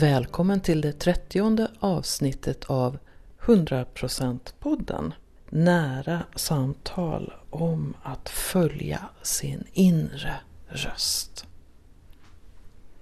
Välkommen 0.00 0.60
till 0.60 0.80
det 0.80 0.92
trettionde 0.92 1.70
avsnittet 1.78 2.64
av 2.64 2.98
100% 3.40 4.38
podden. 4.60 5.14
Nära 5.50 6.22
samtal 6.34 7.32
om 7.50 7.94
att 8.02 8.28
följa 8.28 9.00
sin 9.22 9.64
inre 9.72 10.34
röst. 10.68 11.46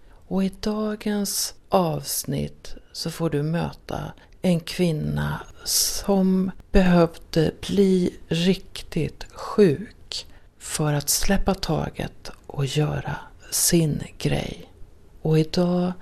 Och 0.09 0.45
i 0.45 0.53
dagens 0.61 1.55
avsnitt 1.69 2.75
så 2.93 3.11
får 3.11 3.31
du 3.31 3.43
möta 3.43 4.13
en 4.43 4.61
kvinna 4.61 5.41
som 5.65 6.51
behövde 6.73 7.53
bli 7.69 8.19
riktigt 8.29 9.27
sjuk 9.33 10.27
för 10.59 10.93
att 10.93 11.09
släppa 11.09 11.55
taget 11.55 12.31
och 12.47 12.67
göra 12.67 13.17
sin 13.51 14.03
grej. 14.19 14.73
Och 15.23 15.39
idag 15.39 15.93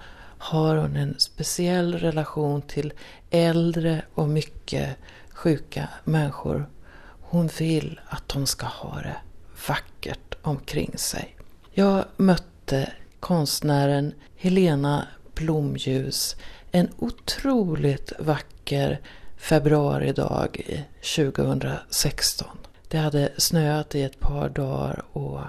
har 0.45 0.77
hon 0.77 0.97
en 0.97 1.15
speciell 1.19 1.99
relation 1.99 2.63
till 2.63 2.93
äldre 3.31 4.03
och 4.15 4.29
mycket 4.29 4.97
sjuka 5.31 5.89
människor. 6.05 6.69
Hon 7.21 7.51
vill 7.59 8.01
att 8.07 8.29
de 8.29 8.47
ska 8.47 8.67
ha 8.67 8.95
det 9.01 9.17
vackert 9.69 10.35
omkring 10.43 10.99
sig. 10.99 11.37
Jag 11.73 12.05
mötte 12.17 12.93
konstnären 13.21 14.15
Helena 14.37 15.07
Blomljus 15.35 16.37
en 16.71 16.89
otroligt 16.99 18.13
vacker 18.19 19.01
februaridag 19.37 20.61
2016. 21.17 22.59
Det 22.89 22.99
hade 22.99 23.33
snöat 23.37 23.95
i 23.95 24.03
ett 24.03 24.21
par 24.21 24.49
dagar 24.49 25.05
och 25.13 25.41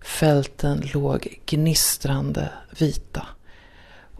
fälten 0.00 0.82
låg 0.94 1.40
gnistrande 1.46 2.48
vita. 2.78 3.26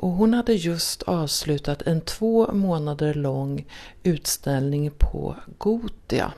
Och 0.03 0.11
hon 0.11 0.35
hade 0.35 0.53
just 0.53 1.03
avslutat 1.03 1.83
en 1.83 2.01
två 2.01 2.53
månader 2.53 3.15
lång 3.15 3.67
utställning 4.03 4.91
på 4.91 5.37
Gotia 5.59 6.33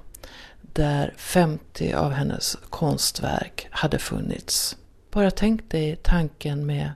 där 0.60 1.14
50 1.16 1.92
av 1.92 2.12
hennes 2.12 2.56
konstverk 2.70 3.68
hade 3.70 3.98
funnits. 3.98 4.76
Bara 5.10 5.30
tänk 5.30 5.70
dig 5.70 5.96
tanken 5.96 6.66
med 6.66 6.92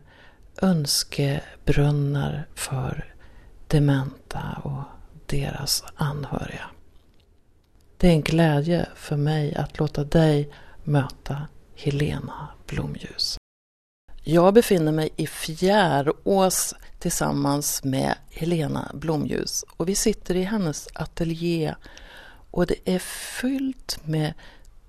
önskebrunnar 0.63 2.47
för 2.55 3.15
dementa 3.67 4.61
och 4.65 4.83
deras 5.27 5.85
anhöriga. 5.95 6.65
Det 7.97 8.09
är 8.09 8.13
en 8.13 8.23
glädje 8.23 8.87
för 8.95 9.17
mig 9.17 9.55
att 9.55 9.79
låta 9.79 10.05
dig 10.05 10.51
möta 10.85 11.49
Helena 11.75 12.49
Blomljus. 12.67 13.39
Jag 14.31 14.55
befinner 14.55 14.93
mig 14.93 15.11
i 15.17 15.27
Fjärås 15.27 16.75
tillsammans 16.99 17.85
med 17.85 18.15
Helena 18.31 18.91
Blomljus 18.95 19.65
och 19.77 19.89
vi 19.89 19.95
sitter 19.95 20.35
i 20.35 20.43
hennes 20.43 20.89
ateljé 20.93 21.75
och 22.51 22.67
det 22.67 22.75
är 22.85 22.99
fyllt 22.99 23.99
med 24.05 24.35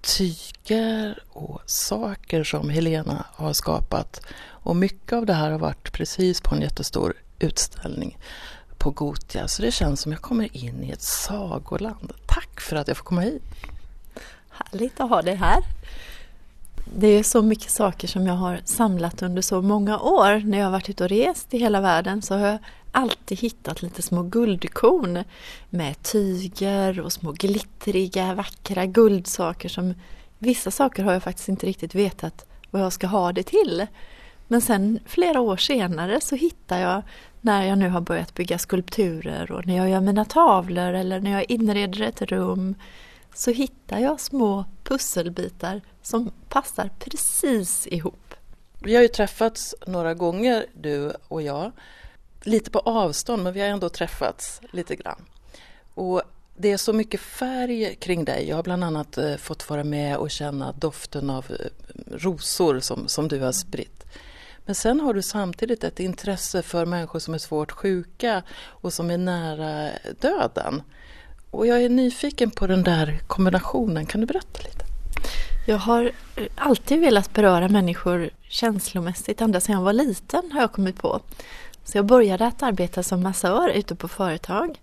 tyger 0.02 1.23
och 1.30 1.62
saker 1.66 2.44
som 2.44 2.70
Helena 2.70 3.26
har 3.34 3.54
skapat. 3.54 4.22
Och 4.42 4.76
mycket 4.76 5.14
av 5.14 5.26
det 5.26 5.34
här 5.34 5.52
har 5.52 5.60
varit 5.60 5.92
precis 5.92 6.42
på 6.42 6.56
en 6.56 6.62
jättestor 6.62 7.14
utställning 7.40 8.17
på 8.78 8.92
Gotia. 8.92 9.48
Så 9.48 9.62
det 9.62 9.72
känns 9.72 10.02
som 10.02 10.12
jag 10.12 10.22
kommer 10.22 10.58
in 10.58 10.84
i 10.84 10.92
ett 10.92 11.02
sagoland. 11.02 12.14
Tack 12.26 12.62
för 12.62 12.76
att 12.76 12.88
jag 12.88 12.98
får 12.98 13.06
komma 13.06 13.22
hit! 13.22 13.44
Härligt 14.50 15.00
att 15.00 15.10
ha 15.10 15.22
dig 15.22 15.36
här! 15.36 15.64
Det 16.85 17.08
är 17.08 17.23
så 17.23 17.41
mycket 17.41 17.72
saker 17.72 18.08
som 18.08 18.27
jag 18.27 18.33
har 18.33 18.59
samlat 18.65 19.21
under 19.21 19.42
så 19.42 19.61
många 19.61 19.99
år. 19.99 20.42
När 20.45 20.58
jag 20.58 20.65
har 20.65 20.71
varit 20.71 20.89
ute 20.89 21.04
och 21.04 21.09
rest 21.09 21.54
i 21.54 21.58
hela 21.58 21.81
världen 21.81 22.21
så 22.21 22.33
har 22.36 22.48
jag 22.48 22.58
alltid 22.92 23.39
hittat 23.39 23.81
lite 23.81 24.02
små 24.02 24.23
guldkorn 24.23 25.23
med 25.70 26.04
tyger 26.04 26.99
och 26.99 27.11
små 27.11 27.31
glittriga, 27.31 28.33
vackra 28.33 28.86
guldsaker 28.86 29.70
som 29.70 29.93
vissa 30.39 30.71
saker 30.71 31.04
har 31.04 31.14
jag 31.14 31.23
faktiskt 31.23 31.49
inte 31.49 31.65
riktigt 31.65 31.95
vetat 31.95 32.45
vad 32.71 32.81
jag 32.81 32.93
ska 32.93 33.08
ha 33.08 33.31
det 33.31 33.43
till. 33.43 33.87
Men 34.48 34.61
sen 34.61 34.99
flera 35.05 35.42
år 35.42 35.58
senare 35.58 36.21
så 36.21 36.36
hittar 36.36 36.80
jag 36.80 37.02
när 37.42 37.64
jag 37.64 37.77
nu 37.77 37.89
har 37.89 38.02
börjat 38.02 38.33
bygga 38.33 38.58
skulpturer 38.58 39.52
och 39.52 39.67
när 39.67 39.77
jag 39.77 39.89
gör 39.89 40.02
mina 40.02 40.25
tavlor 40.25 40.93
eller 40.93 41.20
när 41.20 41.31
jag 41.31 41.45
inreder 41.52 42.02
ett 42.02 42.21
rum 42.21 42.75
så 43.34 43.52
hittar 43.52 44.00
jag 44.00 44.20
små 44.20 44.66
pusselbitar 44.84 45.82
som 46.02 46.32
passar 46.50 46.90
precis 47.00 47.88
ihop. 47.88 48.34
Vi 48.82 48.95
har 48.95 49.02
ju 49.02 49.08
träffats 49.08 49.76
några 49.88 50.14
gånger 50.14 50.66
du 50.73 51.14
och 51.28 51.42
jag. 51.42 51.72
Lite 52.44 52.72
på 52.72 52.80
avstånd 52.80 53.44
men 53.44 53.54
vi 53.54 53.62
har 53.62 53.67
ändå 53.67 53.90
träffats 53.90 54.62
lite 54.72 54.95
grann. 54.95 55.26
Och 55.94 56.22
det 56.58 56.72
är 56.72 56.78
så 56.78 56.94
mycket 56.94 57.22
färg 57.22 57.95
kring 57.95 58.26
dig. 58.26 58.48
Jag 58.50 58.56
har 58.56 58.64
bland 58.64 58.84
annat 58.84 59.17
eh, 59.17 59.36
fått 59.36 59.70
vara 59.70 59.84
med 59.84 60.17
och 60.17 60.32
känna 60.32 60.72
doften 60.72 61.30
av 61.30 61.46
eh, 61.50 61.66
rosor 62.11 62.80
som, 62.80 63.08
som 63.08 63.28
du 63.28 63.40
har 63.40 63.52
spritt. 63.52 64.06
Men 64.66 64.76
sen 64.76 65.00
har 65.00 65.14
du 65.14 65.22
samtidigt 65.22 65.84
ett 65.84 66.00
intresse 66.00 66.61
för 66.61 66.86
människor 66.86 67.20
som 67.20 67.34
är 67.34 67.38
svårt 67.38 67.72
sjuka 67.72 68.44
och 68.60 68.94
som 68.94 69.11
är 69.11 69.17
nära 69.17 69.92
döden. 70.20 70.82
Och 71.52 71.67
jag 71.67 71.83
är 71.83 71.89
nyfiken 71.89 72.52
på 72.52 72.67
den 72.67 72.83
där 72.83 73.20
kombinationen. 73.27 74.05
Kan 74.05 74.21
du 74.21 74.27
berätta 74.27 74.60
lite? 74.64 74.86
Jag 75.67 75.77
har 75.77 76.11
alltid 76.55 76.99
velat 76.99 77.33
beröra 77.33 77.67
människor 77.67 78.30
känslomässigt. 78.49 79.42
Ända 79.42 79.60
sedan 79.60 79.76
jag 79.76 79.82
var 79.82 79.93
liten 79.93 80.52
har 80.52 80.61
jag 80.61 80.71
kommit 80.71 80.98
på. 80.98 81.20
Så 81.83 81.98
jag 81.98 82.05
började 82.05 82.45
att 82.45 82.64
arbeta 82.64 83.04
som 83.04 83.23
massör 83.23 83.70
ute 83.70 83.95
på 83.95 84.08
företag. 84.08 84.80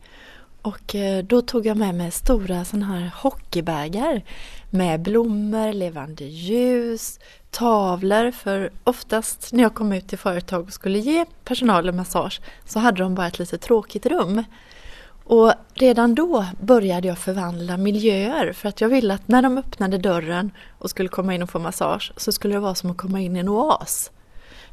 Och 0.62 0.94
eh, 0.94 1.24
då 1.24 1.42
tog 1.42 1.66
jag 1.66 1.76
med 1.76 1.94
mig 1.94 2.10
stora 2.10 2.64
sådana 2.64 2.86
här 2.86 3.10
hockeybägar 3.14 4.22
med 4.70 5.00
blommor, 5.00 5.72
levande 5.72 6.24
ljus, 6.24 7.20
tavlor. 7.50 8.30
För 8.30 8.70
oftast 8.84 9.52
när 9.52 9.62
jag 9.62 9.74
kom 9.74 9.92
ut 9.92 10.08
till 10.08 10.18
företag 10.18 10.64
och 10.64 10.72
skulle 10.72 10.98
ge 10.98 11.24
personalen 11.44 11.96
massage 11.96 12.40
så 12.64 12.78
hade 12.78 13.02
de 13.02 13.14
bara 13.14 13.26
ett 13.26 13.38
lite 13.38 13.58
tråkigt 13.58 14.06
rum. 14.06 14.44
Och 15.28 15.52
redan 15.74 16.14
då 16.14 16.46
började 16.60 17.08
jag 17.08 17.18
förvandla 17.18 17.76
miljöer 17.76 18.52
för 18.52 18.68
att 18.68 18.80
jag 18.80 18.88
ville 18.88 19.14
att 19.14 19.28
när 19.28 19.42
de 19.42 19.58
öppnade 19.58 19.98
dörren 19.98 20.50
och 20.78 20.90
skulle 20.90 21.08
komma 21.08 21.34
in 21.34 21.42
och 21.42 21.50
få 21.50 21.58
massage 21.58 22.12
så 22.16 22.32
skulle 22.32 22.54
det 22.54 22.60
vara 22.60 22.74
som 22.74 22.90
att 22.90 22.96
komma 22.96 23.20
in 23.20 23.36
i 23.36 23.38
en 23.38 23.48
oas. 23.48 24.10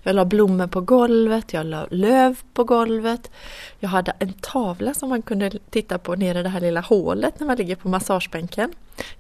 Jag 0.04 0.16
la 0.16 0.26
blommor 0.26 0.68
på 0.68 0.82
golvet, 0.82 1.54
jag 1.54 1.66
la 1.66 1.88
löv 1.92 2.40
på 2.54 2.64
golvet. 2.64 3.32
Jag 3.80 3.90
hade 3.90 4.14
en 4.20 4.34
tavla 4.34 4.94
som 4.94 5.10
man 5.10 5.22
kunde 5.22 5.50
titta 5.70 5.98
på 5.98 6.16
nere 6.16 6.40
i 6.40 6.44
det 6.44 6.50
här 6.50 6.62
lilla 6.62 6.82
hålet 6.82 7.40
när 7.40 7.48
man 7.48 7.58
ligger 7.58 7.76
på 7.76 7.90
massagebänken. 7.90 8.72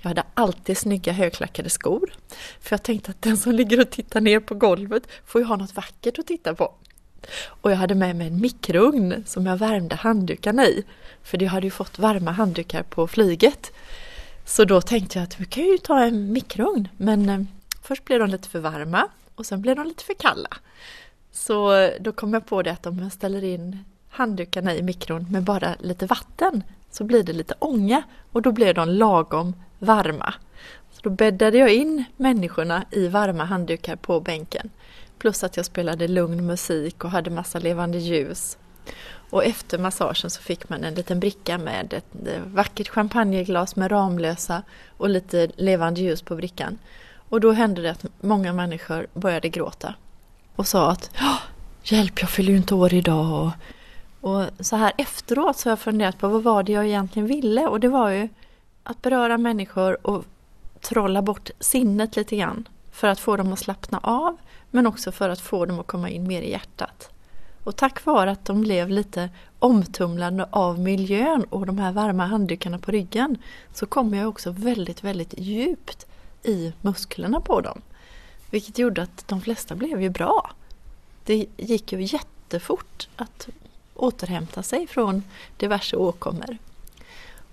Jag 0.02 0.10
hade 0.10 0.24
alltid 0.34 0.78
snygga 0.78 1.14
högklackade 1.14 1.70
skor. 1.70 2.14
För 2.60 2.74
jag 2.74 2.84
tänkte 2.84 3.12
att 3.12 3.22
den 3.22 3.38
som 3.38 3.52
ligger 3.52 3.80
och 3.80 3.90
tittar 3.90 4.22
ner 4.22 4.40
på 4.40 4.56
golvet 4.56 5.04
får 5.26 5.42
ju 5.42 5.48
ha 5.48 5.56
något 5.56 5.76
vackert 5.76 6.20
att 6.20 6.28
titta 6.28 6.56
på. 6.56 6.74
Och 7.48 7.72
jag 7.72 7.78
hade 7.78 7.96
med 7.96 8.16
mig 8.16 8.28
en 8.28 8.42
mikrougn 8.42 9.24
som 9.26 9.46
jag 9.46 9.58
värmde 9.58 9.96
handdukarna 9.96 10.66
i. 10.66 10.84
För 11.24 11.44
jag 11.44 11.50
hade 11.50 11.68
ju 11.68 11.72
fått 11.72 12.00
varma 12.00 12.32
handdukar 12.32 12.84
på 12.84 13.08
flyget. 13.08 13.72
Så 14.46 14.66
då 14.66 14.82
tänkte 14.82 15.20
jag 15.20 15.24
att 15.24 15.40
vi 15.40 15.46
kan 15.46 15.64
ju 15.64 15.78
ta 15.78 16.00
en 16.00 16.34
mikrougn. 16.34 16.88
Men 16.98 17.30
eh, 17.30 17.42
först 17.82 18.06
blev 18.06 18.20
de 18.20 18.30
lite 18.30 18.50
för 18.50 18.60
varma 18.60 19.08
och 19.36 19.46
sen 19.46 19.62
blev 19.62 19.76
de 19.76 19.88
lite 19.88 20.04
för 20.04 20.14
kalla. 20.14 20.50
Så 21.32 21.74
eh, 21.74 21.92
då 22.00 22.12
kom 22.12 22.34
jag 22.34 22.46
på 22.46 22.62
det 22.62 22.72
att 22.72 22.86
om 22.86 23.00
jag 23.00 23.12
ställer 23.12 23.44
in 23.44 23.80
handdukarna 24.10 24.76
i 24.76 24.82
mikron 24.82 25.28
med 25.32 25.44
bara 25.44 25.76
lite 25.80 26.06
vatten 26.06 26.64
så 26.92 27.04
blir 27.04 27.24
det 27.24 27.34
lite 27.34 27.56
ånga 27.60 28.04
och 28.32 28.42
då 28.42 28.52
blir 28.52 28.74
de 28.74 28.90
lagom 28.90 29.56
varma. 29.80 30.34
Så 30.92 31.02
då 31.04 31.10
bäddade 31.10 31.58
jag 31.58 31.74
in 31.74 32.04
människorna 32.18 32.86
i 32.92 33.08
varma 33.08 33.46
handdukar 33.46 33.96
på 33.96 34.20
bänken. 34.20 34.70
Plus 35.24 35.44
att 35.44 35.58
jag 35.58 35.66
spelade 35.66 36.08
lugn 36.08 36.46
musik 36.46 37.04
och 37.04 37.12
hade 37.12 37.30
massa 37.30 37.60
levande 37.60 37.98
ljus. 37.98 38.58
Och 39.30 39.46
efter 39.46 39.78
massagen 39.78 40.30
så 40.30 40.42
fick 40.42 40.70
man 40.70 40.84
en 40.84 40.94
liten 40.94 41.20
bricka 41.20 41.58
med 41.58 41.94
ett 41.94 42.28
eh, 42.28 42.42
vackert 42.46 42.90
champagneglas 42.90 43.76
med 43.76 43.92
Ramlösa 43.92 44.64
och 44.98 45.10
lite 45.10 45.50
levande 45.56 46.02
ljus 46.02 46.22
på 46.22 46.36
brickan. 46.36 46.78
Och 47.30 47.42
då 47.42 47.52
hände 47.52 47.82
det 47.82 47.92
att 47.92 48.06
många 48.22 48.54
människor 48.54 49.08
började 49.14 49.50
gråta 49.50 49.96
och 50.56 50.68
sa 50.68 50.92
att 50.92 51.12
Hjälp, 51.84 52.22
jag 52.22 52.30
fyller 52.30 52.52
ju 52.52 52.58
inte 52.58 52.76
år 52.76 52.94
idag. 52.94 53.52
Och 54.22 54.44
så 54.60 54.76
här 54.76 54.92
efteråt 54.98 55.58
så 55.58 55.70
har 55.70 55.72
jag 55.72 55.80
funderat 55.80 56.18
på 56.18 56.28
vad 56.28 56.44
var 56.44 56.64
det 56.64 56.72
jag 56.72 56.86
egentligen 56.86 57.28
ville 57.28 57.68
och 57.68 57.80
det 57.80 57.88
var 57.88 58.10
ju 58.10 58.30
att 58.84 59.02
beröra 59.02 59.38
människor 59.38 60.08
och 60.08 60.26
trolla 60.82 61.22
bort 61.22 61.50
sinnet 61.60 62.16
lite 62.16 62.36
grann 62.36 62.68
för 62.92 63.08
att 63.08 63.20
få 63.20 63.38
dem 63.38 63.54
att 63.54 63.60
slappna 63.60 64.00
av 64.04 64.38
men 64.74 64.88
också 64.88 65.12
för 65.12 65.30
att 65.30 65.40
få 65.40 65.66
dem 65.66 65.80
att 65.80 65.88
komma 65.88 66.10
in 66.10 66.28
mer 66.28 66.42
i 66.42 66.52
hjärtat. 66.52 67.10
Och 67.64 67.76
tack 67.76 68.06
vare 68.06 68.32
att 68.32 68.46
de 68.46 68.62
blev 68.62 68.90
lite 68.90 69.30
omtumlande 69.60 70.48
av 70.50 70.80
miljön 70.80 71.44
och 71.44 71.66
de 71.66 71.78
här 71.78 71.92
varma 71.92 72.26
handdukarna 72.26 72.80
på 72.80 72.92
ryggen 72.92 73.38
så 73.74 73.86
kom 73.86 74.14
jag 74.14 74.30
också 74.30 74.52
väldigt, 74.52 75.04
väldigt 75.04 75.34
djupt 75.38 76.06
i 76.44 76.74
musklerna 76.82 77.42
på 77.42 77.62
dem. 77.62 77.82
Vilket 78.50 78.78
gjorde 78.78 79.02
att 79.02 79.28
de 79.28 79.42
flesta 79.42 79.76
blev 79.76 80.02
ju 80.02 80.10
bra. 80.10 80.52
Det 81.26 81.46
gick 81.58 81.92
ju 81.92 82.02
jättefort 82.02 83.08
att 83.16 83.50
återhämta 83.94 84.64
sig 84.64 84.88
från 84.88 85.24
diverse 85.58 85.98
åkommor. 85.98 86.58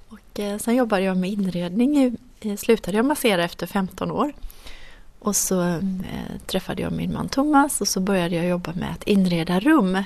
Och 0.09 0.41
eh, 0.41 0.59
sen 0.59 0.75
jobbade 0.77 1.03
jag 1.03 1.17
med 1.17 1.31
inredning, 1.31 2.17
slutade 2.59 2.97
jag 2.97 3.07
massera 3.07 3.45
efter 3.45 3.67
15 3.67 4.11
år. 4.11 4.33
Och 5.21 5.37
så 5.37 5.63
eh, 5.63 6.39
träffade 6.47 6.83
jag 6.83 6.93
min 6.93 7.13
man 7.13 7.29
Thomas 7.29 7.81
och 7.81 7.89
så 7.89 8.01
började 8.01 8.37
jag 8.37 8.47
jobba 8.47 8.73
med 8.73 8.91
att 8.91 9.03
inreda 9.03 9.61
rum. 9.61 10.03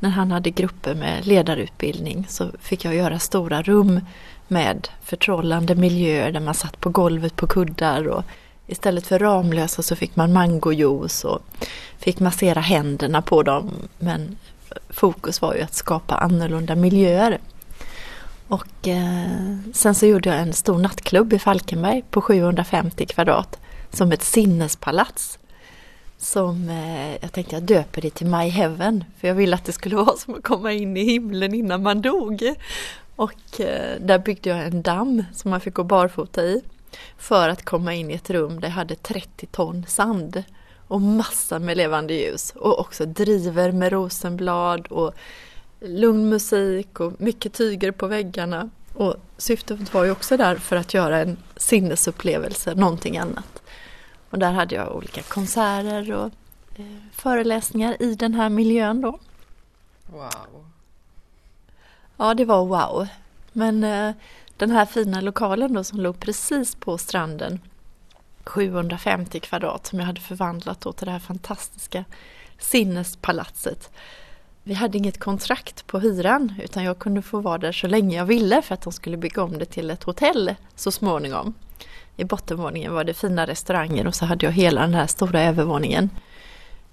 När 0.00 0.10
han 0.10 0.30
hade 0.30 0.50
grupper 0.50 0.94
med 0.94 1.26
ledarutbildning 1.26 2.26
så 2.28 2.50
fick 2.60 2.84
jag 2.84 2.94
göra 2.94 3.18
stora 3.18 3.62
rum 3.62 4.00
med 4.48 4.88
förtrollande 5.02 5.74
miljöer 5.74 6.32
där 6.32 6.40
man 6.40 6.54
satt 6.54 6.80
på 6.80 6.90
golvet 6.90 7.36
på 7.36 7.46
kuddar 7.46 8.08
och 8.08 8.24
istället 8.66 9.06
för 9.06 9.18
Ramlösa 9.18 9.82
så 9.82 9.96
fick 9.96 10.16
man 10.16 10.32
mangojuice 10.32 11.24
och 11.24 11.40
fick 11.98 12.20
massera 12.20 12.60
händerna 12.60 13.22
på 13.22 13.42
dem. 13.42 13.70
Men 13.98 14.36
fokus 14.90 15.42
var 15.42 15.54
ju 15.54 15.62
att 15.62 15.74
skapa 15.74 16.14
annorlunda 16.14 16.74
miljöer. 16.74 17.38
Och 18.48 18.88
eh, 18.88 19.56
sen 19.74 19.94
så 19.94 20.06
gjorde 20.06 20.28
jag 20.28 20.38
en 20.38 20.52
stor 20.52 20.78
nattklubb 20.78 21.32
i 21.32 21.38
Falkenberg 21.38 22.04
på 22.10 22.20
750 22.20 23.06
kvadrat 23.06 23.58
som 23.92 24.12
ett 24.12 24.22
sinnespalats. 24.22 25.38
Som 26.18 26.68
eh, 26.68 27.12
jag 27.20 27.32
tänkte 27.32 27.56
jag 27.56 27.62
döper 27.62 28.02
det 28.02 28.10
till 28.10 28.26
My 28.26 28.48
Heaven 28.48 29.04
för 29.20 29.28
jag 29.28 29.34
ville 29.34 29.56
att 29.56 29.64
det 29.64 29.72
skulle 29.72 29.96
vara 30.04 30.16
som 30.16 30.34
att 30.34 30.42
komma 30.42 30.72
in 30.72 30.96
i 30.96 31.04
himlen 31.04 31.54
innan 31.54 31.82
man 31.82 32.02
dog. 32.02 32.54
Och 33.16 33.60
eh, 33.60 34.00
där 34.00 34.18
byggde 34.18 34.50
jag 34.50 34.66
en 34.66 34.82
damm 34.82 35.24
som 35.34 35.50
man 35.50 35.60
fick 35.60 35.74
gå 35.74 35.84
barfota 35.84 36.42
i 36.42 36.62
för 37.18 37.48
att 37.48 37.64
komma 37.64 37.94
in 37.94 38.10
i 38.10 38.14
ett 38.14 38.30
rum 38.30 38.60
där 38.60 38.68
jag 38.68 38.74
hade 38.74 38.94
30 38.94 39.46
ton 39.46 39.84
sand 39.88 40.42
och 40.88 41.00
massa 41.00 41.58
med 41.58 41.76
levande 41.76 42.14
ljus 42.14 42.52
och 42.56 42.80
också 42.80 43.06
driver 43.06 43.72
med 43.72 43.92
rosenblad 43.92 44.86
och 44.86 45.14
lugn 45.80 46.28
musik 46.28 47.00
och 47.00 47.20
mycket 47.20 47.52
tyger 47.52 47.90
på 47.90 48.06
väggarna. 48.06 48.70
Och 48.94 49.16
syftet 49.36 49.94
var 49.94 50.04
ju 50.04 50.10
också 50.10 50.36
där 50.36 50.56
för 50.56 50.76
att 50.76 50.94
göra 50.94 51.18
en 51.18 51.36
sinnesupplevelse, 51.56 52.74
någonting 52.74 53.18
annat. 53.18 53.61
Och 54.32 54.38
där 54.38 54.52
hade 54.52 54.74
jag 54.74 54.96
olika 54.96 55.22
konserter 55.22 56.12
och 56.12 56.30
eh, 56.76 56.86
föreläsningar 57.12 58.02
i 58.02 58.14
den 58.14 58.34
här 58.34 58.48
miljön 58.48 59.00
då. 59.00 59.18
Wow! 60.06 60.66
Ja, 62.16 62.34
det 62.34 62.44
var 62.44 62.64
wow. 62.64 63.08
Men 63.52 63.84
eh, 63.84 64.14
den 64.56 64.70
här 64.70 64.86
fina 64.86 65.20
lokalen 65.20 65.72
då 65.72 65.84
som 65.84 66.00
låg 66.00 66.20
precis 66.20 66.74
på 66.74 66.98
stranden 66.98 67.60
750 68.44 69.40
kvadrat 69.40 69.86
som 69.86 69.98
jag 69.98 70.06
hade 70.06 70.20
förvandlat 70.20 70.80
då 70.80 70.92
till 70.92 71.06
det 71.06 71.12
här 71.12 71.18
fantastiska 71.18 72.04
sinnespalatset. 72.58 73.90
Vi 74.62 74.74
hade 74.74 74.98
inget 74.98 75.20
kontrakt 75.20 75.86
på 75.86 75.98
hyran 75.98 76.54
utan 76.62 76.84
jag 76.84 76.98
kunde 76.98 77.22
få 77.22 77.40
vara 77.40 77.58
där 77.58 77.72
så 77.72 77.86
länge 77.86 78.16
jag 78.16 78.26
ville 78.26 78.62
för 78.62 78.74
att 78.74 78.82
de 78.82 78.92
skulle 78.92 79.16
bygga 79.16 79.42
om 79.42 79.58
det 79.58 79.64
till 79.64 79.90
ett 79.90 80.02
hotell 80.02 80.54
så 80.74 80.92
småningom. 80.92 81.54
I 82.16 82.24
bottenvåningen 82.24 82.92
var 82.92 83.04
det 83.04 83.14
fina 83.14 83.46
restauranger 83.46 84.06
och 84.06 84.14
så 84.14 84.24
hade 84.24 84.46
jag 84.46 84.52
hela 84.52 84.80
den 84.80 84.94
här 84.94 85.06
stora 85.06 85.42
övervåningen. 85.42 86.10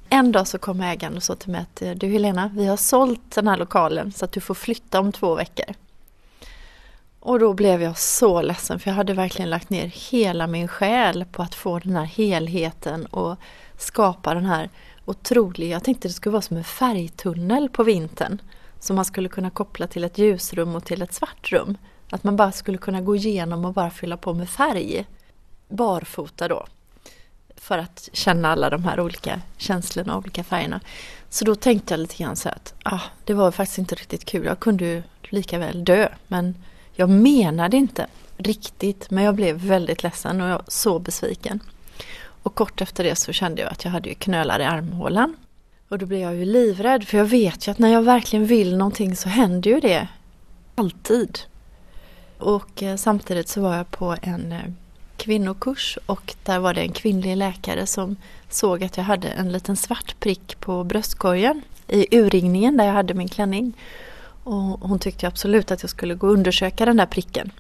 En 0.10 0.32
dag 0.32 0.48
så 0.48 0.58
kom 0.58 0.82
ägaren 0.82 1.18
och 1.18 1.24
sa 1.24 1.36
till 1.36 1.52
mig 1.52 1.62
att 1.62 1.82
eh, 1.82 1.92
du 1.92 2.08
Helena, 2.08 2.52
vi 2.56 2.66
har 2.66 2.78
sålt 2.78 3.36
den 3.36 3.48
här 3.48 3.58
lokalen 3.58 4.12
så 4.12 4.26
att 4.26 4.32
du 4.32 4.42
får 4.42 4.54
flytta 4.54 5.00
om 5.00 5.12
två 5.12 5.36
veckor. 5.36 5.76
Och 7.20 7.40
då 7.40 7.54
blev 7.54 7.82
jag 7.82 7.98
så 7.98 8.42
ledsen 8.42 8.80
för 8.80 8.90
jag 8.90 8.96
hade 8.96 9.14
verkligen 9.14 9.50
lagt 9.50 9.70
ner 9.70 9.88
hela 10.12 10.48
min 10.48 10.68
själ 10.68 11.26
på 11.32 11.42
att 11.42 11.56
få 11.56 11.80
den 11.80 11.96
här 11.96 12.06
helheten 12.06 13.06
och 13.06 13.36
skapa 13.78 14.34
den 14.34 14.46
här 14.46 14.70
otroliga, 15.06 15.70
jag 15.70 15.84
tänkte 15.84 16.08
det 16.08 16.14
skulle 16.14 16.34
vara 16.34 16.42
som 16.42 16.58
en 16.58 16.64
färgtunnel 16.64 17.70
på 17.70 17.84
vintern. 17.84 18.42
Som 18.80 18.96
man 18.96 19.06
skulle 19.06 19.30
kunna 19.30 19.50
koppla 19.50 19.88
till 19.88 20.04
ett 20.04 20.18
ljusrum 20.18 20.76
och 20.76 20.86
till 20.86 21.02
ett 21.02 21.14
svart 21.14 21.52
rum. 21.52 21.78
Att 22.10 22.24
man 22.24 22.36
bara 22.36 22.52
skulle 22.52 22.78
kunna 22.78 23.02
gå 23.02 23.16
igenom 23.16 23.66
och 23.66 23.74
bara 23.74 23.90
fylla 23.90 24.18
på 24.18 24.34
med 24.34 24.50
färg. 24.50 25.06
Barfota 25.68 26.48
då. 26.48 26.66
För 27.56 27.78
att 27.78 28.10
känna 28.14 28.52
alla 28.52 28.70
de 28.70 28.84
här 28.84 29.00
olika 29.00 29.42
känslorna 29.58 30.16
och 30.16 30.22
olika 30.22 30.44
färgerna. 30.44 30.80
Så 31.30 31.46
då 31.46 31.56
tänkte 31.56 31.94
jag 31.94 32.00
lite 32.00 32.24
grann 32.24 32.36
så 32.36 32.50
att 32.50 32.74
ah, 32.84 33.02
det 33.26 33.34
var 33.34 33.52
faktiskt 33.52 33.78
inte 33.78 33.96
riktigt 33.96 34.26
kul. 34.26 34.46
Jag 34.46 34.60
kunde 34.60 34.86
ju 34.86 35.04
lika 35.24 35.58
väl 35.58 35.86
dö. 35.86 36.10
Men 36.28 36.56
jag 36.94 37.10
menade 37.10 37.78
inte 37.78 38.08
riktigt. 38.38 39.12
Men 39.12 39.24
jag 39.24 39.36
blev 39.36 39.56
väldigt 39.56 40.04
ledsen 40.04 40.42
och 40.42 40.50
jag 40.50 40.62
så 40.68 41.00
besviken. 41.00 41.60
Och 42.44 42.56
kort 42.56 42.82
efter 42.82 43.04
det 43.04 43.16
så 43.16 43.34
kände 43.34 43.62
jag 43.62 43.72
att 43.72 43.84
jag 43.84 43.92
hade 43.92 44.10
ju 44.10 44.16
knölar 44.16 44.60
i 44.60 44.64
armhålan. 44.64 45.36
Och 45.90 45.98
då 45.98 46.06
blev 46.06 46.20
jag 46.20 46.36
ju 46.36 46.46
livrädd 46.46 47.08
för 47.08 47.18
jag 47.18 47.26
vet 47.26 47.68
ju 47.68 47.72
att 47.72 47.80
när 47.80 47.90
jag 47.90 48.02
verkligen 48.02 48.46
vill 48.46 48.78
någonting 48.78 49.16
så 49.16 49.30
händer 49.30 49.72
ju 49.72 49.80
det. 49.80 50.08
Alltid. 50.76 51.40
Och 52.40 52.84
eh, 52.84 52.96
samtidigt 52.96 53.48
så 53.48 53.62
var 53.62 53.76
jag 53.76 53.92
på 53.92 54.16
en 54.22 54.52
eh, 54.52 54.64
kvinnokurs 55.18 55.98
och 56.06 56.36
där 56.44 56.60
var 56.60 56.74
det 56.74 56.82
en 56.82 56.92
kvinnlig 56.92 57.38
läkare 57.38 57.86
som 57.86 58.16
såg 58.50 58.84
att 58.84 58.98
jag 58.98 59.04
hade 59.04 59.28
en 59.28 59.52
liten 59.52 59.76
svart 59.76 60.20
prick 60.20 60.60
på 60.60 60.84
bröstkorgen 60.84 61.62
i 61.88 62.18
urringningen 62.18 62.78
där 62.78 62.86
jag 62.86 62.94
hade 62.94 63.14
min 63.14 63.28
klänning. 63.28 63.74
Och 64.44 64.80
hon 64.80 65.00
tyckte 65.00 65.28
absolut 65.28 65.72
att 65.72 65.84
jag 65.84 65.90
skulle 65.90 66.16
gå 66.16 66.28
och 66.28 66.34
undersöka 66.34 66.86
den 66.86 66.98
där 66.98 67.06
pricken. 67.06 67.52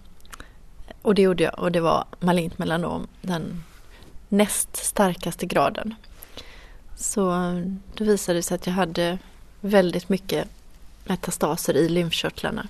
Och 1.01 1.15
det 1.15 1.21
gjorde 1.21 1.43
jag 1.43 1.59
och 1.59 1.71
det 1.71 1.81
var 1.81 2.05
malint 2.19 2.59
melanom, 2.59 3.07
den 3.21 3.63
näst 4.29 4.75
starkaste 4.75 5.45
graden. 5.45 5.95
Så 6.95 7.31
eh, 7.31 7.61
det 7.93 8.03
visade 8.03 8.41
sig 8.41 8.55
att 8.55 8.67
jag 8.67 8.73
hade 8.73 9.17
väldigt 9.61 10.09
mycket 10.09 10.47
metastaser 11.05 11.73
i 11.77 11.89
lymfkörtlarna. 11.89 12.67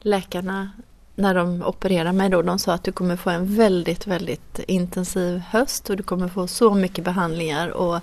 Läkarna 0.00 0.70
när 1.16 1.34
de 1.34 1.62
opererade 1.62 2.12
mig 2.12 2.30
då, 2.30 2.42
de 2.42 2.58
sa 2.58 2.72
att 2.72 2.84
du 2.84 2.92
kommer 2.92 3.16
få 3.16 3.30
en 3.30 3.56
väldigt, 3.56 4.06
väldigt 4.06 4.58
intensiv 4.66 5.38
höst 5.38 5.90
och 5.90 5.96
du 5.96 6.02
kommer 6.02 6.28
få 6.28 6.46
så 6.46 6.74
mycket 6.74 7.04
behandlingar 7.04 7.68
och 7.68 8.00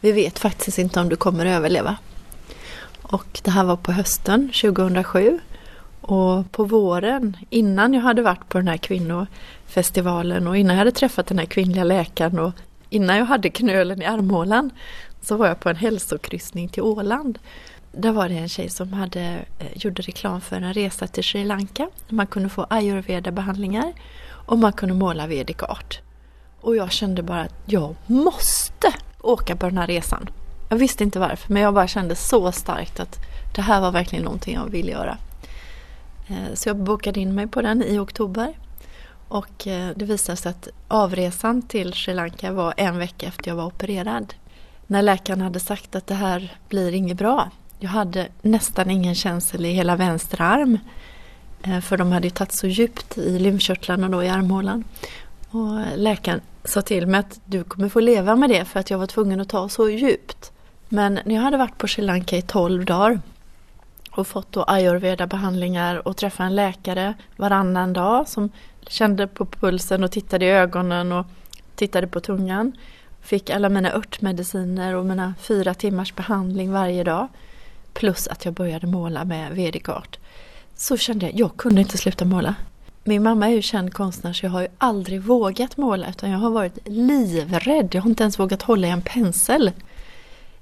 vi 0.00 0.12
vet 0.12 0.38
faktiskt 0.38 0.78
inte 0.78 1.00
om 1.00 1.08
du 1.08 1.16
kommer 1.16 1.46
överleva. 1.46 1.96
Och 3.02 3.40
det 3.42 3.50
här 3.50 3.64
var 3.64 3.76
på 3.76 3.92
hösten 3.92 4.50
2007. 4.62 5.40
Och 6.00 6.52
på 6.52 6.64
våren, 6.64 7.36
innan 7.50 7.94
jag 7.94 8.00
hade 8.00 8.22
varit 8.22 8.48
på 8.48 8.58
den 8.58 8.68
här 8.68 8.76
kvinnofestivalen 8.76 10.46
och 10.46 10.56
innan 10.56 10.76
jag 10.76 10.78
hade 10.78 10.92
träffat 10.92 11.26
den 11.26 11.38
här 11.38 11.46
kvinnliga 11.46 11.84
läkaren 11.84 12.38
och 12.38 12.52
innan 12.90 13.16
jag 13.16 13.24
hade 13.24 13.50
knölen 13.50 14.02
i 14.02 14.04
armhålan 14.04 14.70
så 15.22 15.36
var 15.36 15.46
jag 15.46 15.60
på 15.60 15.68
en 15.68 15.76
hälsokryssning 15.76 16.68
till 16.68 16.82
Åland. 16.82 17.38
Där 17.98 18.12
var 18.12 18.28
det 18.28 18.34
en 18.34 18.48
tjej 18.48 18.68
som 18.68 18.92
hade, 18.92 19.20
eh, 19.58 19.66
gjorde 19.74 20.02
reklam 20.02 20.40
för 20.40 20.56
en 20.56 20.72
resa 20.74 21.06
till 21.06 21.24
Sri 21.24 21.44
Lanka. 21.44 21.88
Man 22.08 22.26
kunde 22.26 22.48
få 22.48 22.64
ayurveda-behandlingar 22.70 23.92
och 24.28 24.58
man 24.58 24.72
kunde 24.72 24.94
måla 24.94 25.26
vedic 25.26 25.62
art. 25.62 26.00
Och 26.60 26.76
jag 26.76 26.92
kände 26.92 27.22
bara 27.22 27.40
att 27.40 27.54
jag 27.66 27.94
måste 28.06 28.94
åka 29.20 29.56
på 29.56 29.66
den 29.66 29.78
här 29.78 29.86
resan. 29.86 30.28
Jag 30.68 30.76
visste 30.76 31.04
inte 31.04 31.18
varför 31.18 31.52
men 31.52 31.62
jag 31.62 31.74
bara 31.74 31.88
kände 31.88 32.14
så 32.14 32.52
starkt 32.52 33.00
att 33.00 33.18
det 33.54 33.62
här 33.62 33.80
var 33.80 33.92
verkligen 33.92 34.24
någonting 34.24 34.54
jag 34.54 34.70
ville 34.70 34.92
göra. 34.92 35.18
Eh, 36.28 36.54
så 36.54 36.68
jag 36.68 36.76
bokade 36.76 37.20
in 37.20 37.34
mig 37.34 37.46
på 37.46 37.62
den 37.62 37.82
i 37.82 37.98
oktober. 37.98 38.54
Och 39.28 39.66
eh, 39.66 39.90
det 39.96 40.04
visade 40.04 40.36
sig 40.36 40.50
att 40.50 40.68
avresan 40.88 41.62
till 41.62 41.92
Sri 41.92 42.14
Lanka 42.14 42.52
var 42.52 42.74
en 42.76 42.98
vecka 42.98 43.26
efter 43.26 43.50
jag 43.50 43.56
var 43.56 43.66
opererad. 43.66 44.34
När 44.86 45.02
läkaren 45.02 45.40
hade 45.40 45.60
sagt 45.60 45.94
att 45.94 46.06
det 46.06 46.14
här 46.14 46.56
blir 46.68 46.92
inget 46.92 47.16
bra. 47.16 47.50
Jag 47.78 47.90
hade 47.90 48.28
nästan 48.42 48.90
ingen 48.90 49.14
känsel 49.14 49.64
i 49.64 49.72
hela 49.72 49.96
vänster 49.96 50.42
arm. 50.42 50.78
Eh, 51.62 51.80
för 51.80 51.96
de 51.96 52.12
hade 52.12 52.26
ju 52.26 52.30
tagit 52.30 52.52
så 52.52 52.66
djupt 52.66 53.18
i 53.18 53.38
lymfkörtlarna 53.38 54.08
då 54.08 54.24
i 54.24 54.28
armhålan. 54.28 54.84
Och 55.50 55.80
läkaren 55.96 56.40
sa 56.64 56.82
till 56.82 57.06
mig 57.06 57.20
att 57.20 57.40
du 57.44 57.64
kommer 57.64 57.88
få 57.88 58.00
leva 58.00 58.36
med 58.36 58.50
det 58.50 58.64
för 58.64 58.80
att 58.80 58.90
jag 58.90 58.98
var 58.98 59.06
tvungen 59.06 59.40
att 59.40 59.48
ta 59.48 59.68
så 59.68 59.90
djupt. 59.90 60.52
Men 60.88 61.20
när 61.24 61.34
jag 61.34 61.42
hade 61.42 61.56
varit 61.56 61.78
på 61.78 61.88
Sri 61.88 62.02
Lanka 62.02 62.36
i 62.36 62.42
12 62.42 62.84
dagar 62.84 63.20
och 64.10 64.26
fått 64.26 64.52
då 64.52 64.62
ayurveda-behandlingar 64.62 66.08
och 66.08 66.16
träffat 66.16 66.44
en 66.44 66.54
läkare 66.54 67.14
varannan 67.36 67.92
dag 67.92 68.28
som 68.28 68.50
kände 68.88 69.26
på 69.26 69.46
pulsen 69.46 70.04
och 70.04 70.10
tittade 70.10 70.44
i 70.44 70.50
ögonen 70.50 71.12
och 71.12 71.26
tittade 71.74 72.06
på 72.06 72.20
tungan. 72.20 72.72
Fick 73.20 73.50
alla 73.50 73.68
mina 73.68 73.92
örtmediciner 73.92 74.94
och 74.94 75.06
mina 75.06 75.34
fyra 75.40 75.74
timmars 75.74 76.14
behandling 76.14 76.72
varje 76.72 77.04
dag. 77.04 77.28
Plus 77.96 78.28
att 78.28 78.44
jag 78.44 78.54
började 78.54 78.86
måla 78.86 79.24
med 79.24 79.52
vedic 79.52 79.88
art. 79.88 80.18
Så 80.74 80.96
kände 80.96 81.26
jag, 81.26 81.34
jag 81.34 81.56
kunde 81.56 81.80
inte 81.80 81.98
sluta 81.98 82.24
måla. 82.24 82.54
Min 83.04 83.22
mamma 83.22 83.46
är 83.46 83.52
ju 83.52 83.62
känd 83.62 83.94
konstnär 83.94 84.32
så 84.32 84.46
jag 84.46 84.50
har 84.50 84.60
ju 84.60 84.68
aldrig 84.78 85.22
vågat 85.22 85.76
måla 85.76 86.08
utan 86.10 86.30
jag 86.30 86.38
har 86.38 86.50
varit 86.50 86.78
livrädd. 86.84 87.88
Jag 87.94 88.02
har 88.02 88.10
inte 88.10 88.22
ens 88.22 88.38
vågat 88.38 88.62
hålla 88.62 88.86
i 88.86 88.90
en 88.90 89.02
pensel. 89.02 89.72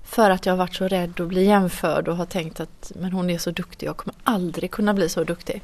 För 0.05 0.31
att 0.31 0.47
jag 0.47 0.53
har 0.53 0.59
varit 0.59 0.75
så 0.75 0.88
rädd 0.88 1.21
att 1.21 1.29
bli 1.29 1.45
jämförd 1.45 2.09
och 2.09 2.17
har 2.17 2.26
tänkt 2.26 2.61
att 2.61 2.93
men 2.95 3.12
hon 3.12 3.31
är 3.31 3.38
så 3.38 3.50
duktig, 3.50 3.87
jag 3.87 3.97
kommer 3.97 4.14
aldrig 4.25 4.71
kunna 4.71 4.95
bli 4.95 5.09
så 5.09 5.25
duktig. 5.25 5.62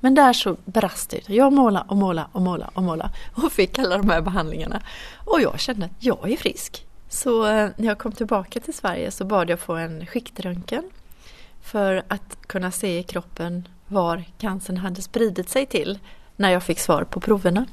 Men 0.00 0.14
där 0.14 0.32
så 0.32 0.56
brast 0.64 1.10
det. 1.10 1.28
Jag 1.28 1.52
målade 1.52 1.84
och 1.88 1.96
målade 1.96 2.28
och 2.32 2.42
målade 2.42 2.70
och 2.74 2.82
målade 2.82 3.10
och 3.34 3.52
fick 3.52 3.78
alla 3.78 3.96
de 3.96 4.10
här 4.10 4.20
behandlingarna. 4.20 4.82
Och 5.24 5.40
jag 5.40 5.60
kände 5.60 5.86
att 5.86 5.92
jag 5.98 6.32
är 6.32 6.36
frisk. 6.36 6.86
Så 7.08 7.46
eh, 7.46 7.70
när 7.76 7.86
jag 7.86 7.98
kom 7.98 8.12
tillbaka 8.12 8.60
till 8.60 8.74
Sverige 8.74 9.10
så 9.10 9.24
bad 9.24 9.50
jag 9.50 9.60
få 9.60 9.74
en 9.74 10.06
skiktröntgen 10.06 10.90
för 11.62 12.02
att 12.08 12.38
kunna 12.46 12.70
se 12.70 12.98
i 12.98 13.02
kroppen 13.02 13.68
var 13.86 14.24
cancern 14.38 14.76
hade 14.76 15.02
spridit 15.02 15.48
sig 15.48 15.66
till 15.66 15.98
när 16.36 16.50
jag 16.50 16.62
fick 16.62 16.78
svar 16.78 17.04
på 17.04 17.20
proverna. 17.20 17.66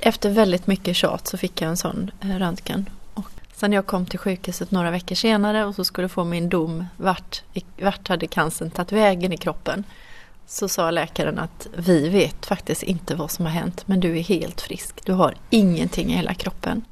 Efter 0.00 0.30
väldigt 0.30 0.66
mycket 0.66 0.96
tjat 0.96 1.26
så 1.26 1.36
fick 1.36 1.62
jag 1.62 1.68
en 1.68 1.76
sån 1.76 2.10
eh, 2.20 2.28
röntgen. 2.28 2.90
Och 3.14 3.30
sen 3.54 3.72
jag 3.72 3.86
kom 3.86 4.06
till 4.06 4.18
sjukhuset 4.18 4.70
några 4.70 4.90
veckor 4.90 5.14
senare 5.14 5.64
och 5.64 5.74
så 5.74 5.84
skulle 5.84 6.08
få 6.08 6.24
min 6.24 6.48
dom 6.48 6.86
vart, 6.96 7.42
vart 7.80 8.08
hade 8.08 8.26
cancern 8.26 8.70
tagit 8.70 8.92
vägen 8.92 9.32
i 9.32 9.36
kroppen. 9.36 9.84
Så 10.46 10.68
sa 10.68 10.90
läkaren 10.90 11.38
att 11.38 11.66
vi 11.76 12.08
vet 12.08 12.46
faktiskt 12.46 12.82
inte 12.82 13.14
vad 13.14 13.30
som 13.30 13.44
har 13.44 13.52
hänt 13.52 13.82
men 13.86 14.00
du 14.00 14.18
är 14.18 14.22
helt 14.22 14.60
frisk. 14.60 15.04
Du 15.04 15.12
har 15.12 15.34
ingenting 15.50 16.12
i 16.12 16.16
hela 16.16 16.34
kroppen. 16.34 16.84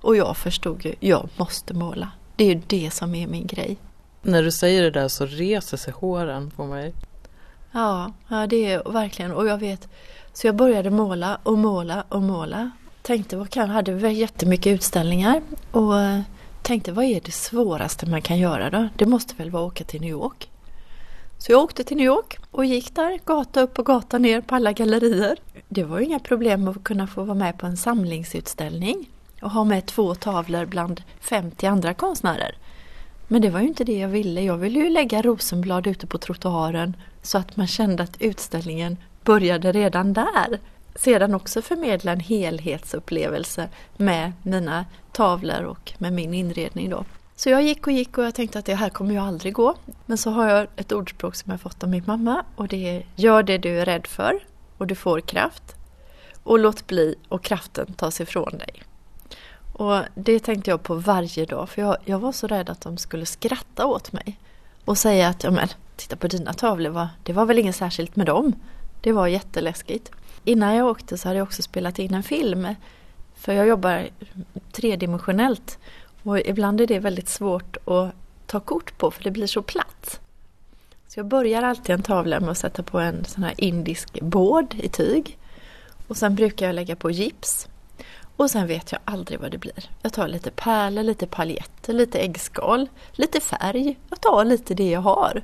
Och 0.00 0.16
jag 0.16 0.36
förstod 0.36 0.84
ju, 0.84 0.94
jag 1.00 1.28
måste 1.36 1.74
måla. 1.74 2.10
Det 2.36 2.44
är 2.44 2.48
ju 2.48 2.62
det 2.66 2.90
som 2.90 3.14
är 3.14 3.26
min 3.26 3.46
grej. 3.46 3.76
När 4.22 4.42
du 4.42 4.50
säger 4.50 4.82
det 4.82 4.90
där 4.90 5.08
så 5.08 5.26
reser 5.26 5.76
sig 5.76 5.92
håren 5.92 6.50
på 6.50 6.64
mig. 6.64 6.94
Ja, 7.72 8.12
ja 8.28 8.46
det 8.46 8.72
är 8.72 8.92
verkligen. 8.92 9.32
Och 9.32 9.46
jag 9.46 9.58
vet, 9.58 9.88
så 10.32 10.46
jag 10.46 10.56
började 10.56 10.90
måla 10.90 11.38
och 11.42 11.58
måla 11.58 12.04
och 12.08 12.22
måla. 12.22 12.70
Tänkte, 13.02 13.36
vad 13.36 13.50
kan, 13.50 13.70
hade 13.70 14.10
jättemycket 14.10 14.66
utställningar 14.66 15.42
och 15.70 15.94
tänkte 16.62 16.92
vad 16.92 17.04
är 17.04 17.20
det 17.20 17.32
svåraste 17.32 18.06
man 18.06 18.22
kan 18.22 18.38
göra 18.38 18.70
då? 18.70 18.88
Det 18.96 19.06
måste 19.06 19.34
väl 19.34 19.50
vara 19.50 19.66
att 19.66 19.72
åka 19.72 19.84
till 19.84 20.00
New 20.00 20.10
York. 20.10 20.50
Så 21.38 21.52
jag 21.52 21.62
åkte 21.62 21.84
till 21.84 21.96
New 21.96 22.06
York 22.06 22.38
och 22.50 22.64
gick 22.64 22.94
där 22.94 23.20
gata 23.24 23.60
upp 23.60 23.78
och 23.78 23.86
gata 23.86 24.18
ner 24.18 24.40
på 24.40 24.54
alla 24.54 24.72
gallerier. 24.72 25.36
Det 25.68 25.84
var 25.84 26.00
inga 26.00 26.18
problem 26.18 26.68
att 26.68 26.84
kunna 26.84 27.06
få 27.06 27.24
vara 27.24 27.38
med 27.38 27.58
på 27.58 27.66
en 27.66 27.76
samlingsutställning 27.76 29.08
och 29.42 29.50
ha 29.50 29.64
med 29.64 29.86
två 29.86 30.14
tavlor 30.14 30.66
bland 30.66 31.02
50 31.20 31.66
andra 31.66 31.94
konstnärer. 31.94 32.56
Men 33.32 33.42
det 33.42 33.50
var 33.50 33.60
ju 33.60 33.66
inte 33.66 33.84
det 33.84 33.98
jag 33.98 34.08
ville. 34.08 34.40
Jag 34.40 34.56
ville 34.56 34.78
ju 34.78 34.90
lägga 34.90 35.22
rosenblad 35.22 35.86
ute 35.86 36.06
på 36.06 36.18
trottoaren 36.18 36.96
så 37.22 37.38
att 37.38 37.56
man 37.56 37.66
kände 37.66 38.02
att 38.02 38.20
utställningen 38.20 38.96
började 39.24 39.72
redan 39.72 40.12
där. 40.12 40.58
Sedan 40.94 41.34
också 41.34 41.62
förmedla 41.62 42.12
en 42.12 42.20
helhetsupplevelse 42.20 43.68
med 43.96 44.32
mina 44.42 44.84
tavlor 45.12 45.62
och 45.64 45.92
med 45.98 46.12
min 46.12 46.34
inredning 46.34 46.90
då. 46.90 47.04
Så 47.36 47.50
jag 47.50 47.62
gick 47.62 47.86
och 47.86 47.92
gick 47.92 48.18
och 48.18 48.24
jag 48.24 48.34
tänkte 48.34 48.58
att 48.58 48.64
det 48.64 48.74
här 48.74 48.90
kommer 48.90 49.12
ju 49.12 49.18
aldrig 49.18 49.54
gå. 49.54 49.74
Men 50.06 50.18
så 50.18 50.30
har 50.30 50.48
jag 50.48 50.66
ett 50.76 50.92
ordspråk 50.92 51.34
som 51.34 51.50
jag 51.50 51.60
fått 51.60 51.82
av 51.82 51.88
min 51.88 52.04
mamma 52.06 52.44
och 52.56 52.68
det 52.68 52.88
är 52.96 53.06
Gör 53.16 53.42
det 53.42 53.58
du 53.58 53.80
är 53.80 53.84
rädd 53.84 54.06
för 54.06 54.38
och 54.78 54.86
du 54.86 54.94
får 54.94 55.20
kraft. 55.20 55.74
Och 56.42 56.58
låt 56.58 56.86
bli 56.86 57.14
och 57.28 57.42
kraften 57.42 57.92
tas 57.92 58.20
ifrån 58.20 58.58
dig. 58.58 58.82
Och 59.80 60.02
det 60.14 60.40
tänkte 60.40 60.70
jag 60.70 60.82
på 60.82 60.94
varje 60.94 61.44
dag 61.44 61.68
för 61.68 61.82
jag, 61.82 61.96
jag 62.04 62.18
var 62.18 62.32
så 62.32 62.46
rädd 62.46 62.70
att 62.70 62.80
de 62.80 62.96
skulle 62.96 63.26
skratta 63.26 63.86
åt 63.86 64.12
mig. 64.12 64.38
Och 64.84 64.98
säga 64.98 65.28
att, 65.28 65.44
ja 65.44 65.50
men 65.50 65.68
titta 65.96 66.16
på 66.16 66.28
dina 66.28 66.52
tavlor, 66.52 67.08
det 67.22 67.32
var 67.32 67.46
väl 67.46 67.58
inget 67.58 67.76
särskilt 67.76 68.16
med 68.16 68.26
dem. 68.26 68.52
Det 69.00 69.12
var 69.12 69.26
jätteläskigt. 69.26 70.10
Innan 70.44 70.74
jag 70.74 70.86
åkte 70.86 71.18
så 71.18 71.28
hade 71.28 71.38
jag 71.38 71.46
också 71.46 71.62
spelat 71.62 71.98
in 71.98 72.14
en 72.14 72.22
film. 72.22 72.74
För 73.34 73.52
jag 73.52 73.66
jobbar 73.66 74.08
tredimensionellt 74.72 75.78
och 76.22 76.40
ibland 76.40 76.80
är 76.80 76.86
det 76.86 76.98
väldigt 76.98 77.28
svårt 77.28 77.76
att 77.84 78.14
ta 78.46 78.60
kort 78.60 78.98
på 78.98 79.10
för 79.10 79.24
det 79.24 79.30
blir 79.30 79.46
så 79.46 79.62
platt. 79.62 80.20
Så 81.08 81.18
jag 81.18 81.26
börjar 81.26 81.62
alltid 81.62 81.94
en 81.94 82.02
tavla 82.02 82.40
med 82.40 82.50
att 82.50 82.58
sätta 82.58 82.82
på 82.82 82.98
en 82.98 83.24
sån 83.24 83.42
här 83.42 83.54
indisk 83.56 84.20
båd 84.20 84.74
i 84.74 84.88
tyg. 84.88 85.38
Och 86.08 86.16
sen 86.16 86.34
brukar 86.34 86.66
jag 86.66 86.74
lägga 86.74 86.96
på 86.96 87.10
gips. 87.10 87.68
Och 88.40 88.50
sen 88.50 88.66
vet 88.66 88.92
jag 88.92 89.00
aldrig 89.04 89.40
vad 89.40 89.50
det 89.50 89.58
blir. 89.58 89.90
Jag 90.02 90.12
tar 90.12 90.28
lite 90.28 90.50
pärlor, 90.50 91.02
lite 91.02 91.26
paljetter, 91.26 91.92
lite 91.92 92.18
äggskal, 92.18 92.88
lite 93.12 93.40
färg. 93.40 93.98
Jag 94.10 94.20
tar 94.20 94.44
lite 94.44 94.74
det 94.74 94.90
jag 94.90 95.00
har. 95.00 95.42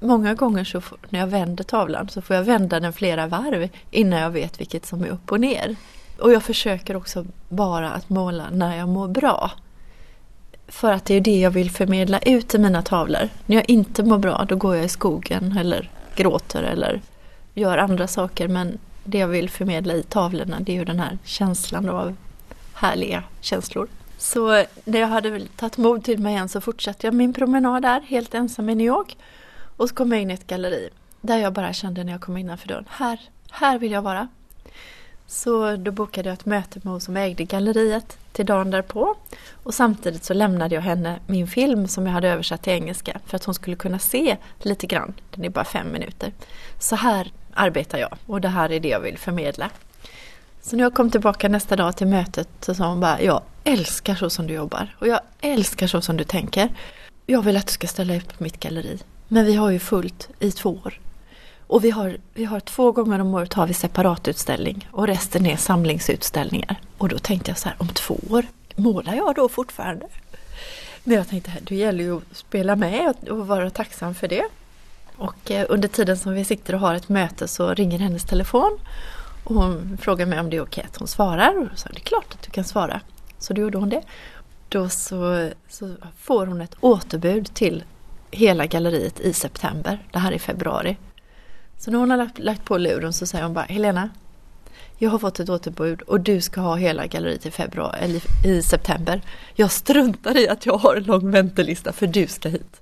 Många 0.00 0.34
gånger 0.34 0.64
så 0.64 0.80
får, 0.80 0.98
när 1.08 1.20
jag 1.20 1.26
vänder 1.26 1.64
tavlan 1.64 2.08
så 2.08 2.22
får 2.22 2.36
jag 2.36 2.42
vända 2.42 2.80
den 2.80 2.92
flera 2.92 3.26
varv 3.26 3.68
innan 3.90 4.20
jag 4.20 4.30
vet 4.30 4.60
vilket 4.60 4.86
som 4.86 5.04
är 5.04 5.08
upp 5.08 5.32
och 5.32 5.40
ner. 5.40 5.76
Och 6.18 6.32
jag 6.32 6.42
försöker 6.42 6.96
också 6.96 7.26
bara 7.48 7.90
att 7.90 8.08
måla 8.08 8.44
när 8.52 8.76
jag 8.76 8.88
mår 8.88 9.08
bra. 9.08 9.50
För 10.68 10.92
att 10.92 11.04
det 11.04 11.14
är 11.14 11.20
det 11.20 11.40
jag 11.40 11.50
vill 11.50 11.70
förmedla 11.70 12.18
ut 12.18 12.54
i 12.54 12.58
mina 12.58 12.82
tavlor. 12.82 13.28
När 13.46 13.56
jag 13.56 13.70
inte 13.70 14.02
mår 14.02 14.18
bra 14.18 14.44
då 14.48 14.56
går 14.56 14.76
jag 14.76 14.84
i 14.84 14.88
skogen 14.88 15.56
eller 15.58 15.90
gråter 16.14 16.62
eller 16.62 17.00
gör 17.54 17.78
andra 17.78 18.06
saker. 18.06 18.48
Men 18.48 18.78
det 19.10 19.18
jag 19.18 19.28
vill 19.28 19.50
förmedla 19.50 19.94
i 19.94 20.02
tavlorna 20.02 20.60
det 20.60 20.72
är 20.72 20.76
ju 20.76 20.84
den 20.84 21.00
här 21.00 21.18
känslan 21.24 21.88
av 21.88 22.16
härliga 22.74 23.22
känslor. 23.40 23.88
Så 24.18 24.64
när 24.84 25.00
jag 25.00 25.08
hade 25.08 25.46
tagit 25.56 25.76
mod 25.76 26.04
till 26.04 26.18
mig 26.18 26.32
igen 26.32 26.48
så 26.48 26.60
fortsatte 26.60 27.06
jag 27.06 27.14
min 27.14 27.32
promenad 27.32 27.82
där 27.82 28.00
helt 28.00 28.34
ensam 28.34 28.68
i 28.68 28.74
New 28.74 28.86
York. 28.86 29.16
Och 29.76 29.88
så 29.88 29.94
kom 29.94 30.12
jag 30.12 30.22
in 30.22 30.30
i 30.30 30.34
ett 30.34 30.46
galleri 30.46 30.88
där 31.20 31.38
jag 31.38 31.52
bara 31.52 31.72
kände 31.72 32.04
när 32.04 32.12
jag 32.12 32.20
kom 32.20 32.36
innanför 32.36 32.68
dörren, 32.68 32.84
här, 32.88 33.20
här 33.50 33.78
vill 33.78 33.92
jag 33.92 34.02
vara. 34.02 34.28
Så 35.26 35.76
då 35.76 35.90
bokade 35.90 36.28
jag 36.28 36.34
ett 36.34 36.46
möte 36.46 36.80
med 36.82 36.90
hon 36.90 37.00
som 37.00 37.16
ägde 37.16 37.44
galleriet 37.44 38.18
till 38.32 38.46
dagen 38.46 38.70
därpå. 38.70 39.14
Och 39.62 39.74
samtidigt 39.74 40.24
så 40.24 40.34
lämnade 40.34 40.74
jag 40.74 40.82
henne 40.82 41.18
min 41.26 41.46
film 41.46 41.88
som 41.88 42.06
jag 42.06 42.12
hade 42.12 42.28
översatt 42.28 42.62
till 42.62 42.72
engelska 42.72 43.20
för 43.26 43.36
att 43.36 43.44
hon 43.44 43.54
skulle 43.54 43.76
kunna 43.76 43.98
se 43.98 44.36
lite 44.58 44.86
grann. 44.86 45.14
Den 45.30 45.44
är 45.44 45.48
bara 45.48 45.64
fem 45.64 45.92
minuter. 45.92 46.32
Så 46.78 46.96
här 46.96 47.32
arbetar 47.54 47.98
jag 47.98 48.16
och 48.26 48.40
det 48.40 48.48
här 48.48 48.72
är 48.72 48.80
det 48.80 48.88
jag 48.88 49.00
vill 49.00 49.18
förmedla. 49.18 49.70
Så 50.62 50.76
när 50.76 50.84
jag 50.84 50.94
kom 50.94 51.10
tillbaka 51.10 51.48
nästa 51.48 51.76
dag 51.76 51.96
till 51.96 52.06
mötet 52.06 52.48
så 52.60 52.74
sa 52.74 52.88
hon 52.88 53.00
bara 53.00 53.22
Jag 53.22 53.42
älskar 53.64 54.14
så 54.14 54.30
som 54.30 54.46
du 54.46 54.54
jobbar 54.54 54.96
och 54.98 55.08
jag 55.08 55.20
älskar 55.40 55.86
så 55.86 56.00
som 56.00 56.16
du 56.16 56.24
tänker. 56.24 56.68
Jag 57.26 57.42
vill 57.42 57.56
att 57.56 57.66
du 57.66 57.72
ska 57.72 57.86
ställa 57.86 58.16
upp 58.16 58.38
på 58.38 58.44
mitt 58.44 58.60
galleri. 58.60 58.98
Men 59.28 59.44
vi 59.44 59.54
har 59.54 59.70
ju 59.70 59.78
fullt 59.78 60.28
i 60.38 60.50
två 60.50 60.70
år. 60.70 61.00
Och 61.66 61.84
vi 61.84 61.90
har, 61.90 62.16
vi 62.34 62.44
har 62.44 62.60
två 62.60 62.92
gånger 62.92 63.20
om 63.20 63.34
året 63.34 63.52
har 63.52 63.66
vi 63.66 63.74
separatutställning 63.74 64.88
och 64.90 65.06
resten 65.06 65.46
är 65.46 65.56
samlingsutställningar. 65.56 66.76
Och 66.98 67.08
då 67.08 67.18
tänkte 67.18 67.50
jag 67.50 67.58
så 67.58 67.68
här, 67.68 67.76
om 67.80 67.88
två 67.88 68.20
år, 68.30 68.44
målar 68.76 69.14
jag 69.14 69.34
då 69.34 69.48
fortfarande? 69.48 70.06
Men 71.04 71.16
jag 71.16 71.28
tänkte, 71.28 71.52
det 71.60 71.76
gäller 71.76 72.04
ju 72.04 72.16
att 72.16 72.36
spela 72.36 72.76
med 72.76 73.28
och 73.28 73.46
vara 73.46 73.70
tacksam 73.70 74.14
för 74.14 74.28
det. 74.28 74.44
Och 75.20 75.50
eh, 75.50 75.66
under 75.68 75.88
tiden 75.88 76.16
som 76.16 76.32
vi 76.32 76.44
sitter 76.44 76.74
och 76.74 76.80
har 76.80 76.94
ett 76.94 77.08
möte 77.08 77.48
så 77.48 77.74
ringer 77.74 77.98
hennes 77.98 78.24
telefon 78.24 78.78
och 79.44 79.54
hon 79.54 79.98
frågar 80.00 80.26
mig 80.26 80.40
om 80.40 80.50
det 80.50 80.56
är 80.56 80.62
okej 80.62 80.84
att 80.88 80.96
hon 80.96 81.08
svarar. 81.08 81.68
Och 81.72 81.78
så 81.78 81.88
det 81.88 81.98
är 81.98 82.04
klart 82.04 82.34
att 82.34 82.42
du 82.42 82.50
kan 82.50 82.64
svara. 82.64 83.00
Så 83.38 83.52
då 83.52 83.62
gjorde 83.62 83.78
hon 83.78 83.88
det. 83.88 84.02
Då 84.68 84.88
så, 84.88 85.50
så 85.68 85.94
får 86.18 86.46
hon 86.46 86.60
ett 86.60 86.76
återbud 86.80 87.54
till 87.54 87.84
hela 88.30 88.66
galleriet 88.66 89.20
i 89.20 89.32
september. 89.32 90.06
Det 90.12 90.18
här 90.18 90.32
är 90.32 90.38
februari. 90.38 90.96
Så 91.78 91.90
när 91.90 91.98
hon 91.98 92.10
har 92.10 92.16
lagt, 92.16 92.38
lagt 92.38 92.64
på 92.64 92.78
luren 92.78 93.12
så 93.12 93.26
säger 93.26 93.44
hon 93.44 93.54
bara 93.54 93.64
Helena, 93.64 94.10
jag 94.98 95.10
har 95.10 95.18
fått 95.18 95.40
ett 95.40 95.48
återbud 95.48 96.02
och 96.02 96.20
du 96.20 96.40
ska 96.40 96.60
ha 96.60 96.76
hela 96.76 97.06
galleriet 97.06 97.46
i, 97.46 97.50
februari, 97.50 97.98
eller 98.00 98.46
i 98.46 98.62
september. 98.62 99.22
Jag 99.54 99.70
struntar 99.70 100.36
i 100.36 100.48
att 100.48 100.66
jag 100.66 100.76
har 100.76 100.96
en 100.96 101.04
lång 101.04 101.30
väntelista 101.30 101.92
för 101.92 102.06
du 102.06 102.26
ska 102.26 102.48
hit. 102.48 102.80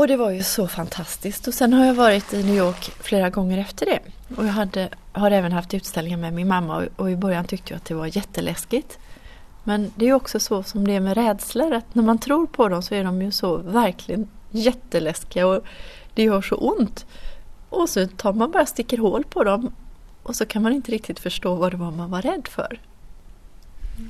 Och 0.00 0.08
det 0.08 0.16
var 0.16 0.30
ju 0.30 0.42
så 0.42 0.68
fantastiskt. 0.68 1.48
Och 1.48 1.54
sen 1.54 1.72
har 1.72 1.86
jag 1.86 1.94
varit 1.94 2.32
i 2.32 2.42
New 2.42 2.54
York 2.54 2.90
flera 3.00 3.30
gånger 3.30 3.58
efter 3.58 3.86
det. 3.86 3.98
Och 4.36 4.46
jag 4.46 4.52
hade, 4.52 4.88
har 5.12 5.30
även 5.30 5.52
haft 5.52 5.74
utställningar 5.74 6.18
med 6.18 6.32
min 6.32 6.48
mamma 6.48 6.76
och, 6.76 6.84
och 6.96 7.10
i 7.10 7.16
början 7.16 7.44
tyckte 7.44 7.72
jag 7.72 7.76
att 7.76 7.84
det 7.84 7.94
var 7.94 8.16
jätteläskigt. 8.16 8.98
Men 9.64 9.92
det 9.94 10.08
är 10.08 10.12
också 10.12 10.40
så 10.40 10.62
som 10.62 10.86
det 10.86 10.92
är 10.92 11.00
med 11.00 11.14
rädslor 11.14 11.72
att 11.72 11.94
när 11.94 12.02
man 12.02 12.18
tror 12.18 12.46
på 12.46 12.68
dem 12.68 12.82
så 12.82 12.94
är 12.94 13.04
de 13.04 13.22
ju 13.22 13.30
så 13.30 13.56
verkligen 13.56 14.28
jätteläskiga 14.50 15.46
och 15.46 15.64
det 16.14 16.22
gör 16.22 16.42
så 16.42 16.56
ont. 16.56 17.06
Och 17.68 17.88
så 17.88 18.06
tar 18.06 18.32
man 18.32 18.50
bara 18.50 18.66
sticker 18.66 18.98
hål 18.98 19.24
på 19.24 19.44
dem 19.44 19.72
och 20.22 20.36
så 20.36 20.46
kan 20.46 20.62
man 20.62 20.72
inte 20.72 20.92
riktigt 20.92 21.20
förstå 21.20 21.54
vad 21.54 21.72
det 21.72 21.76
var 21.76 21.90
man 21.90 22.10
var 22.10 22.22
rädd 22.22 22.48
för. 22.48 22.80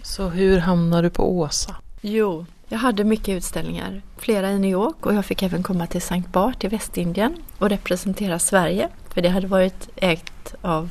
Så 0.03 0.29
hur 0.29 0.59
hamnade 0.59 1.03
du 1.03 1.11
på 1.11 1.39
Åsa? 1.39 1.77
Jo, 2.01 2.47
jag 2.73 2.79
hade 2.79 3.05
mycket 3.05 3.29
utställningar. 3.29 4.03
Flera 4.17 4.51
i 4.51 4.59
New 4.59 4.71
York 4.71 5.07
och 5.07 5.15
jag 5.15 5.25
fick 5.25 5.43
även 5.43 5.63
komma 5.63 5.87
till 5.87 6.03
Sankt 6.03 6.33
Bart 6.33 6.65
i 6.65 6.69
Västindien 6.69 7.37
och 7.59 7.69
representera 7.69 8.39
Sverige. 8.39 8.89
För 9.15 9.23
det 9.23 9.29
hade 9.29 9.47
varit 9.47 9.89
ägt 9.97 10.55
av 10.63 10.91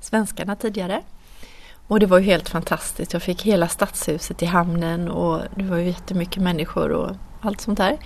svenskarna 0.00 0.56
tidigare. 0.56 1.02
Och 1.86 2.00
det 2.00 2.06
var 2.06 2.18
ju 2.18 2.24
helt 2.24 2.48
fantastiskt. 2.48 3.12
Jag 3.12 3.22
fick 3.22 3.42
hela 3.42 3.68
stadshuset 3.68 4.42
i 4.42 4.46
hamnen 4.46 5.08
och 5.08 5.42
det 5.56 5.64
var 5.64 5.76
ju 5.76 5.86
jättemycket 5.86 6.42
människor 6.42 6.90
och 6.90 7.16
allt 7.40 7.60
sånt 7.60 7.78
där. 7.78 7.98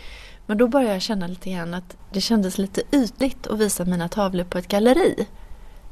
Men 0.46 0.58
då 0.58 0.68
började 0.68 0.92
jag 0.92 1.02
känna 1.02 1.26
lite 1.26 1.50
grann 1.50 1.74
att 1.74 1.96
det 2.12 2.20
kändes 2.20 2.58
lite 2.58 2.82
ytligt 2.92 3.46
att 3.46 3.58
visa 3.58 3.84
mina 3.84 4.08
tavlor 4.08 4.44
på 4.44 4.58
ett 4.58 4.68
galleri. 4.68 5.26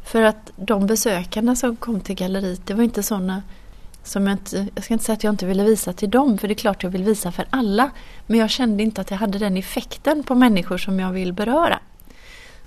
För 0.04 0.22
att 0.22 0.52
de 0.56 0.86
besökarna 0.86 1.56
som 1.56 1.76
kom 1.76 2.00
till 2.00 2.14
galleriet, 2.14 2.66
det 2.66 2.74
var 2.74 2.84
inte 2.84 3.02
sådana 3.02 3.42
som 4.02 4.26
jag 4.26 4.34
inte, 4.34 4.66
jag 4.74 4.84
ska 4.84 4.94
inte 4.94 5.04
säga 5.04 5.14
att 5.14 5.24
jag 5.24 5.32
inte 5.32 5.46
ville 5.46 5.64
visa 5.64 5.92
till 5.92 6.10
dem, 6.10 6.38
för 6.38 6.48
det 6.48 6.52
är 6.52 6.56
klart 6.56 6.82
jag 6.82 6.90
vill 6.90 7.04
visa 7.04 7.32
för 7.32 7.46
alla. 7.50 7.90
Men 8.26 8.38
jag 8.38 8.50
kände 8.50 8.82
inte 8.82 9.00
att 9.00 9.10
jag 9.10 9.18
hade 9.18 9.38
den 9.38 9.56
effekten 9.56 10.22
på 10.22 10.34
människor 10.34 10.78
som 10.78 11.00
jag 11.00 11.12
vill 11.12 11.32
beröra. 11.32 11.80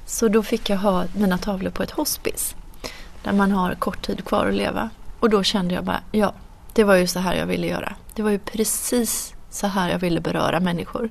Så 0.05 0.27
då 0.27 0.43
fick 0.43 0.69
jag 0.69 0.77
ha 0.77 1.05
mina 1.15 1.37
tavlor 1.37 1.71
på 1.71 1.83
ett 1.83 1.91
hospice. 1.91 2.55
Där 3.23 3.33
man 3.33 3.51
har 3.51 3.75
kort 3.75 4.01
tid 4.01 4.25
kvar 4.25 4.47
att 4.47 4.53
leva. 4.53 4.89
Och 5.19 5.29
då 5.29 5.43
kände 5.43 5.73
jag 5.73 5.83
bara, 5.83 6.01
ja, 6.11 6.33
det 6.73 6.83
var 6.83 6.95
ju 6.95 7.07
så 7.07 7.19
här 7.19 7.35
jag 7.35 7.45
ville 7.45 7.67
göra. 7.67 7.95
Det 8.15 8.21
var 8.21 8.31
ju 8.31 8.39
precis 8.39 9.33
så 9.49 9.67
här 9.67 9.89
jag 9.89 9.99
ville 9.99 10.21
beröra 10.21 10.59
människor. 10.59 11.09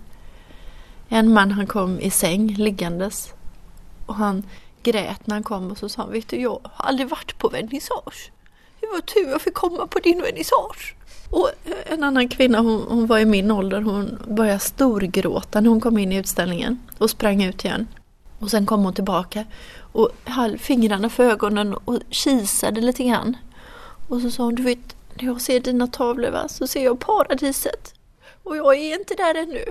En 1.08 1.32
man 1.32 1.50
han 1.50 1.66
kom 1.66 2.00
i 2.00 2.10
säng 2.10 2.54
liggandes 2.54 3.34
och 4.06 4.14
han 4.14 4.42
grät 4.82 5.26
när 5.26 5.34
han 5.34 5.42
kom 5.42 5.70
och 5.70 5.78
så 5.78 5.88
sa 5.88 6.02
han, 6.02 6.12
vet 6.12 6.28
du 6.28 6.36
jag 6.36 6.60
har 6.62 6.86
aldrig 6.86 7.08
varit 7.08 7.38
på 7.38 7.48
vernissage. 7.48 8.30
Det 8.90 8.94
var 8.94 9.00
tur 9.00 9.30
jag 9.30 9.40
fick 9.42 9.54
komma 9.54 9.86
på 9.86 9.98
din 9.98 10.22
vernissage. 10.22 10.94
Och 11.30 11.48
eh, 11.64 11.92
en 11.92 12.04
annan 12.04 12.28
kvinna, 12.28 12.58
hon, 12.58 12.82
hon 12.88 13.06
var 13.06 13.18
i 13.18 13.24
min 13.24 13.50
ålder, 13.50 13.80
hon 13.80 14.18
började 14.28 14.58
storgråta 14.58 15.60
när 15.60 15.70
hon 15.70 15.80
kom 15.80 15.98
in 15.98 16.12
i 16.12 16.16
utställningen 16.16 16.78
och 16.98 17.10
sprang 17.10 17.42
ut 17.42 17.64
igen. 17.64 17.88
Och 18.38 18.50
sen 18.50 18.66
kom 18.66 18.84
hon 18.84 18.94
tillbaka 18.94 19.44
och 19.92 20.10
höll 20.24 20.58
fingrarna 20.58 21.08
för 21.08 21.24
ögonen 21.24 21.74
och 21.74 21.98
kisade 22.10 22.80
lite 22.80 23.04
grann. 23.04 23.36
Och 24.08 24.20
så 24.20 24.30
sa 24.30 24.42
hon, 24.42 24.54
du 24.54 24.62
vet, 24.62 24.96
när 25.14 25.24
jag 25.24 25.40
ser 25.40 25.60
dina 25.60 25.86
tavlor 25.86 26.30
va, 26.30 26.48
så 26.48 26.66
ser 26.66 26.84
jag 26.84 26.98
paradiset. 26.98 27.94
Och 28.42 28.56
jag 28.56 28.76
är 28.76 28.98
inte 28.98 29.14
där 29.14 29.34
ännu. 29.34 29.64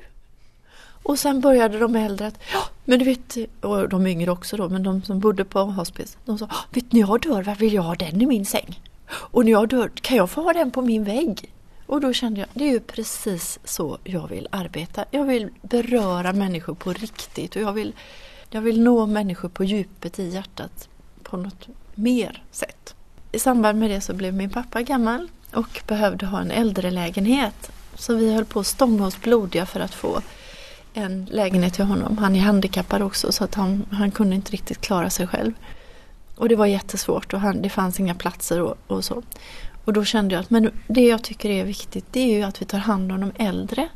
Och 1.03 1.19
sen 1.19 1.41
började 1.41 1.79
de 1.79 1.95
äldre 1.95 2.27
att, 2.27 2.39
ja 2.53 2.59
men 2.85 2.99
du 2.99 3.05
vet, 3.05 3.37
eh, 3.37 3.69
och 3.69 3.89
de 3.89 4.07
yngre 4.07 4.31
också 4.31 4.57
då, 4.57 4.69
men 4.69 4.83
de 4.83 5.03
som 5.03 5.19
bodde 5.19 5.45
på 5.45 5.59
hospice, 5.59 6.17
de 6.25 6.37
sa, 6.37 6.45
ah, 6.45 6.65
vet 6.71 6.91
ni 6.91 6.99
jag 6.99 7.21
dör, 7.21 7.43
vad 7.43 7.57
vill 7.57 7.73
jag 7.73 7.81
ha 7.81 7.95
den 7.95 8.21
i 8.21 8.25
min 8.25 8.45
säng? 8.45 8.79
Och 9.11 9.45
när 9.45 9.51
jag 9.51 9.69
dör, 9.69 9.91
kan 10.01 10.17
jag 10.17 10.29
få 10.29 10.41
ha 10.41 10.53
den 10.53 10.71
på 10.71 10.81
min 10.81 11.03
vägg? 11.03 11.53
Och 11.85 12.01
då 12.01 12.13
kände 12.13 12.39
jag, 12.39 12.49
det 12.53 12.63
är 12.63 12.71
ju 12.71 12.79
precis 12.79 13.59
så 13.63 13.97
jag 14.03 14.27
vill 14.27 14.47
arbeta. 14.51 15.05
Jag 15.11 15.23
vill 15.23 15.49
beröra 15.61 16.33
människor 16.33 16.75
på 16.75 16.93
riktigt 16.93 17.55
och 17.55 17.61
jag 17.61 17.73
vill, 17.73 17.93
jag 18.49 18.61
vill 18.61 18.81
nå 18.81 19.05
människor 19.05 19.49
på 19.49 19.63
djupet 19.63 20.19
i 20.19 20.29
hjärtat 20.29 20.89
på 21.23 21.37
något 21.37 21.67
mer 21.95 22.43
sätt. 22.51 22.95
I 23.31 23.39
samband 23.39 23.79
med 23.79 23.89
det 23.89 24.01
så 24.01 24.13
blev 24.13 24.33
min 24.33 24.49
pappa 24.49 24.81
gammal 24.81 25.27
och 25.53 25.81
behövde 25.87 26.25
ha 26.25 26.41
en 26.41 26.51
äldrelägenhet. 26.51 27.71
Så 27.95 28.15
vi 28.15 28.33
höll 28.33 28.45
på 28.45 28.59
att 28.59 28.67
stånga 28.67 29.05
oss 29.07 29.21
blodiga 29.21 29.65
för 29.65 29.79
att 29.79 29.93
få 29.93 30.21
en 30.93 31.25
lägenhet 31.25 31.73
till 31.73 31.85
honom. 31.85 32.17
Han 32.17 32.35
är 32.35 32.39
handikappad 32.39 33.01
också 33.01 33.31
så 33.31 33.43
att 33.43 33.55
han, 33.55 33.85
han 33.91 34.11
kunde 34.11 34.35
inte 34.35 34.51
riktigt 34.51 34.81
klara 34.81 35.09
sig 35.09 35.27
själv. 35.27 35.53
Och 36.39 36.49
det 36.49 36.55
var 36.55 36.65
jättesvårt 36.65 37.33
och 37.33 37.39
han, 37.39 37.61
det 37.61 37.69
fanns 37.69 37.99
inga 37.99 38.15
platser 38.15 38.61
och, 38.61 38.77
och, 38.87 39.03
så. 39.03 39.23
Och 39.85 39.93
då 39.93 40.05
kände 40.05 40.35
jag 40.35 40.41
att 40.41 40.49
men 40.49 40.71
det 40.87 41.01
jag 41.01 41.23
tycker 41.23 41.49
är 41.49 41.63
viktigt 41.63 42.05
det 42.11 42.19
är 42.19 42.37
ju 42.37 42.43
att 42.43 42.61
vi 42.61 42.65
tar 42.65 42.77
hand 42.77 43.11
om 43.11 43.21
de 43.21 43.31
äldre. 43.43 43.87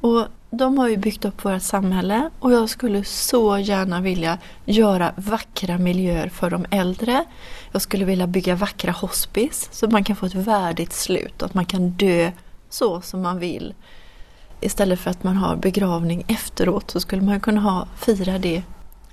Och 0.00 0.26
de 0.50 0.78
har 0.78 0.88
ju 0.88 0.96
byggt 0.96 1.24
upp 1.24 1.44
vårt 1.44 1.62
samhälle 1.62 2.30
och 2.38 2.52
jag 2.52 2.70
skulle 2.70 3.04
så 3.04 3.58
gärna 3.58 4.00
vilja 4.00 4.38
göra 4.64 5.12
vackra 5.16 5.78
miljöer 5.78 6.28
för 6.28 6.50
de 6.50 6.66
äldre. 6.70 7.24
Jag 7.72 7.82
skulle 7.82 8.04
vilja 8.04 8.26
bygga 8.26 8.54
vackra 8.54 8.92
hospice 8.92 9.68
så 9.72 9.86
att 9.86 9.92
man 9.92 10.04
kan 10.04 10.16
få 10.16 10.26
ett 10.26 10.34
värdigt 10.34 10.92
slut 10.92 11.42
och 11.42 11.46
att 11.46 11.54
man 11.54 11.66
kan 11.66 11.90
dö 11.90 12.32
så 12.70 13.00
som 13.00 13.22
man 13.22 13.38
vill. 13.38 13.74
Istället 14.60 15.00
för 15.00 15.10
att 15.10 15.22
man 15.22 15.36
har 15.36 15.56
begravning 15.56 16.24
efteråt 16.28 16.90
så 16.90 17.00
skulle 17.00 17.22
man 17.22 17.40
kunna 17.40 17.60
ha, 17.60 17.88
fira 17.96 18.38
det 18.38 18.62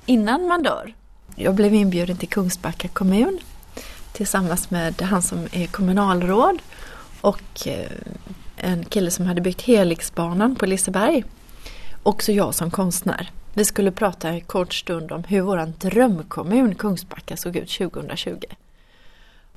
innan 0.06 0.48
man 0.48 0.64
dör. 0.64 0.94
Jag 1.40 1.56
blev 1.56 1.74
inbjuden 1.74 2.18
till 2.18 2.30
Kungsbacka 2.30 2.88
kommun 2.88 3.40
tillsammans 4.12 4.70
med 4.72 5.02
han 5.02 5.22
som 5.22 5.48
är 5.52 5.68
kommunalråd 5.68 6.62
och 7.22 7.68
eh, 7.68 7.92
en 8.58 8.86
kille 8.86 9.12
som 9.12 9.26
hade 9.26 9.42
byggt 9.42 9.62
Helixbanan 9.62 10.56
på 10.56 10.66
Liseberg. 10.66 11.24
Också 12.04 12.32
jag 12.32 12.56
som 12.56 12.72
konstnär. 12.72 13.32
Vi 13.54 13.66
skulle 13.66 13.92
prata 13.92 14.30
en 14.30 14.42
kort 14.42 14.74
stund 14.74 15.12
om 15.12 15.24
hur 15.24 15.42
vår 15.42 15.74
drömkommun 15.80 16.76
Kungsbacka 16.76 17.38
såg 17.38 17.56
ut 17.56 17.70
2020. 17.70 18.36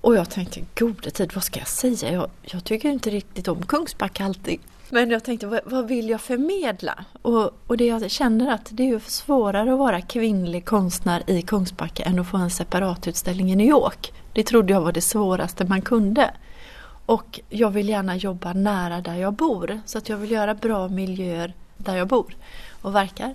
Och 0.01 0.17
jag 0.17 0.31
tänkte, 0.31 0.61
gode 0.79 1.11
tid, 1.11 1.33
vad 1.35 1.45
ska 1.45 1.59
jag 1.59 1.69
säga? 1.69 2.13
Jag, 2.13 2.31
jag 2.43 2.65
tycker 2.65 2.89
inte 2.89 3.11
riktigt 3.11 3.49
om 3.49 3.63
Kungsbacka 3.63 4.25
alltid. 4.25 4.61
Men 4.91 5.11
jag 5.11 5.25
tänkte, 5.25 5.47
vad, 5.47 5.61
vad 5.65 5.89
vill 5.89 6.09
jag 6.09 6.21
förmedla? 6.21 7.05
Och, 7.23 7.51
och 7.67 7.77
det 7.77 7.87
jag 7.87 8.11
känner 8.11 8.53
att 8.55 8.69
det 8.71 8.83
är 8.83 8.87
ju 8.87 9.01
svårare 9.01 9.73
att 9.73 9.79
vara 9.79 10.01
kvinnlig 10.01 10.65
konstnär 10.65 11.23
i 11.27 11.43
Kungsbacka 11.43 12.03
än 12.03 12.19
att 12.19 12.29
få 12.29 12.37
en 12.37 12.51
separatutställning 12.51 13.53
i 13.53 13.57
New 13.57 13.69
York. 13.69 14.13
Det 14.33 14.43
trodde 14.43 14.73
jag 14.73 14.81
var 14.81 14.93
det 14.93 15.01
svåraste 15.01 15.65
man 15.65 15.83
kunde. 15.83 16.31
Och 17.07 17.41
jag 17.49 17.71
vill 17.71 17.89
gärna 17.89 18.17
jobba 18.17 18.53
nära 18.53 19.01
där 19.01 19.15
jag 19.15 19.33
bor. 19.35 19.81
Så 19.87 19.99
att 19.99 20.09
jag 20.09 20.17
vill 20.17 20.31
göra 20.31 20.55
bra 20.55 20.89
miljöer 20.89 21.55
där 21.77 21.97
jag 21.97 22.09
bor 22.09 22.35
och 22.83 22.95
verkar. 22.95 23.35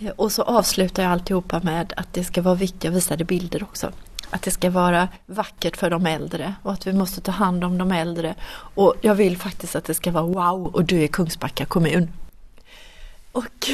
Eh, 0.00 0.08
och 0.16 0.32
så 0.32 0.42
avslutar 0.42 1.02
jag 1.02 1.12
alltihopa 1.12 1.60
med 1.62 1.92
att 1.96 2.12
det 2.12 2.24
ska 2.24 2.42
vara 2.42 2.54
viktigt, 2.54 2.84
jag 2.84 2.92
visade 2.92 3.24
bilder 3.24 3.62
också 3.62 3.92
att 4.34 4.42
det 4.42 4.50
ska 4.50 4.70
vara 4.70 5.08
vackert 5.26 5.76
för 5.76 5.90
de 5.90 6.06
äldre 6.06 6.54
och 6.62 6.72
att 6.72 6.86
vi 6.86 6.92
måste 6.92 7.20
ta 7.20 7.32
hand 7.32 7.64
om 7.64 7.78
de 7.78 7.92
äldre. 7.92 8.34
Och 8.54 8.94
jag 9.00 9.14
vill 9.14 9.38
faktiskt 9.38 9.76
att 9.76 9.84
det 9.84 9.94
ska 9.94 10.10
vara 10.10 10.24
wow 10.24 10.66
och 10.66 10.84
du 10.84 11.02
är 11.02 11.06
Kungsbacka 11.06 11.64
kommun. 11.64 12.12
Och 13.32 13.70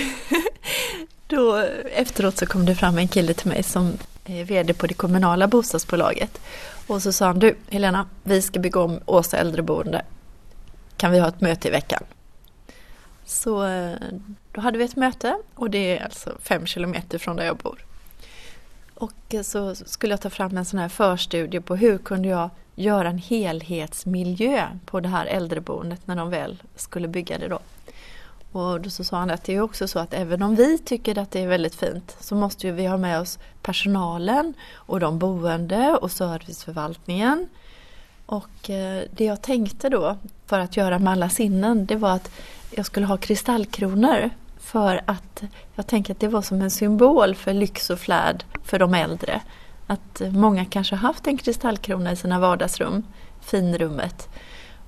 då 1.26 1.56
efteråt 1.94 2.37
så 2.37 2.46
kom 2.46 2.66
det 2.66 2.74
fram 2.74 2.98
en 2.98 3.09
kille 3.09 3.35
till 3.35 3.48
mig 3.48 3.62
som 3.62 3.92
är 4.24 4.44
VD 4.44 4.74
på 4.74 4.87
det 4.87 4.94
kommunala 4.94 5.48
bostadsbolaget. 5.48 6.40
Och 6.87 7.02
så 7.02 7.12
sa 7.12 7.26
han, 7.26 7.38
du 7.38 7.56
Helena, 7.70 8.06
vi 8.22 8.42
ska 8.42 8.61
bygga 8.61 8.80
om 8.80 9.00
Åsa 9.06 9.37
äldreboende. 9.37 10.02
Kan 10.96 11.12
vi 11.12 11.18
ha 11.18 11.28
ett 11.28 11.40
möte 11.40 11.68
i 11.68 11.70
veckan? 11.70 12.02
Så 13.24 13.66
eh, 13.66 13.96
då 14.52 14.60
hade 14.60 14.78
vi 14.78 14.84
ett 14.84 14.96
möte 14.96 15.38
och 15.54 15.70
det 15.70 15.98
är 15.98 16.04
alltså 16.04 16.38
fem 16.42 16.66
kilometer 16.66 17.18
från 17.18 17.36
där 17.36 17.44
jag 17.44 17.56
bor. 17.56 17.84
Och 18.94 19.34
eh, 19.34 19.42
så 19.42 19.74
skulle 19.74 20.12
jag 20.12 20.20
ta 20.20 20.30
fram 20.30 20.56
en 20.56 20.64
sån 20.64 20.80
här 20.80 20.88
förstudie 20.88 21.60
på 21.60 21.76
hur 21.76 21.98
kunde 21.98 22.28
jag 22.28 22.50
göra 22.74 23.08
en 23.08 23.18
helhetsmiljö 23.18 24.66
på 24.86 25.00
det 25.00 25.08
här 25.08 25.26
äldreboendet 25.26 26.06
när 26.06 26.16
de 26.16 26.30
väl 26.30 26.62
skulle 26.76 27.08
bygga 27.08 27.38
det 27.38 27.48
då. 27.48 27.58
Och 28.52 28.80
då 28.80 28.90
så 28.90 29.04
sa 29.04 29.16
han 29.16 29.30
att 29.30 29.44
det 29.44 29.54
är 29.54 29.60
också 29.60 29.88
så 29.88 29.98
att 29.98 30.14
även 30.14 30.42
om 30.42 30.56
vi 30.56 30.78
tycker 30.78 31.18
att 31.18 31.30
det 31.30 31.40
är 31.40 31.46
väldigt 31.46 31.74
fint 31.74 32.16
så 32.20 32.34
måste 32.34 32.66
ju 32.66 32.72
vi 32.72 32.86
ha 32.86 32.96
med 32.96 33.20
oss 33.20 33.38
personalen 33.62 34.54
och 34.72 35.00
de 35.00 35.18
boende 35.18 35.96
och 35.96 36.12
serviceförvaltningen. 36.12 37.48
Och 38.26 38.70
eh, 38.70 39.02
det 39.16 39.24
jag 39.24 39.42
tänkte 39.42 39.88
då 39.88 40.16
för 40.46 40.58
att 40.58 40.76
göra 40.76 40.98
med 40.98 41.12
alla 41.12 41.28
sinnen 41.28 41.86
det 41.86 41.96
var 41.96 42.10
att 42.10 42.30
jag 42.70 42.87
skulle 42.87 43.06
ha 43.06 43.16
kristallkronor 43.16 44.30
för 44.59 45.00
att 45.06 45.42
jag 45.74 45.87
tänker 45.87 46.14
att 46.14 46.20
det 46.20 46.28
var 46.28 46.42
som 46.42 46.62
en 46.62 46.70
symbol 46.70 47.35
för 47.35 47.54
lyx 47.54 47.90
och 47.90 47.98
flärd 47.98 48.44
för 48.64 48.78
de 48.78 48.94
äldre. 48.94 49.40
Att 49.87 50.22
många 50.30 50.64
kanske 50.64 50.96
har 50.96 51.09
haft 51.09 51.26
en 51.26 51.38
kristallkrona 51.38 52.12
i 52.12 52.16
sina 52.16 52.38
vardagsrum, 52.38 53.02
finrummet. 53.40 54.28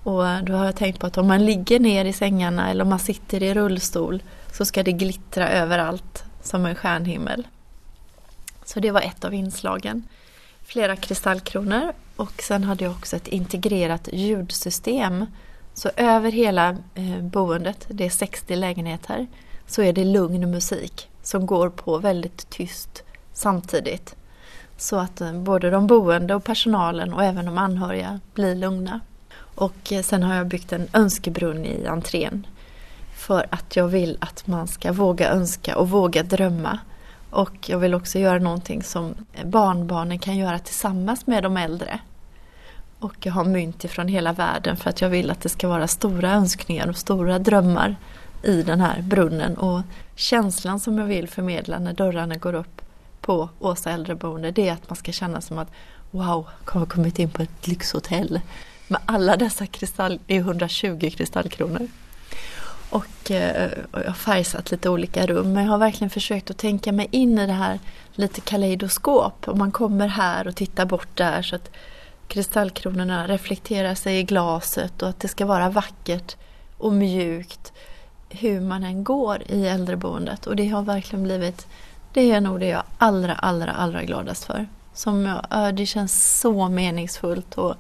Och 0.03 0.25
då 0.45 0.53
har 0.53 0.64
jag 0.64 0.77
tänkt 0.77 1.01
på 1.01 1.07
att 1.07 1.18
om 1.18 1.27
man 1.27 1.45
ligger 1.45 1.81
ner 1.81 2.05
i 2.05 2.12
sängarna 2.12 2.71
eller 2.71 2.85
om 2.85 2.90
man 2.90 2.99
sitter 2.99 3.42
i 3.42 3.55
rullstol 3.55 4.23
så 4.53 4.64
ska 4.64 4.83
det 4.83 4.92
glittra 4.92 5.49
överallt 5.49 6.25
som 6.42 6.66
en 6.66 6.75
stjärnhimmel. 6.75 7.47
Så 8.64 8.81
det 8.81 8.90
var 8.90 9.01
ett 9.01 9.25
av 9.25 9.35
inslagen. 9.35 10.09
Flera 10.62 10.97
kristallkronor 10.97 11.92
och 12.16 12.42
sen 12.42 12.64
hade 12.64 12.85
jag 12.85 12.92
också 12.92 13.16
ett 13.16 13.29
integrerat 13.29 14.09
ljudsystem. 14.12 15.27
Så 15.75 15.91
över 15.97 16.31
hela 16.31 16.77
eh, 16.95 17.21
boendet, 17.21 17.87
det 17.89 18.05
är 18.05 18.11
60 18.11 18.57
lägenheter, 18.57 19.27
så 19.67 19.83
är 19.83 19.93
det 19.93 20.05
lugn 20.05 20.51
musik 20.51 21.09
som 21.23 21.47
går 21.47 21.69
på 21.69 21.99
väldigt 21.99 22.51
tyst 22.51 23.03
samtidigt. 23.33 24.17
Så 24.77 24.97
att 24.97 25.21
eh, 25.21 25.33
både 25.33 25.71
de 25.71 25.87
boende 25.87 26.35
och 26.35 26.45
personalen 26.45 27.13
och 27.13 27.25
även 27.25 27.45
de 27.45 27.59
anhöriga 27.59 28.21
blir 28.35 28.55
lugna. 28.55 29.01
Och 29.55 29.93
eh, 29.93 30.03
sen 30.03 30.23
har 30.23 30.35
jag 30.35 30.47
byggt 30.47 30.73
en 30.73 30.89
önskebrunn 30.93 31.65
i 31.65 31.87
entrén. 31.87 32.47
För 33.17 33.47
att 33.51 33.77
jag 33.77 33.89
vill 33.89 34.19
att 34.21 34.47
man 34.47 34.69
ska 34.69 34.93
våga 34.93 35.31
önska 35.31 35.79
och 35.79 35.91
våga 35.91 36.23
drömma. 36.23 36.79
Och 37.31 37.71
jag 37.71 37.79
vill 37.79 37.95
också 37.95 38.19
göra 38.19 38.39
någonting 38.39 38.83
som 38.83 39.15
barnbarnen 39.45 40.19
kan 40.19 40.37
göra 40.37 40.59
tillsammans 40.59 41.27
med 41.27 41.43
de 41.43 41.57
äldre. 41.57 42.01
Och 43.03 43.27
jag 43.27 43.33
har 43.33 43.45
mynt 43.45 43.85
ifrån 43.85 44.09
hela 44.09 44.33
världen 44.33 44.77
för 44.77 44.91
att 44.91 45.01
jag 45.01 45.09
vill 45.09 45.31
att 45.31 45.41
det 45.41 45.49
ska 45.49 45.69
vara 45.69 45.88
stora 45.88 46.33
önskningar 46.33 46.88
och 46.88 46.97
stora 46.97 47.38
drömmar 47.38 47.97
i 48.43 48.62
den 48.62 48.81
här 48.81 49.03
brunnen 49.03 49.57
och 49.57 49.81
känslan 50.15 50.81
som 50.81 50.99
jag 50.99 51.07
vill 51.07 51.29
förmedla 51.29 51.79
när 51.79 51.93
dörrarna 51.93 52.37
går 52.37 52.55
upp 52.55 52.83
på 53.21 53.49
Åsa 53.59 53.91
äldreboende 53.91 54.51
det 54.51 54.69
är 54.69 54.73
att 54.73 54.88
man 54.88 54.97
ska 54.97 55.12
känna 55.12 55.41
som 55.41 55.59
att 55.59 55.69
wow, 56.11 56.49
jag 56.67 56.73
har 56.73 56.87
kommit 56.87 57.19
in 57.19 57.31
på 57.31 57.43
ett 57.43 57.67
lyxhotell 57.67 58.41
med 58.88 59.01
alla 59.07 59.37
dessa 59.37 59.67
kristall, 59.67 60.19
det 60.27 60.37
är 60.37 60.41
120 60.41 61.11
kristallkronor. 61.17 61.88
Och, 62.91 63.31
eh, 63.31 63.71
och 63.91 64.01
jag 64.01 64.07
har 64.07 64.15
färgsatt 64.15 64.71
lite 64.71 64.88
olika 64.88 65.27
rum 65.27 65.53
men 65.53 65.65
jag 65.65 65.71
har 65.71 65.79
verkligen 65.79 66.11
försökt 66.11 66.51
att 66.51 66.59
tänka 66.59 66.93
mig 66.93 67.09
in 67.11 67.38
i 67.38 67.47
det 67.47 67.53
här 67.53 67.79
lite 68.12 68.41
kaleidoskop. 68.41 69.49
Om 69.49 69.59
man 69.59 69.73
kommer 69.73 70.09
här 70.09 70.47
och 70.47 70.57
tittar 70.57 70.87
bort 70.87 71.17
där 71.17 71.43
så 71.43 71.57
att 71.57 71.71
kristallkronorna 72.33 73.27
reflekterar 73.27 73.95
sig 73.95 74.18
i 74.18 74.23
glaset 74.23 75.03
och 75.03 75.09
att 75.09 75.21
det 75.21 75.29
ska 75.29 75.47
vara 75.47 75.68
vackert 75.68 76.37
och 76.79 76.92
mjukt 76.92 77.73
hur 78.29 78.61
man 78.61 78.85
än 78.85 79.05
går 79.05 79.42
i 79.47 79.66
äldreboendet. 79.66 80.47
Och 80.47 80.57
det 80.57 80.68
har 80.68 80.83
verkligen 80.83 81.23
blivit, 81.23 81.66
det 82.12 82.31
är 82.31 82.40
nog 82.40 82.61
det 82.61 82.66
jag 82.66 82.83
allra, 82.99 83.35
allra, 83.35 83.73
allra 83.73 84.03
gladast 84.03 84.45
för. 84.45 84.66
Som 84.95 85.25
jag, 85.25 85.75
det 85.75 85.87
känns 85.87 86.40
så 86.40 86.68
meningsfullt. 86.68 87.55
Och 87.55 87.75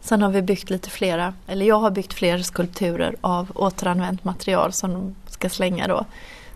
sen 0.00 0.22
har 0.22 0.30
vi 0.30 0.42
byggt 0.42 0.70
lite 0.70 0.90
flera, 0.90 1.34
eller 1.46 1.66
jag 1.66 1.78
har 1.78 1.90
byggt 1.90 2.12
flera 2.12 2.42
skulpturer 2.42 3.16
av 3.20 3.52
återanvänt 3.54 4.24
material 4.24 4.72
som 4.72 4.92
de 4.92 5.14
ska 5.26 5.48
slänga 5.48 5.88
då. 5.88 6.04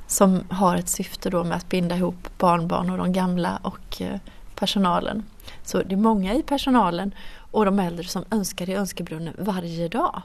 som 0.06 0.44
har 0.50 0.76
ett 0.76 0.88
syfte 0.88 1.30
då 1.30 1.44
med 1.44 1.56
att 1.56 1.68
binda 1.68 1.96
ihop 1.96 2.28
barnbarn 2.38 2.90
och 2.90 2.98
de 2.98 3.12
gamla 3.12 3.58
och 3.62 4.02
eh, 4.02 4.20
personalen. 4.54 5.24
Så 5.68 5.82
det 5.82 5.94
är 5.94 5.96
många 5.96 6.34
i 6.34 6.42
personalen 6.42 7.14
och 7.50 7.64
de 7.64 7.78
äldre 7.78 8.04
som 8.04 8.24
önskar 8.30 8.70
i 8.70 8.74
önskebrunnen 8.74 9.34
varje 9.38 9.88
dag. 9.88 10.22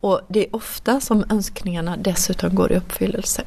Och 0.00 0.20
det 0.28 0.46
är 0.46 0.56
ofta 0.56 1.00
som 1.00 1.24
önskningarna 1.30 1.96
dessutom 1.96 2.54
går 2.54 2.72
i 2.72 2.76
uppfyllelse. 2.76 3.44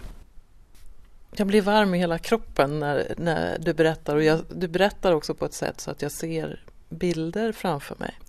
Jag 1.35 1.47
blir 1.47 1.61
varm 1.61 1.95
i 1.95 1.97
hela 1.97 2.17
kroppen 2.17 2.79
när, 2.79 3.13
när 3.17 3.59
du 3.59 3.73
berättar 3.73 4.15
och 4.15 4.23
jag, 4.23 4.39
du 4.55 4.67
berättar 4.67 5.13
också 5.13 5.33
på 5.33 5.45
ett 5.45 5.53
sätt 5.53 5.81
så 5.81 5.91
att 5.91 6.01
jag 6.01 6.11
ser 6.11 6.63
bilder 6.89 7.51
framför 7.51 7.95
mig. 7.99 8.19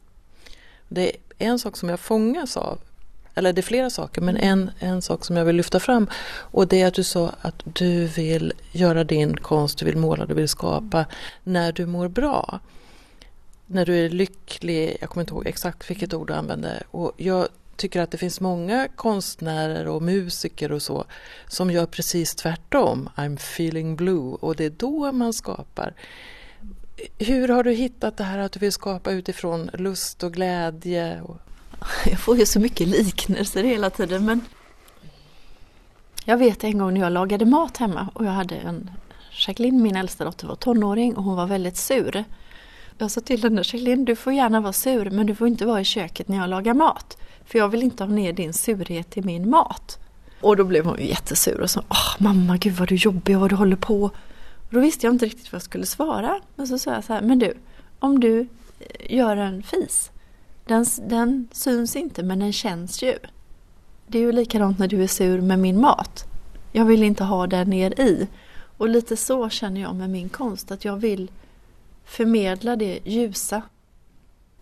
Det 0.89 1.11
är 1.11 1.17
en 1.39 1.59
sak 1.59 1.77
som 1.77 1.89
jag 1.89 2.01
fångas 2.01 2.57
av, 2.57 2.79
eller 3.41 3.53
det 3.53 3.61
är 3.61 3.63
flera 3.63 3.91
saker, 3.91 4.21
men 4.21 4.37
en, 4.37 4.71
en 4.79 5.03
sak 5.03 5.25
som 5.25 5.37
jag 5.37 5.45
vill 5.45 5.57
lyfta 5.57 5.81
fram 5.81 6.07
och 6.37 6.69
det 6.69 6.81
är 6.81 6.87
att 6.87 6.95
du 6.95 7.05
sa 7.05 7.35
att 7.41 7.63
du 7.65 8.07
vill 8.07 8.53
göra 8.73 9.05
din 9.05 9.37
konst, 9.37 9.79
du 9.79 9.85
vill 9.85 9.97
måla, 9.97 10.27
du 10.27 10.35
vill 10.35 10.49
skapa 10.49 11.07
när 11.45 11.73
du 11.73 11.87
mår 11.87 12.09
bra. 12.09 12.61
När 13.67 13.87
du 13.87 14.05
är 14.05 14.11
lycklig, 14.11 14.97
jag 15.01 15.11
kommer 15.11 15.23
inte 15.23 15.35
ihåg 15.35 15.47
exakt 15.47 15.91
vilket 15.91 16.15
ord 16.15 16.27
du 16.27 16.35
använde. 16.35 16.83
Och 16.91 17.13
jag 17.17 17.49
tycker 17.77 18.01
att 18.01 18.11
det 18.11 18.19
finns 18.19 18.41
många 18.41 18.89
konstnärer 18.97 19.89
och 19.89 20.03
musiker 20.03 20.73
och 20.73 20.83
så 20.83 21.05
som 21.49 21.71
gör 21.71 21.87
precis 21.87 22.35
tvärtom. 22.35 23.09
I'm 23.17 23.35
feeling 23.35 23.97
blue 23.97 24.37
och 24.41 24.57
det 24.57 24.65
är 24.65 24.71
då 24.71 25.13
man 25.13 25.33
skapar. 25.33 25.95
Hur 27.19 27.49
har 27.49 27.65
du 27.65 27.73
hittat 27.73 28.17
det 28.17 28.25
här 28.25 28.39
att 28.39 28.53
du 28.53 28.61
vill 28.61 28.73
skapa 28.73 29.11
utifrån 29.11 29.71
lust 29.73 30.23
och 30.23 30.33
glädje? 30.33 31.23
Jag 32.11 32.19
får 32.19 32.37
ju 32.37 32.47
så 32.47 32.61
mycket 32.61 32.89
liknelser 32.89 33.63
hela 33.63 33.91
tiden 33.91 34.25
men 34.25 34.41
jag 36.25 36.39
vet 36.39 36.65
en 36.65 36.79
gång 36.79 36.95
när 36.95 37.01
jag 37.01 37.13
lagade 37.13 37.47
mat 37.47 37.77
hemma 37.77 38.09
och 38.15 38.25
jag 38.25 38.31
hade 38.31 38.57
en 38.57 38.91
Jacqueline, 39.47 39.83
min 39.83 39.97
äldsta 39.97 40.25
dotter, 40.25 40.47
var 40.47 40.55
tonåring 40.55 41.17
och 41.17 41.25
hon 41.25 41.37
var 41.37 41.47
väldigt 41.47 41.77
sur. 41.77 42.25
Jag 42.99 43.11
sa 43.11 43.21
till 43.21 43.43
henne, 43.43 43.61
Jacqueline 43.61 44.05
du 44.05 44.17
får 44.17 44.33
gärna 44.33 44.61
vara 44.61 44.73
sur 44.73 45.11
men 45.11 45.27
du 45.27 45.35
får 45.35 45.49
inte 45.49 45.67
vara 45.67 45.81
i 45.81 45.85
köket 45.85 46.29
när 46.29 46.37
jag 46.37 46.51
lagar 46.51 46.75
mat. 46.75 47.19
För 47.45 47.59
jag 47.59 47.69
vill 47.69 47.83
inte 47.83 48.05
ha 48.05 48.11
ner 48.11 48.33
din 48.33 48.53
surhet 48.53 49.17
i 49.17 49.23
min 49.23 49.51
mat. 49.51 49.99
Och 50.41 50.57
då 50.57 50.65
blev 50.65 50.85
hon 50.85 50.99
ju 50.99 51.07
jättesur 51.09 51.61
och 51.61 51.71
sa, 51.71 51.83
Åh, 51.89 52.15
mamma 52.19 52.57
gud 52.57 52.75
vad 52.75 52.89
du 52.89 52.95
är 52.95 52.99
jobbig 52.99 53.37
och 53.37 53.41
vad 53.41 53.51
du 53.51 53.57
håller 53.57 53.77
på. 53.77 54.03
Och 54.03 54.71
då 54.71 54.81
visste 54.81 55.07
jag 55.07 55.15
inte 55.15 55.27
riktigt 55.27 55.53
vad 55.53 55.57
jag 55.57 55.63
skulle 55.63 55.87
svara. 55.87 56.41
Men 56.57 56.69
så 56.69 56.79
sa 56.79 56.93
jag 56.93 57.05
så 57.05 57.13
här, 57.13 57.23
men 57.23 57.39
du, 57.39 57.55
om 57.99 58.21
du 58.21 58.41
eh, 58.81 59.17
gör 59.17 59.37
en 59.37 59.63
fis, 59.63 60.11
den, 60.71 60.87
den 61.09 61.49
syns 61.53 61.97
inte 61.97 62.23
men 62.23 62.39
den 62.39 62.53
känns 62.53 63.03
ju. 63.03 63.19
Det 64.07 64.19
är 64.19 64.23
ju 64.23 64.33
likadant 64.33 64.79
när 64.79 64.89
du 64.89 65.03
är 65.03 65.07
sur 65.07 65.41
med 65.41 65.59
min 65.59 65.81
mat. 65.81 66.25
Jag 66.73 66.85
vill 66.85 67.03
inte 67.03 67.25
ha 67.25 67.47
den 67.47 67.71
ner 67.71 68.01
i. 68.01 68.29
Och 68.77 68.89
lite 68.89 69.17
så 69.17 69.49
känner 69.49 69.81
jag 69.81 69.95
med 69.95 70.11
min 70.11 70.29
konst, 70.29 70.71
att 70.71 70.85
jag 70.85 70.97
vill 70.97 71.31
förmedla 72.05 72.77
det 72.77 72.99
ljusa. 73.05 73.63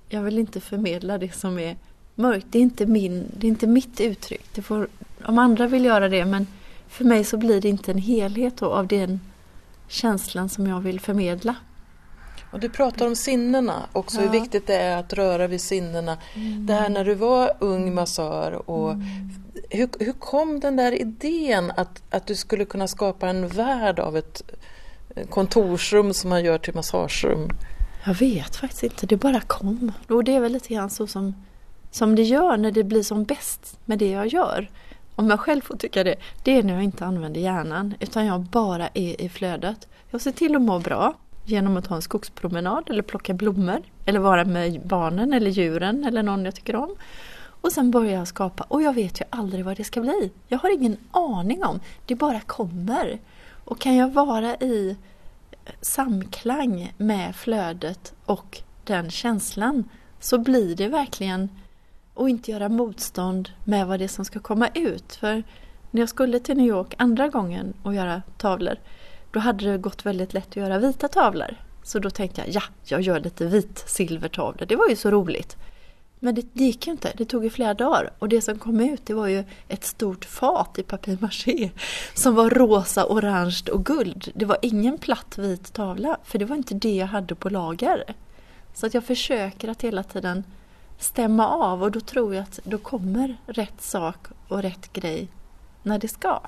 Jag 0.09 0.23
vill 0.23 0.39
inte 0.39 0.61
förmedla 0.61 1.19
det 1.19 1.35
som 1.35 1.59
är 1.59 1.77
mörkt. 2.15 2.47
Det 2.51 2.59
är 2.59 2.63
inte, 2.63 2.87
min, 2.87 3.25
det 3.37 3.47
är 3.47 3.49
inte 3.49 3.67
mitt 3.67 4.01
uttryck. 4.01 4.45
Det 4.55 4.63
får, 4.63 4.89
om 5.25 5.39
andra 5.39 5.67
vill 5.67 5.85
göra 5.85 6.09
det 6.09 6.25
men 6.25 6.47
för 6.89 7.05
mig 7.05 7.25
så 7.25 7.37
blir 7.37 7.61
det 7.61 7.69
inte 7.69 7.91
en 7.91 7.99
helhet 7.99 8.63
av 8.63 8.87
den 8.87 9.21
känslan 9.89 10.49
som 10.49 10.67
jag 10.67 10.81
vill 10.81 11.01
förmedla. 11.01 11.57
Och 12.51 12.61
du 12.61 12.69
pratar 12.69 13.07
om 13.07 13.17
sinnena 13.17 13.87
också, 13.93 14.17
ja. 14.17 14.23
hur 14.23 14.41
viktigt 14.41 14.67
det 14.67 14.75
är 14.77 14.97
att 14.97 15.13
röra 15.13 15.47
vid 15.47 15.61
sinnena. 15.61 16.19
Mm. 16.35 16.67
Det 16.67 16.75
här 16.75 16.89
när 16.89 17.05
du 17.05 17.15
var 17.15 17.53
ung 17.59 17.95
massör 17.95 18.71
och 18.71 18.93
mm. 18.93 19.07
hur, 19.71 19.89
hur 19.99 20.13
kom 20.13 20.61
den 20.61 20.77
där 20.77 20.93
idén 20.93 21.73
att, 21.77 22.03
att 22.11 22.27
du 22.27 22.35
skulle 22.35 22.65
kunna 22.65 22.89
skapa 22.89 23.29
en 23.29 23.49
värld 23.49 23.99
av 24.01 24.17
ett 24.17 24.43
kontorsrum 25.31 26.15
som 26.15 26.31
man 26.31 26.45
gör 26.45 26.59
till 26.59 26.75
massagerum? 26.75 27.49
Jag 28.05 28.15
vet 28.15 28.57
faktiskt 28.57 28.83
inte, 28.83 29.07
det 29.07 29.17
bara 29.17 29.41
kom. 29.41 29.93
Och 30.09 30.25
det 30.25 30.35
är 30.35 30.41
väl 30.41 30.53
lite 30.53 30.75
grann 30.75 30.91
så 30.91 31.07
som, 31.07 31.35
som 31.91 32.15
det 32.15 32.23
gör 32.23 32.57
när 32.57 32.71
det 32.71 32.85
blir 32.85 33.03
som 33.03 33.25
bäst 33.25 33.79
med 33.85 33.99
det 33.99 34.11
jag 34.11 34.27
gör. 34.27 34.71
Om 35.15 35.31
jag 35.31 35.41
själv 35.41 35.61
får 35.61 35.77
tycka 35.77 36.05
det, 36.05 36.17
det 36.43 36.59
är 36.59 36.63
när 36.63 36.75
jag 36.75 36.83
inte 36.83 37.05
använder 37.05 37.41
hjärnan 37.41 37.95
utan 38.01 38.27
jag 38.27 38.41
bara 38.41 38.89
är 38.95 39.21
i 39.21 39.29
flödet. 39.29 39.89
Jag 40.11 40.21
ser 40.21 40.33
till 40.33 40.57
att 40.57 40.63
må 40.63 40.79
bra 40.79 41.15
genom 41.49 41.77
att 41.77 41.85
ta 41.85 41.95
en 41.95 42.03
skogspromenad 42.03 42.91
eller 42.91 43.03
plocka 43.03 43.35
blommor 43.35 43.83
eller 44.05 44.21
vara 44.21 44.45
med 44.45 44.87
barnen 44.87 45.33
eller 45.33 45.51
djuren 45.51 46.05
eller 46.05 46.23
någon 46.23 46.45
jag 46.45 46.55
tycker 46.55 46.77
om. 46.77 46.95
Och 47.61 47.73
sen 47.73 47.91
börjar 47.91 48.13
jag 48.13 48.29
skapa 48.29 48.65
och 48.69 48.83
jag 48.83 48.93
vet 48.93 49.21
ju 49.21 49.25
aldrig 49.31 49.65
vad 49.65 49.77
det 49.77 49.85
ska 49.85 50.01
bli. 50.01 50.33
Jag 50.49 50.59
har 50.59 50.75
ingen 50.75 50.97
aning 51.11 51.65
om, 51.65 51.81
det 52.07 52.15
bara 52.15 52.41
kommer. 52.41 53.19
Och 53.65 53.81
kan 53.81 53.97
jag 53.97 54.13
vara 54.13 54.57
i 54.57 54.97
samklang 55.81 56.95
med 56.97 57.37
flödet 57.37 58.15
och 58.25 58.63
den 58.85 59.11
känslan 59.11 59.85
så 60.21 60.39
blir 60.39 60.77
det 60.77 60.89
verkligen 60.89 61.49
och 62.15 62.29
inte 62.29 62.51
göra 62.51 62.69
motstånd 62.69 63.49
med 63.65 63.87
vad 63.87 63.99
det 63.99 64.05
är 64.05 64.09
som 64.09 64.25
ska 64.25 64.41
komma 64.41 64.69
ut. 64.75 65.15
För 65.15 65.43
när 65.91 66.03
jag 66.03 66.09
skulle 66.09 66.41
till 66.41 66.57
New 66.57 66.67
York 66.67 66.95
andra 66.99 67.29
gången 67.29 67.75
och 67.83 67.95
göra 67.95 68.23
tavlor 68.37 68.77
då 69.31 69.41
hade 69.41 69.73
det 69.73 69.79
gått 69.79 70.07
väldigt 70.07 70.35
lätt 70.35 70.49
att 70.49 70.57
göra 70.57 70.79
vita 70.79 71.09
tavlor. 71.09 71.57
Så 71.83 71.99
då 71.99 72.11
tänkte 72.11 72.41
jag, 72.41 72.55
ja, 72.55 72.63
jag 72.85 73.01
gör 73.01 73.21
lite 73.21 73.47
vit 73.47 73.85
silvertavlor. 73.87 74.67
Det 74.67 74.77
var 74.77 74.89
ju 74.89 74.97
så 74.97 75.11
roligt. 75.11 75.57
Men 76.21 76.35
det, 76.35 76.47
det 76.53 76.65
gick 76.65 76.87
ju 76.87 76.93
inte, 76.93 77.13
det 77.17 77.25
tog 77.25 77.45
ju 77.45 77.51
flera 77.51 77.75
dagar. 77.75 78.11
Och 78.19 78.29
det 78.29 78.41
som 78.41 78.59
kom 78.59 78.81
ut 78.81 79.07
det 79.07 79.15
var 79.15 79.27
ju 79.27 79.45
ett 79.69 79.85
stort 79.85 80.25
fat 80.25 80.79
i 80.79 80.83
papier-maché 80.83 81.71
som 82.15 82.35
var 82.35 82.51
rosa, 82.51 83.07
orange 83.07 83.63
och 83.73 83.85
guld. 83.85 84.33
Det 84.35 84.45
var 84.45 84.59
ingen 84.63 84.99
platt 84.99 85.39
vit 85.39 85.73
tavla, 85.73 86.19
för 86.25 86.39
det 86.39 86.45
var 86.45 86.57
inte 86.57 86.75
det 86.75 86.97
jag 86.97 87.07
hade 87.07 87.35
på 87.35 87.49
lager. 87.49 88.05
Så 88.75 88.87
att 88.87 88.95
jag 88.95 89.05
försöker 89.05 89.69
att 89.69 89.83
hela 89.83 90.05
tiden 90.05 90.45
stämma 90.99 91.49
av 91.49 91.83
och 91.83 91.91
då 91.91 92.01
tror 92.01 92.35
jag 92.35 92.43
att 92.43 92.61
då 92.65 92.79
kommer 92.79 93.37
rätt 93.47 93.83
sak 93.83 94.27
och 94.49 94.63
rätt 94.63 94.93
grej 94.93 95.29
när 95.83 95.99
det 95.99 96.09
ska. 96.09 96.41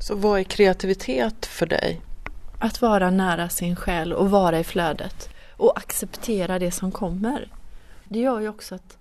Så 0.00 0.14
vad 0.14 0.40
är 0.40 0.44
kreativitet 0.44 1.46
för 1.46 1.66
dig? 1.66 2.00
Att 2.58 2.82
vara 2.82 3.10
nära 3.10 3.48
sin 3.48 3.76
själ 3.76 4.12
och 4.12 4.30
vara 4.30 4.58
i 4.58 4.64
flödet 4.64 5.28
och 5.56 5.78
acceptera 5.78 6.58
det 6.58 6.70
som 6.70 6.92
kommer. 6.92 7.48
Det 8.04 8.18
gör 8.18 8.40
ju 8.40 8.48
också 8.48 8.74
att 8.74 8.98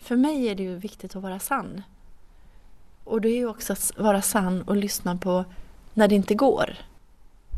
för 0.00 0.16
mig 0.16 0.48
är 0.48 0.54
det 0.54 0.62
ju 0.62 0.76
viktigt 0.76 1.16
att 1.16 1.22
vara 1.22 1.38
sann. 1.38 1.82
Och 3.04 3.20
det 3.20 3.28
är 3.28 3.36
ju 3.36 3.48
också 3.48 3.72
att 3.72 3.92
vara 3.96 4.22
sann 4.22 4.62
och 4.62 4.76
lyssna 4.76 5.16
på 5.16 5.44
när 5.94 6.08
det 6.08 6.14
inte 6.14 6.34
går. 6.34 6.76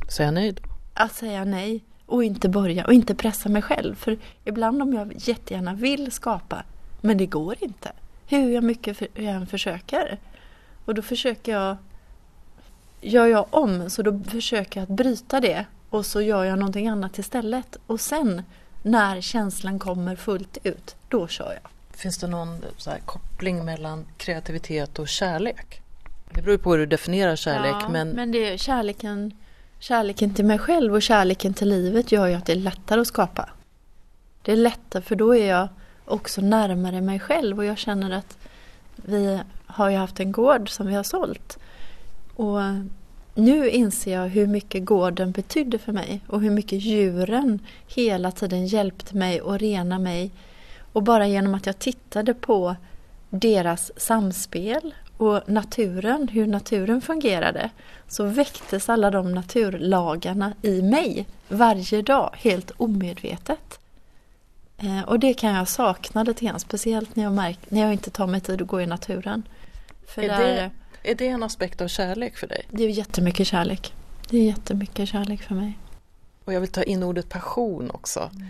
Säga 0.08 0.30
nej 0.30 0.52
då? 0.52 0.62
Att 0.94 1.14
säga 1.14 1.44
nej 1.44 1.84
och 2.06 2.24
inte 2.24 2.48
börja 2.48 2.86
och 2.86 2.92
inte 2.92 3.14
pressa 3.14 3.48
mig 3.48 3.62
själv. 3.62 3.94
För 3.94 4.18
ibland 4.44 4.82
om 4.82 4.94
jag 4.94 5.12
jättegärna 5.16 5.74
vill 5.74 6.12
skapa 6.12 6.64
men 7.00 7.18
det 7.18 7.26
går 7.26 7.56
inte. 7.60 7.92
Hur 8.26 8.50
jag 8.50 8.64
mycket 8.64 9.00
jag 9.14 9.24
än 9.24 9.46
försöker. 9.46 10.18
Och 10.84 10.94
då 10.94 11.02
försöker 11.02 11.52
jag 11.52 11.76
Gör 13.00 13.26
jag 13.26 13.46
om 13.50 13.90
så 13.90 14.02
då 14.02 14.20
försöker 14.30 14.80
jag 14.80 14.90
att 14.90 14.96
bryta 14.96 15.40
det 15.40 15.64
och 15.90 16.06
så 16.06 16.20
gör 16.20 16.44
jag 16.44 16.58
någonting 16.58 16.88
annat 16.88 17.18
istället. 17.18 17.76
Och 17.86 18.00
sen 18.00 18.42
när 18.82 19.20
känslan 19.20 19.78
kommer 19.78 20.16
fullt 20.16 20.58
ut, 20.62 20.96
då 21.08 21.28
kör 21.28 21.52
jag. 21.62 21.70
Finns 21.90 22.18
det 22.18 22.26
någon 22.26 22.64
koppling 23.04 23.64
mellan 23.64 24.04
kreativitet 24.16 24.98
och 24.98 25.08
kärlek? 25.08 25.82
Det 26.32 26.42
beror 26.42 26.58
på 26.58 26.70
hur 26.70 26.78
du 26.78 26.86
definierar 26.86 27.36
kärlek. 27.36 27.74
Ja, 27.80 27.88
men, 27.88 28.08
men 28.08 28.32
det 28.32 28.52
är 28.52 28.56
kärleken, 28.56 29.36
kärleken 29.78 30.34
till 30.34 30.44
mig 30.44 30.58
själv 30.58 30.94
och 30.94 31.02
kärleken 31.02 31.54
till 31.54 31.68
livet 31.68 32.12
gör 32.12 32.26
ju 32.26 32.34
att 32.34 32.46
det 32.46 32.52
är 32.52 32.56
lättare 32.56 33.00
att 33.00 33.06
skapa. 33.06 33.48
Det 34.42 34.52
är 34.52 34.56
lättare 34.56 35.02
för 35.02 35.16
då 35.16 35.36
är 35.36 35.48
jag 35.48 35.68
också 36.04 36.40
närmare 36.40 37.00
mig 37.00 37.20
själv 37.20 37.58
och 37.58 37.64
jag 37.64 37.78
känner 37.78 38.10
att 38.10 38.38
vi 38.96 39.40
har 39.66 39.90
ju 39.90 39.96
haft 39.96 40.20
en 40.20 40.32
gård 40.32 40.70
som 40.70 40.86
vi 40.86 40.94
har 40.94 41.02
sålt. 41.02 41.58
Och 42.38 42.60
nu 43.34 43.70
inser 43.70 44.12
jag 44.12 44.28
hur 44.28 44.46
mycket 44.46 44.84
gården 44.84 45.32
betydde 45.32 45.78
för 45.78 45.92
mig 45.92 46.20
och 46.26 46.40
hur 46.40 46.50
mycket 46.50 46.82
djuren 46.82 47.58
hela 47.86 48.30
tiden 48.30 48.66
hjälpte 48.66 49.16
mig 49.16 49.40
och 49.40 49.58
rena 49.58 49.98
mig. 49.98 50.30
Och 50.92 51.02
bara 51.02 51.26
genom 51.26 51.54
att 51.54 51.66
jag 51.66 51.78
tittade 51.78 52.34
på 52.34 52.76
deras 53.30 53.92
samspel 53.96 54.94
och 55.16 55.42
naturen, 55.46 56.28
hur 56.28 56.46
naturen 56.46 57.00
fungerade, 57.00 57.70
så 58.08 58.24
väcktes 58.24 58.88
alla 58.88 59.10
de 59.10 59.34
naturlagarna 59.34 60.52
i 60.62 60.82
mig 60.82 61.26
varje 61.48 62.02
dag, 62.02 62.30
helt 62.34 62.70
omedvetet. 62.76 63.78
Eh, 64.78 65.02
och 65.02 65.18
det 65.18 65.34
kan 65.34 65.54
jag 65.54 65.68
sakna 65.68 66.22
lite 66.22 66.44
grann, 66.44 66.60
speciellt 66.60 67.16
när 67.16 67.24
jag, 67.24 67.32
märk, 67.32 67.58
när 67.68 67.80
jag 67.80 67.92
inte 67.92 68.10
tar 68.10 68.26
mig 68.26 68.40
tid 68.40 68.62
att 68.62 68.68
gå 68.68 68.80
i 68.80 68.86
naturen. 68.86 69.42
För 70.06 70.22
är, 70.22 70.28
där, 70.28 70.38
det, 70.38 70.70
är 71.02 71.14
det 71.14 71.28
en 71.28 71.42
aspekt 71.42 71.80
av 71.80 71.88
kärlek 71.88 72.36
för 72.36 72.46
dig? 72.46 72.62
Det 72.70 72.84
är 72.84 72.88
jättemycket 72.88 73.46
kärlek. 73.46 73.94
Det 74.30 74.38
är 74.38 74.42
jättemycket 74.42 75.08
kärlek 75.08 75.42
för 75.42 75.54
mig. 75.54 75.78
Och 76.44 76.52
jag 76.52 76.60
vill 76.60 76.70
ta 76.70 76.82
in 76.82 77.02
ordet 77.02 77.28
passion 77.28 77.90
också. 77.90 78.30
Mm. 78.34 78.46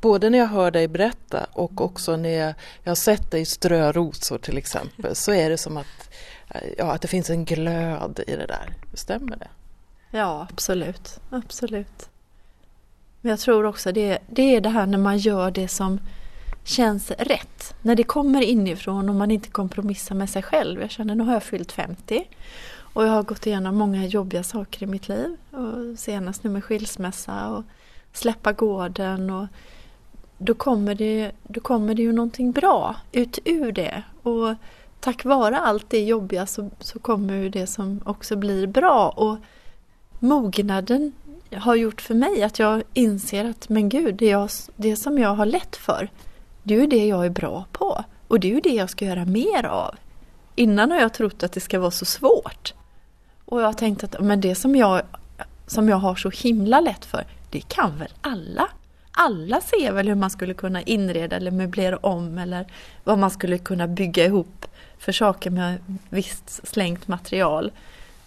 både 0.00 0.30
när 0.30 0.38
jag 0.38 0.46
hör 0.46 0.70
dig 0.70 0.88
berätta 0.88 1.46
och 1.52 1.80
också 1.80 2.16
när 2.16 2.28
jag, 2.28 2.54
jag 2.82 2.90
har 2.90 2.94
sett 2.94 3.30
dig 3.30 3.44
strö 3.44 3.92
rosor 3.92 4.38
till 4.38 4.58
exempel 4.58 5.16
så 5.16 5.32
är 5.32 5.50
det 5.50 5.58
som 5.58 5.76
att, 5.76 6.10
ja, 6.78 6.92
att 6.92 7.02
det 7.02 7.08
finns 7.08 7.30
en 7.30 7.44
glöd 7.44 8.20
i 8.26 8.36
det 8.36 8.46
där. 8.46 8.74
Stämmer 8.94 9.36
det? 9.36 9.48
Ja, 10.10 10.46
absolut. 10.50 11.20
Absolut. 11.30 12.08
Men 13.20 13.30
jag 13.30 13.38
tror 13.38 13.64
också 13.64 13.92
det, 13.92 14.18
det 14.30 14.56
är 14.56 14.60
det 14.60 14.68
här 14.68 14.86
när 14.86 14.98
man 14.98 15.18
gör 15.18 15.50
det 15.50 15.68
som 15.68 16.00
känns 16.68 17.10
rätt. 17.10 17.74
När 17.82 17.94
det 17.94 18.02
kommer 18.02 18.42
inifrån 18.42 19.08
och 19.08 19.14
man 19.14 19.30
inte 19.30 19.48
kompromissar 19.48 20.14
med 20.14 20.30
sig 20.30 20.42
själv. 20.42 20.80
Jag 20.80 20.90
känner 20.90 21.14
nu 21.14 21.24
har 21.24 21.32
jag 21.32 21.42
fyllt 21.42 21.72
50 21.72 22.28
och 22.92 23.04
jag 23.04 23.10
har 23.10 23.22
gått 23.22 23.46
igenom 23.46 23.76
många 23.76 24.06
jobbiga 24.06 24.42
saker 24.42 24.82
i 24.82 24.86
mitt 24.86 25.08
liv. 25.08 25.36
Och 25.50 25.98
senast 25.98 26.44
nu 26.44 26.50
med 26.50 26.64
skilsmässa 26.64 27.48
och 27.48 27.64
släppa 28.12 28.52
gården. 28.52 29.30
Och 29.30 29.46
då, 30.38 30.54
kommer 30.54 30.94
det, 30.94 31.32
då 31.42 31.60
kommer 31.60 31.94
det 31.94 32.02
ju 32.02 32.12
någonting 32.12 32.52
bra 32.52 32.96
ut 33.12 33.38
ur 33.44 33.72
det. 33.72 34.02
Och 34.22 34.54
tack 35.00 35.24
vare 35.24 35.58
allt 35.58 35.90
det 35.90 36.04
jobbiga 36.04 36.46
så, 36.46 36.70
så 36.80 36.98
kommer 36.98 37.34
ju 37.34 37.48
det 37.48 37.66
som 37.66 38.00
också 38.04 38.36
blir 38.36 38.66
bra. 38.66 39.08
Och 39.08 39.36
mognaden 40.18 41.12
har 41.52 41.74
gjort 41.74 42.00
för 42.00 42.14
mig 42.14 42.42
att 42.42 42.58
jag 42.58 42.82
inser 42.94 43.44
att 43.44 43.68
men 43.68 43.88
gud, 43.88 44.14
det, 44.14 44.26
jag, 44.26 44.50
det 44.76 44.96
som 44.96 45.18
jag 45.18 45.34
har 45.34 45.46
lätt 45.46 45.76
för, 45.76 46.08
det 46.68 46.74
är 46.74 46.80
ju 46.80 46.86
det 46.86 47.06
jag 47.06 47.26
är 47.26 47.30
bra 47.30 47.64
på. 47.72 48.04
Och 48.28 48.40
det 48.40 48.48
är 48.48 48.52
ju 48.54 48.60
det 48.60 48.74
jag 48.74 48.90
ska 48.90 49.04
göra 49.04 49.24
mer 49.24 49.66
av. 49.66 49.94
Innan 50.54 50.90
har 50.90 50.98
jag 51.00 51.14
trott 51.14 51.42
att 51.42 51.52
det 51.52 51.60
ska 51.60 51.80
vara 51.80 51.90
så 51.90 52.04
svårt. 52.04 52.74
Och 53.44 53.60
jag 53.60 53.66
har 53.66 53.72
tänkt 53.72 54.04
att 54.04 54.20
men 54.20 54.40
det 54.40 54.54
som 54.54 54.76
jag, 54.76 55.02
som 55.66 55.88
jag 55.88 55.96
har 55.96 56.14
så 56.14 56.30
himla 56.30 56.80
lätt 56.80 57.04
för, 57.04 57.24
det 57.50 57.60
kan 57.60 57.98
väl 57.98 58.12
alla? 58.20 58.68
Alla 59.10 59.60
ser 59.60 59.92
väl 59.92 60.08
hur 60.08 60.14
man 60.14 60.30
skulle 60.30 60.54
kunna 60.54 60.82
inreda 60.82 61.36
eller 61.36 61.50
möblera 61.50 61.96
om 61.96 62.38
eller 62.38 62.66
vad 63.04 63.18
man 63.18 63.30
skulle 63.30 63.58
kunna 63.58 63.86
bygga 63.86 64.24
ihop 64.24 64.66
för 64.98 65.12
saker 65.12 65.50
med 65.50 65.78
visst 66.08 66.68
slängt 66.68 67.08
material. 67.08 67.72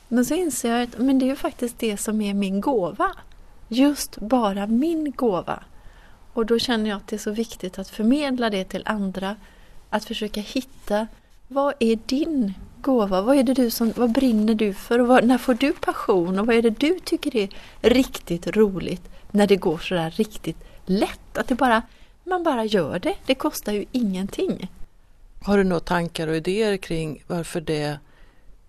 Men 0.08 0.26
så 0.26 0.34
inser 0.34 0.70
jag 0.70 0.84
att 0.84 0.98
men 0.98 1.20
det 1.20 1.26
är 1.26 1.30
ju 1.30 1.36
faktiskt 1.36 1.80
det 1.80 1.98
som 1.98 2.22
är 2.22 2.34
min 2.34 2.62
gåva. 2.62 3.12
Just 3.68 4.18
bara 4.18 4.68
min 4.68 5.12
gåva. 5.12 5.64
Och 6.34 6.46
då 6.46 6.60
känner 6.60 6.90
jag 6.90 6.98
att 6.98 7.08
det 7.08 7.16
är 7.16 7.18
så 7.18 7.32
viktigt 7.32 7.80
att 7.80 7.90
förmedla 7.90 8.50
det 8.50 8.64
till 8.64 8.84
andra. 8.86 9.36
Att 9.90 10.06
försöka 10.06 10.42
hitta 10.42 11.08
vad 11.48 11.74
är 11.80 12.00
din 12.06 12.54
gåva? 12.82 13.22
Vad 13.22 13.38
är 13.38 13.44
det 13.44 13.54
du 13.54 13.70
som, 13.70 13.94
vad 13.96 14.12
brinner 14.12 14.56
du 14.56 14.74
för? 14.74 15.00
Och 15.00 15.08
vad, 15.08 15.24
när 15.24 15.38
får 15.38 15.54
du 15.54 15.74
passion? 15.74 16.40
Och 16.40 16.48
vad 16.48 16.56
är 16.56 16.62
det 16.62 16.70
du 16.70 17.00
tycker 17.00 17.36
är 17.36 17.50
riktigt 17.82 18.48
roligt 18.48 19.10
när 19.32 19.48
det 19.48 19.56
går 19.56 19.78
sådär 19.78 20.10
riktigt 20.10 20.58
lätt? 20.86 21.38
Att 21.38 21.48
det 21.48 21.56
bara, 21.56 21.82
man 22.24 22.44
bara 22.44 22.66
gör 22.66 23.00
det. 23.00 23.16
Det 23.26 23.36
kostar 23.36 23.74
ju 23.74 23.86
ingenting. 23.92 24.72
Har 25.42 25.58
du 25.58 25.64
några 25.64 25.80
tankar 25.80 26.28
och 26.28 26.36
idéer 26.36 26.78
kring 26.78 27.24
varför 27.28 27.62
det 27.62 27.98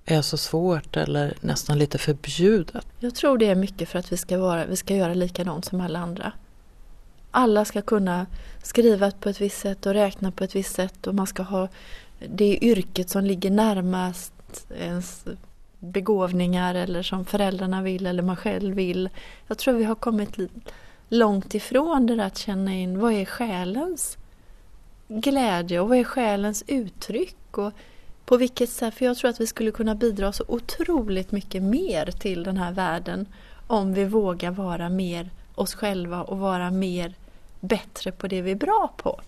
är 0.05 0.23
så 0.23 0.37
svårt 0.37 0.97
eller 0.97 1.35
nästan 1.41 1.79
lite 1.79 1.99
förbjudet? 1.99 2.87
Jag 3.01 3.15
tror 3.15 3.39
det 3.39 3.47
är 3.47 3.55
mycket 3.55 3.89
för 3.89 3.99
att 3.99 4.13
vi 4.13 4.17
ska, 4.17 4.39
vara, 4.39 4.67
vi 4.67 4.77
ska 4.77 4.97
göra 4.97 5.15
likadant 5.15 5.65
som 5.65 5.81
alla 5.81 5.99
andra. 5.99 6.33
Alla 7.35 7.65
ska 7.65 7.83
kunna 7.83 8.27
skriva 8.63 9.11
på 9.11 9.29
ett 9.29 9.41
visst 9.41 9.59
sätt 9.61 9.87
och 9.87 9.95
räkna 9.95 10.31
på 10.31 10.45
ett 10.45 10.57
visst 10.57 10.75
sätt 10.75 11.07
och 11.07 11.15
man 11.15 11.27
ska 11.27 11.43
ha 11.43 11.69
det 12.29 12.65
yrket 12.65 13.11
som 13.11 13.25
ligger 13.25 13.51
närmast 13.51 14.33
ens 14.79 15.25
begåvningar 15.79 16.75
eller 16.75 17.03
som 17.03 17.25
föräldrarna 17.25 17.83
vill 17.83 18.07
eller 18.07 18.23
man 18.23 18.37
själv 18.37 18.75
vill. 18.75 19.09
Jag 19.47 19.59
tror 19.59 19.75
vi 19.75 19.85
har 19.85 19.95
kommit 19.95 20.31
långt 21.09 21.55
ifrån 21.55 22.07
det 22.07 22.17
där 22.17 22.25
att 22.25 22.39
känna 22.39 22.75
in 22.75 22.99
vad 23.01 23.13
är 23.13 23.25
själens 23.25 24.17
glädje 25.09 25.81
och 25.81 25.89
vad 25.89 25.99
är 25.99 26.05
själens 26.05 26.65
uttryck 26.67 27.59
och 27.59 27.73
på 28.25 28.37
vilket 28.37 28.71
sätt, 28.71 28.95
för 28.95 29.05
jag 29.05 29.17
tror 29.17 29.31
att 29.31 29.41
vi 29.41 29.47
skulle 29.47 29.71
kunna 29.71 29.95
bidra 29.95 30.33
så 30.33 30.45
otroligt 30.49 31.33
mycket 31.33 31.63
mer 31.63 32.11
till 32.11 32.43
den 32.43 32.57
här 32.57 32.73
världen 32.73 33.27
om 33.67 33.95
vi 33.95 34.05
vågar 34.05 34.51
vara 34.51 34.89
mer 34.89 35.31
oss 35.55 35.75
själva 35.75 36.23
och 36.23 36.39
vara 36.39 36.71
mer 36.71 37.15
bättre 37.63 38.13
på 38.13 38.29
det 38.29 38.43
vi 38.43 38.51
är 38.51 38.57
bra 38.57 38.95
på. 38.97 39.21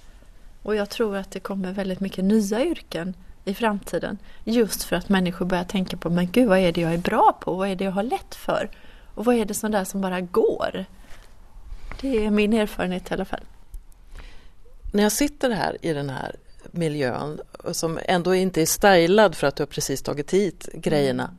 Och 0.62 0.76
jag 0.76 0.90
tror 0.90 1.16
att 1.16 1.30
det 1.30 1.40
kommer 1.40 1.72
väldigt 1.72 2.00
mycket 2.00 2.24
nya 2.24 2.64
yrken 2.64 3.14
i 3.44 3.54
framtiden. 3.54 4.18
Just 4.44 4.84
för 4.84 4.96
att 4.96 5.08
människor 5.08 5.46
börjar 5.46 5.64
tänka 5.64 5.96
på, 5.96 6.10
men 6.10 6.30
gud 6.30 6.48
vad 6.48 6.58
är 6.58 6.72
det 6.72 6.80
jag 6.80 6.94
är 6.94 6.98
bra 6.98 7.38
på? 7.40 7.54
Vad 7.54 7.68
är 7.68 7.76
det 7.76 7.84
jag 7.84 7.92
har 7.92 8.02
lätt 8.02 8.34
för? 8.34 8.70
Och 9.14 9.24
vad 9.24 9.34
är 9.34 9.44
det 9.44 9.54
som 9.54 9.70
där 9.70 9.84
som 9.84 10.00
bara 10.00 10.20
går? 10.20 10.84
Det 12.00 12.26
är 12.26 12.30
min 12.30 12.52
erfarenhet 12.52 13.10
i 13.10 13.14
alla 13.14 13.24
fall. 13.24 13.44
När 14.92 15.02
jag 15.02 15.12
sitter 15.12 15.50
här 15.50 15.76
i 15.80 15.92
den 15.92 16.10
här 16.10 16.36
miljön 16.70 17.40
som 17.72 17.98
ändå 18.04 18.34
inte 18.34 18.62
är 18.62 18.66
stylad 18.66 19.34
för 19.34 19.46
att 19.46 19.56
du 19.56 19.62
har 19.62 19.66
precis 19.66 20.02
tagit 20.02 20.30
hit 20.30 20.68
grejerna 20.74 21.30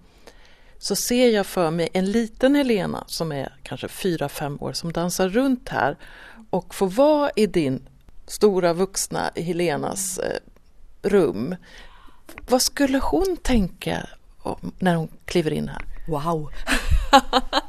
så 0.77 0.95
ser 0.95 1.29
jag 1.29 1.45
för 1.45 1.71
mig 1.71 1.89
en 1.93 2.12
liten 2.12 2.55
Helena 2.55 3.03
som 3.08 3.31
är 3.31 3.55
kanske 3.63 3.88
4-5 3.88 4.63
år 4.63 4.73
som 4.73 4.91
dansar 4.91 5.29
runt 5.29 5.69
här 5.69 5.97
och 6.49 6.75
får 6.75 6.88
vara 6.88 7.31
i 7.36 7.45
din 7.45 7.88
stora 8.27 8.73
vuxna 8.73 9.31
Helenas 9.36 10.17
eh, 10.17 10.39
rum. 11.01 11.55
Vad 12.49 12.62
skulle 12.62 12.99
hon 12.99 13.38
tänka 13.41 14.10
när 14.79 14.95
hon 14.95 15.08
kliver 15.25 15.51
in 15.51 15.67
här? 15.67 15.86
Wow! 16.08 16.49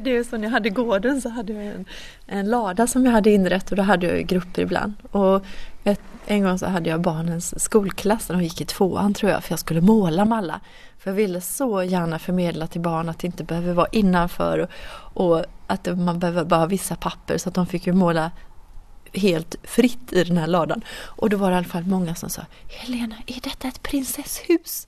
det 0.00 0.16
är 0.16 0.24
som 0.24 0.40
när 0.40 0.46
jag 0.46 0.52
hade 0.52 0.70
gården 0.70 1.22
så 1.22 1.28
hade 1.28 1.52
jag 1.52 1.64
en, 1.64 1.84
en 2.26 2.50
lada 2.50 2.86
som 2.86 3.04
jag 3.04 3.12
hade 3.12 3.30
inrett 3.30 3.70
och 3.70 3.76
då 3.76 3.82
hade 3.82 4.06
jag 4.06 4.26
grupper 4.26 4.62
ibland. 4.62 4.94
Och 5.10 5.44
ett, 5.84 6.00
en 6.26 6.42
gång 6.42 6.58
så 6.58 6.66
hade 6.66 6.90
jag 6.90 7.00
barnens 7.00 7.64
skolklass, 7.64 8.26
de 8.26 8.42
gick 8.42 8.60
i 8.60 8.64
tvåan 8.64 9.14
tror 9.14 9.32
jag, 9.32 9.44
för 9.44 9.52
jag 9.52 9.58
skulle 9.58 9.80
måla 9.80 10.24
med 10.24 10.38
alla. 10.38 10.60
För 10.98 11.10
jag 11.10 11.16
ville 11.16 11.40
så 11.40 11.82
gärna 11.82 12.18
förmedla 12.18 12.66
till 12.66 12.80
barn 12.80 13.08
att 13.08 13.18
det 13.18 13.26
inte 13.26 13.44
behöver 13.44 13.72
vara 13.72 13.88
innanför 13.92 14.58
och, 14.58 14.68
och 15.26 15.44
att 15.66 15.98
man 15.98 16.18
behöver 16.18 16.44
bara 16.44 16.60
ha 16.60 16.66
vissa 16.66 16.96
papper 16.96 17.38
så 17.38 17.48
att 17.48 17.54
de 17.54 17.66
fick 17.66 17.86
ju 17.86 17.92
måla 17.92 18.30
helt 19.12 19.56
fritt 19.62 20.12
i 20.12 20.24
den 20.24 20.36
här 20.36 20.46
ladan. 20.46 20.84
Och 21.04 21.30
då 21.30 21.36
var 21.36 21.50
det 21.50 21.54
i 21.54 21.56
alla 21.56 21.66
fall 21.66 21.84
många 21.86 22.14
som 22.14 22.30
sa 22.30 22.42
Helena, 22.68 23.16
är 23.26 23.40
detta 23.40 23.68
ett 23.68 23.82
prinsesshus? 23.82 24.86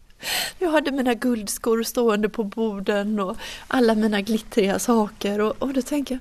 Jag 0.59 0.71
hade 0.71 0.93
mina 0.93 1.15
guldskor 1.15 1.83
stående 1.83 2.29
på 2.29 2.45
borden 2.45 3.21
och 3.21 3.37
alla 3.69 3.95
mina 3.95 4.21
glittriga 4.21 4.79
saker 4.79 5.41
och, 5.41 5.63
och 5.63 5.73
då 5.73 5.83
tänker 5.83 6.15
jag 6.15 6.21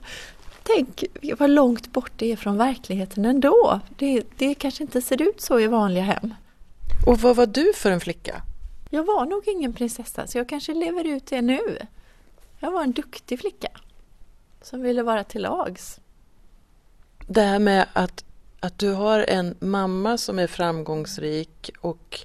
Tänk 0.65 1.03
vad 1.39 1.49
långt 1.49 1.93
bort 1.93 2.11
det 2.15 2.31
är 2.31 2.35
från 2.35 2.57
verkligheten 2.57 3.25
ändå. 3.25 3.79
Det, 3.97 4.23
det 4.37 4.55
kanske 4.55 4.83
inte 4.83 5.01
ser 5.01 5.21
ut 5.21 5.41
så 5.41 5.59
i 5.59 5.67
vanliga 5.67 6.03
hem. 6.03 6.33
Och 7.07 7.19
vad 7.19 7.35
var 7.35 7.45
du 7.45 7.73
för 7.75 7.91
en 7.91 7.99
flicka? 7.99 8.41
Jag 8.89 9.03
var 9.03 9.25
nog 9.25 9.47
ingen 9.47 9.73
prinsessa 9.73 10.27
så 10.27 10.37
jag 10.37 10.49
kanske 10.49 10.73
lever 10.73 11.07
ut 11.07 11.25
det 11.25 11.41
nu. 11.41 11.77
Jag 12.59 12.71
var 12.71 12.83
en 12.83 12.91
duktig 12.91 13.39
flicka 13.39 13.69
som 14.61 14.81
ville 14.81 15.03
vara 15.03 15.23
till 15.23 15.41
lags 15.41 15.99
det 17.27 17.41
här 17.41 17.59
med 17.59 17.85
att, 17.93 18.23
att 18.59 18.79
du 18.79 18.91
har 18.91 19.19
en 19.19 19.55
mamma 19.59 20.17
som 20.17 20.39
är 20.39 20.47
framgångsrik 20.47 21.71
och 21.81 22.19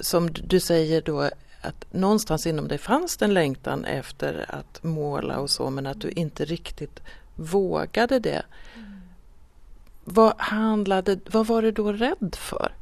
som 0.00 0.32
du 0.32 0.60
säger 0.60 1.02
då 1.02 1.30
att 1.60 1.92
någonstans 1.92 2.46
inom 2.46 2.68
dig 2.68 2.78
fanns 2.78 3.16
det 3.16 3.24
en 3.24 3.34
längtan 3.34 3.84
efter 3.84 4.46
att 4.48 4.82
måla 4.82 5.38
och 5.38 5.50
så 5.50 5.70
men 5.70 5.86
att 5.86 6.00
du 6.00 6.10
inte 6.10 6.44
riktigt 6.44 7.00
vågade 7.34 8.18
det. 8.18 8.42
Mm. 8.76 9.00
Vad, 10.04 10.34
handlade, 10.38 11.18
vad 11.26 11.46
var 11.46 11.62
du 11.62 11.70
då 11.70 11.92
rädd 11.92 12.36
för? 12.38 12.72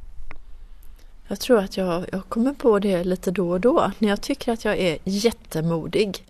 Jag 1.29 1.41
tror 1.41 1.59
att 1.59 1.77
jag, 1.77 2.07
jag 2.13 2.29
kommer 2.29 2.55
på 2.55 2.79
det 2.79 3.05
lite 3.05 3.31
då 3.31 3.51
och 3.51 3.61
då 3.61 3.93
när 3.99 4.09
jag 4.09 4.21
tycker 4.21 4.53
att 4.53 4.65
jag 4.65 4.79
är 4.79 4.99
jättemodig. 5.05 6.27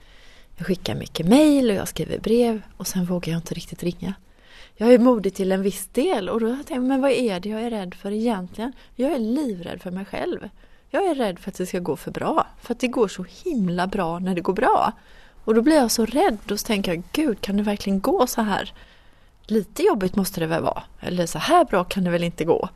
Jag 0.57 0.67
skickar 0.67 0.95
mycket 0.95 1.27
mejl 1.27 1.71
och 1.71 1.77
jag 1.77 1.89
skriver 1.89 2.19
brev 2.19 2.63
och 2.77 2.87
sen 2.87 3.05
vågar 3.05 3.33
jag 3.33 3.39
inte 3.39 3.55
riktigt 3.55 3.83
ringa 3.83 4.15
jag 4.77 4.95
är 4.95 4.99
modig 4.99 5.35
till 5.35 5.53
en 5.53 5.63
viss 5.63 5.87
del 5.87 6.29
och 6.29 6.41
då 6.41 6.47
har 6.47 6.57
jag 6.57 6.67
tänkt, 6.67 6.83
men 6.83 7.01
vad 7.01 7.11
är 7.11 7.41
det 7.41 7.49
jag 7.49 7.63
är 7.63 7.71
rädd 7.71 7.95
för 7.95 8.13
egentligen? 8.13 8.73
Jag 8.95 9.13
är 9.13 9.19
livrädd 9.19 9.83
för 9.83 9.91
mig 9.91 10.05
själv. 10.05 10.49
Jag 10.95 11.07
är 11.07 11.15
rädd 11.15 11.39
för 11.39 11.51
att 11.51 11.57
det 11.57 11.67
ska 11.67 11.79
gå 11.79 11.97
för 11.97 12.11
bra. 12.11 12.47
För 12.61 12.75
att 12.75 12.81
det 12.81 12.89
går 12.89 13.09
så 13.09 13.25
himla 13.45 13.87
bra 13.87 14.19
när 14.19 14.35
det 14.35 14.41
går 14.41 14.53
bra. 14.53 14.93
Och 15.45 15.55
då 15.55 15.63
blir 15.63 15.77
jag 15.77 15.91
så 15.91 16.07
rädd 16.07 16.39
och 16.51 16.61
så 16.61 16.67
tänker 16.67 16.95
jag, 16.95 17.03
gud 17.13 17.41
kan 17.41 17.57
det 17.57 17.63
verkligen 17.63 18.01
gå 18.01 18.27
så 18.27 18.43
här? 18.43 18.73
Lite 19.47 19.83
jobbigt 19.83 20.17
måste 20.17 20.41
det 20.41 20.47
väl 20.47 20.63
vara? 20.63 20.83
Eller 21.01 21.27
så 21.27 21.39
här 21.39 21.65
bra 21.65 21.85
kan 21.85 22.05
det 22.05 22.11
väl 22.11 22.25
inte 22.25 22.45
gå? 22.45 22.69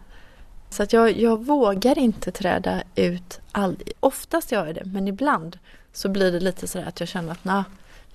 Så 0.70 0.83
att 0.83 0.92
jag, 0.92 1.18
jag 1.18 1.44
vågar 1.44 1.98
inte 1.98 2.31
träda 2.33 2.83
ut. 2.94 3.40
All, 3.52 3.76
oftast 4.00 4.52
gör 4.52 4.66
jag 4.66 4.74
det, 4.74 4.85
men 4.85 5.09
ibland 5.09 5.59
så 5.92 6.09
blir 6.09 6.33
det 6.33 6.40
lite 6.40 6.66
sådär 6.66 6.87
att 6.87 7.00
jag 7.00 7.09
känner 7.09 7.33
att 7.33 7.44
nah, 7.44 7.64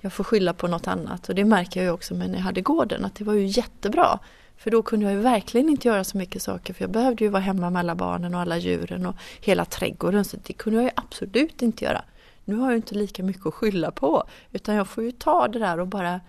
jag 0.00 0.12
får 0.12 0.24
skylla 0.24 0.52
på 0.52 0.66
något 0.66 0.86
annat. 0.86 1.28
Och 1.28 1.34
det 1.34 1.44
märker 1.44 1.80
jag 1.80 1.84
ju 1.84 1.92
också 1.92 2.14
när 2.14 2.34
jag 2.34 2.38
hade 2.38 2.60
gården 2.60 3.04
att 3.04 3.14
det 3.14 3.24
var 3.24 3.34
ju 3.34 3.46
jättebra. 3.46 4.18
För 4.62 4.70
då 4.70 4.82
kunde 4.82 5.06
jag 5.06 5.14
ju 5.14 5.20
verkligen 5.20 5.68
inte 5.68 5.88
göra 5.88 6.04
så 6.04 6.18
mycket 6.18 6.42
saker 6.42 6.74
för 6.74 6.82
jag 6.82 6.90
behövde 6.90 7.24
ju 7.24 7.30
vara 7.30 7.42
hemma 7.42 7.70
med 7.70 7.80
alla 7.80 7.94
barnen 7.94 8.34
och 8.34 8.40
alla 8.40 8.58
djuren 8.58 9.06
och 9.06 9.16
hela 9.40 9.64
trädgården. 9.64 10.24
Så 10.24 10.36
det 10.42 10.52
kunde 10.52 10.78
jag 10.78 10.84
ju 10.84 10.90
absolut 10.94 11.62
inte 11.62 11.84
göra. 11.84 12.04
Nu 12.44 12.56
har 12.56 12.70
jag 12.70 12.78
inte 12.78 12.94
lika 12.94 13.22
mycket 13.22 13.46
att 13.46 13.54
skylla 13.54 13.90
på 13.90 14.24
utan 14.52 14.74
jag 14.74 14.88
får 14.88 15.04
ju 15.04 15.12
ta 15.12 15.48
det 15.48 15.58
där 15.58 15.80
och 15.80 15.86
bara 15.86 16.20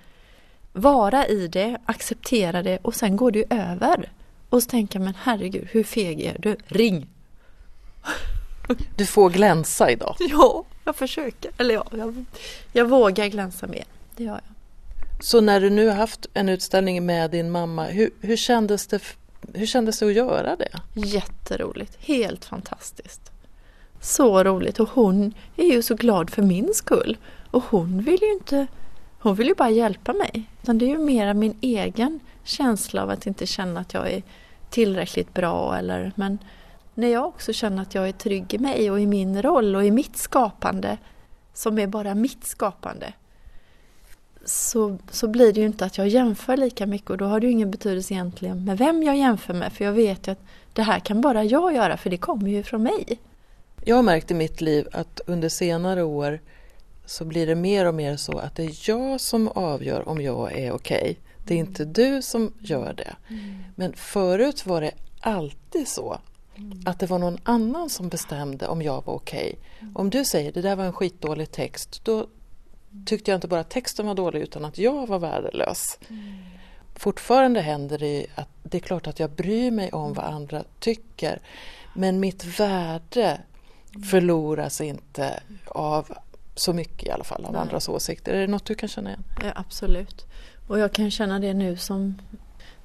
vara 0.71 1.27
i 1.27 1.47
det, 1.47 1.77
acceptera 1.85 2.63
det 2.63 2.77
och 2.81 2.95
sen 2.95 3.17
går 3.17 3.31
det 3.31 3.39
ju 3.39 3.45
över. 3.49 4.11
Och 4.49 4.63
så 4.63 4.69
tänker 4.69 4.99
jag, 4.99 5.05
men 5.05 5.13
herregud, 5.17 5.67
hur 5.71 5.83
feg 5.83 6.21
är 6.21 6.37
du? 6.39 6.57
Ring! 6.65 7.07
Du 8.95 9.05
får 9.05 9.29
glänsa 9.29 9.91
idag. 9.91 10.15
Ja, 10.19 10.63
jag 10.83 10.95
försöker. 10.95 11.51
Eller 11.57 11.73
ja, 11.73 11.85
jag, 11.91 12.25
jag 12.71 12.89
vågar 12.89 13.27
glänsa 13.27 13.67
mer. 13.67 13.83
Det 14.15 14.23
gör 14.23 14.33
jag. 14.33 14.55
Så 15.23 15.41
när 15.41 15.61
du 15.61 15.69
nu 15.69 15.87
har 15.87 15.95
haft 15.95 16.25
en 16.33 16.49
utställning 16.49 17.05
med 17.05 17.31
din 17.31 17.51
mamma, 17.51 17.85
hur, 17.85 18.09
hur, 18.21 18.35
kändes, 18.35 18.87
det, 18.87 19.01
hur 19.53 19.65
kändes 19.65 19.99
det 19.99 20.05
att 20.05 20.13
göra 20.13 20.55
det? 20.55 20.69
Jätteroligt, 20.93 21.97
helt 21.99 22.45
fantastiskt. 22.45 23.31
Så 24.01 24.43
roligt 24.43 24.79
och 24.79 24.89
hon 24.89 25.33
är 25.57 25.65
ju 25.65 25.81
så 25.81 25.95
glad 25.95 26.29
för 26.29 26.41
min 26.41 26.73
skull. 26.73 27.17
Och 27.51 27.63
hon 27.63 28.03
vill 28.03 28.21
ju 28.21 28.33
inte, 28.33 28.67
hon 29.19 29.35
vill 29.35 29.47
ju 29.47 29.55
bara 29.55 29.69
hjälpa 29.69 30.13
mig. 30.13 30.49
Utan 30.61 30.77
det 30.77 30.85
är 30.85 30.89
ju 30.89 30.97
mera 30.97 31.33
min 31.33 31.57
egen 31.61 32.19
känsla 32.43 33.03
av 33.03 33.09
att 33.09 33.27
inte 33.27 33.45
känna 33.45 33.79
att 33.79 33.93
jag 33.93 34.11
är 34.11 34.23
tillräckligt 34.69 35.33
bra 35.33 35.77
eller 35.77 36.11
men 36.15 36.37
när 36.93 37.07
jag 37.07 37.25
också 37.25 37.53
känner 37.53 37.81
att 37.81 37.95
jag 37.95 38.07
är 38.07 38.13
trygg 38.13 38.53
i 38.53 38.57
mig 38.57 38.91
och 38.91 39.01
i 39.01 39.07
min 39.07 39.41
roll 39.41 39.75
och 39.75 39.85
i 39.85 39.91
mitt 39.91 40.17
skapande 40.17 40.97
som 41.53 41.79
är 41.79 41.87
bara 41.87 42.15
mitt 42.15 42.45
skapande 42.45 43.13
så, 44.45 44.97
så 45.11 45.27
blir 45.27 45.53
det 45.53 45.59
ju 45.59 45.65
inte 45.65 45.85
att 45.85 45.97
jag 45.97 46.07
jämför 46.07 46.57
lika 46.57 46.85
mycket 46.85 47.09
och 47.09 47.17
då 47.17 47.25
har 47.25 47.39
det 47.39 47.45
ju 47.45 47.51
ingen 47.51 47.71
betydelse 47.71 48.13
egentligen 48.13 48.65
med 48.65 48.77
vem 48.77 49.03
jag 49.03 49.17
jämför 49.17 49.53
med 49.53 49.73
för 49.73 49.85
jag 49.85 49.93
vet 49.93 50.27
ju 50.27 50.31
att 50.31 50.41
det 50.73 50.81
här 50.81 50.99
kan 50.99 51.21
bara 51.21 51.43
jag 51.43 51.75
göra 51.75 51.97
för 51.97 52.09
det 52.09 52.17
kommer 52.17 52.49
ju 52.49 52.63
från 52.63 52.83
mig. 52.83 53.19
Jag 53.85 53.95
har 53.95 54.03
märkt 54.03 54.31
i 54.31 54.33
mitt 54.33 54.61
liv 54.61 54.87
att 54.91 55.21
under 55.27 55.49
senare 55.49 56.03
år 56.03 56.39
så 57.05 57.25
blir 57.25 57.47
det 57.47 57.55
mer 57.55 57.85
och 57.85 57.95
mer 57.95 58.17
så 58.17 58.37
att 58.37 58.55
det 58.55 58.63
är 58.63 58.89
jag 58.89 59.21
som 59.21 59.47
avgör 59.47 60.09
om 60.09 60.21
jag 60.21 60.51
är 60.51 60.71
okej. 60.71 61.01
Okay. 61.01 61.15
Det 61.45 61.53
är 61.53 61.57
inte 61.57 61.85
du 61.85 62.21
som 62.21 62.53
gör 62.59 62.93
det. 62.93 63.15
Mm. 63.29 63.63
Men 63.75 63.93
förut 63.93 64.65
var 64.65 64.81
det 64.81 64.91
alltid 65.19 65.87
så 65.87 66.17
mm. 66.55 66.81
att 66.85 66.99
det 66.99 67.05
var 67.05 67.19
någon 67.19 67.37
annan 67.43 67.89
som 67.89 68.09
bestämde 68.09 68.67
om 68.67 68.81
jag 68.81 69.05
var 69.05 69.13
okej. 69.13 69.55
Okay. 69.57 69.79
Mm. 69.81 69.95
Om 69.95 70.09
du 70.09 70.25
säger 70.25 70.51
det 70.51 70.61
där 70.61 70.75
var 70.75 70.83
en 70.83 70.93
skitdålig 70.93 71.51
text, 71.51 72.01
då 72.05 72.27
tyckte 73.05 73.31
jag 73.31 73.37
inte 73.37 73.47
bara 73.47 73.59
att 73.59 73.69
texten 73.69 74.07
var 74.07 74.15
dålig 74.15 74.41
utan 74.41 74.65
att 74.65 74.77
jag 74.77 75.07
var 75.07 75.19
värdelös. 75.19 75.99
Mm. 76.09 76.33
Fortfarande 76.95 77.61
händer 77.61 77.97
det 77.97 78.25
att 78.35 78.49
det 78.63 78.77
är 78.77 78.81
klart 78.81 79.07
att 79.07 79.19
jag 79.19 79.29
bryr 79.29 79.71
mig 79.71 79.91
om 79.91 80.13
vad 80.13 80.25
andra 80.25 80.63
tycker 80.79 81.39
men 81.93 82.19
mitt 82.19 82.59
värde 82.59 83.41
förloras 84.09 84.81
inte 84.81 85.43
av 85.65 86.13
så 86.55 86.73
mycket 86.73 87.07
i 87.07 87.11
alla 87.11 87.23
fall 87.23 87.45
av 87.45 87.51
Nej. 87.51 87.61
andras 87.61 87.89
åsikter. 87.89 88.33
Är 88.33 88.41
det 88.41 88.47
något 88.47 88.65
du 88.65 88.75
kan 88.75 88.89
känna 88.89 89.09
igen? 89.09 89.23
Ja, 89.43 89.51
absolut. 89.55 90.25
Och 90.67 90.79
jag 90.79 90.93
kan 90.93 91.11
känna 91.11 91.39
det 91.39 91.53
nu 91.53 91.77
som 91.77 92.21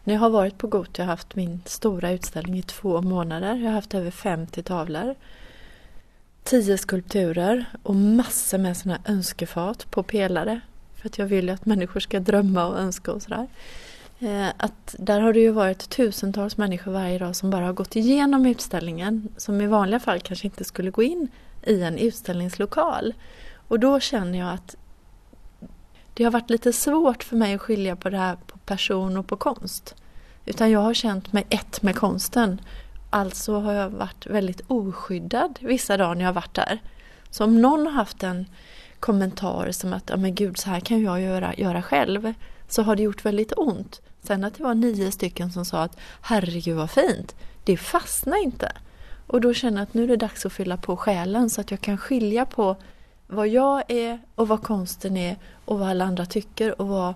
när 0.04 0.14
jag 0.14 0.20
har 0.20 0.30
varit 0.30 0.58
på 0.58 0.66
GOT, 0.66 0.98
jag 0.98 1.04
har 1.04 1.10
haft 1.10 1.34
min 1.34 1.62
stora 1.66 2.10
utställning 2.10 2.58
i 2.58 2.62
två 2.62 3.02
månader. 3.02 3.54
Jag 3.54 3.66
har 3.66 3.72
haft 3.72 3.94
över 3.94 4.10
50 4.10 4.62
tavlor. 4.62 5.14
Tio 6.48 6.78
skulpturer 6.78 7.64
och 7.82 7.94
massor 7.94 8.58
med 8.58 8.76
sådana 8.76 9.00
önskefat 9.04 9.90
på 9.90 10.02
pelare. 10.02 10.60
För 10.94 11.08
att 11.08 11.18
jag 11.18 11.26
vill 11.26 11.44
ju 11.44 11.54
att 11.54 11.66
människor 11.66 12.00
ska 12.00 12.20
drömma 12.20 12.66
och 12.66 12.78
önska 12.78 13.12
och 13.12 13.22
sådär. 13.22 13.46
Eh, 14.18 14.48
att 14.56 14.94
där 14.98 15.20
har 15.20 15.32
det 15.32 15.40
ju 15.40 15.50
varit 15.50 15.90
tusentals 15.90 16.56
människor 16.56 16.92
varje 16.92 17.18
dag 17.18 17.36
som 17.36 17.50
bara 17.50 17.64
har 17.64 17.72
gått 17.72 17.96
igenom 17.96 18.46
utställningen 18.46 19.28
som 19.36 19.60
i 19.60 19.66
vanliga 19.66 20.00
fall 20.00 20.20
kanske 20.20 20.46
inte 20.46 20.64
skulle 20.64 20.90
gå 20.90 21.02
in 21.02 21.28
i 21.62 21.82
en 21.82 21.98
utställningslokal. 21.98 23.14
Och 23.68 23.80
då 23.80 24.00
känner 24.00 24.38
jag 24.38 24.48
att 24.54 24.76
det 26.14 26.24
har 26.24 26.30
varit 26.30 26.50
lite 26.50 26.72
svårt 26.72 27.22
för 27.22 27.36
mig 27.36 27.54
att 27.54 27.60
skilja 27.60 27.96
på 27.96 28.10
det 28.10 28.18
här 28.18 28.36
på 28.46 28.58
person 28.58 29.16
och 29.16 29.26
på 29.26 29.36
konst. 29.36 29.94
Utan 30.46 30.70
jag 30.70 30.80
har 30.80 30.94
känt 30.94 31.32
mig 31.32 31.46
ett 31.50 31.82
med 31.82 31.96
konsten. 31.96 32.60
Alltså 33.10 33.60
har 33.60 33.72
jag 33.72 33.90
varit 33.90 34.26
väldigt 34.26 34.60
oskyddad 34.66 35.58
vissa 35.60 35.96
dagar 35.96 36.14
när 36.14 36.22
jag 36.22 36.28
har 36.28 36.34
varit 36.34 36.54
där. 36.54 36.78
Så 37.30 37.44
om 37.44 37.60
någon 37.62 37.86
har 37.86 37.92
haft 37.92 38.22
en 38.22 38.46
kommentar 39.00 39.70
som 39.72 39.92
att 39.92 40.10
ja 40.10 40.16
men 40.16 40.34
gud 40.34 40.58
så 40.58 40.70
här 40.70 40.80
kan 40.80 41.02
jag 41.02 41.20
göra, 41.20 41.54
göra 41.54 41.82
själv 41.82 42.34
så 42.68 42.82
har 42.82 42.96
det 42.96 43.02
gjort 43.02 43.24
väldigt 43.24 43.52
ont. 43.56 44.00
Sen 44.22 44.44
att 44.44 44.54
det 44.54 44.62
var 44.62 44.74
nio 44.74 45.12
stycken 45.12 45.52
som 45.52 45.64
sa 45.64 45.82
att 45.82 45.96
herregud 46.20 46.76
vad 46.76 46.90
fint, 46.90 47.36
det 47.64 47.76
fastnar 47.76 48.42
inte. 48.42 48.72
Och 49.26 49.40
då 49.40 49.54
känner 49.54 49.78
jag 49.78 49.82
att 49.82 49.94
nu 49.94 50.04
är 50.04 50.08
det 50.08 50.16
dags 50.16 50.46
att 50.46 50.52
fylla 50.52 50.76
på 50.76 50.96
själen 50.96 51.50
så 51.50 51.60
att 51.60 51.70
jag 51.70 51.80
kan 51.80 51.98
skilja 51.98 52.46
på 52.46 52.76
vad 53.26 53.48
jag 53.48 53.82
är 53.88 54.20
och 54.34 54.48
vad 54.48 54.62
konsten 54.62 55.16
är 55.16 55.36
och 55.64 55.78
vad 55.78 55.88
alla 55.88 56.04
andra 56.04 56.26
tycker 56.26 56.80
och 56.80 56.88
vad, 56.88 57.14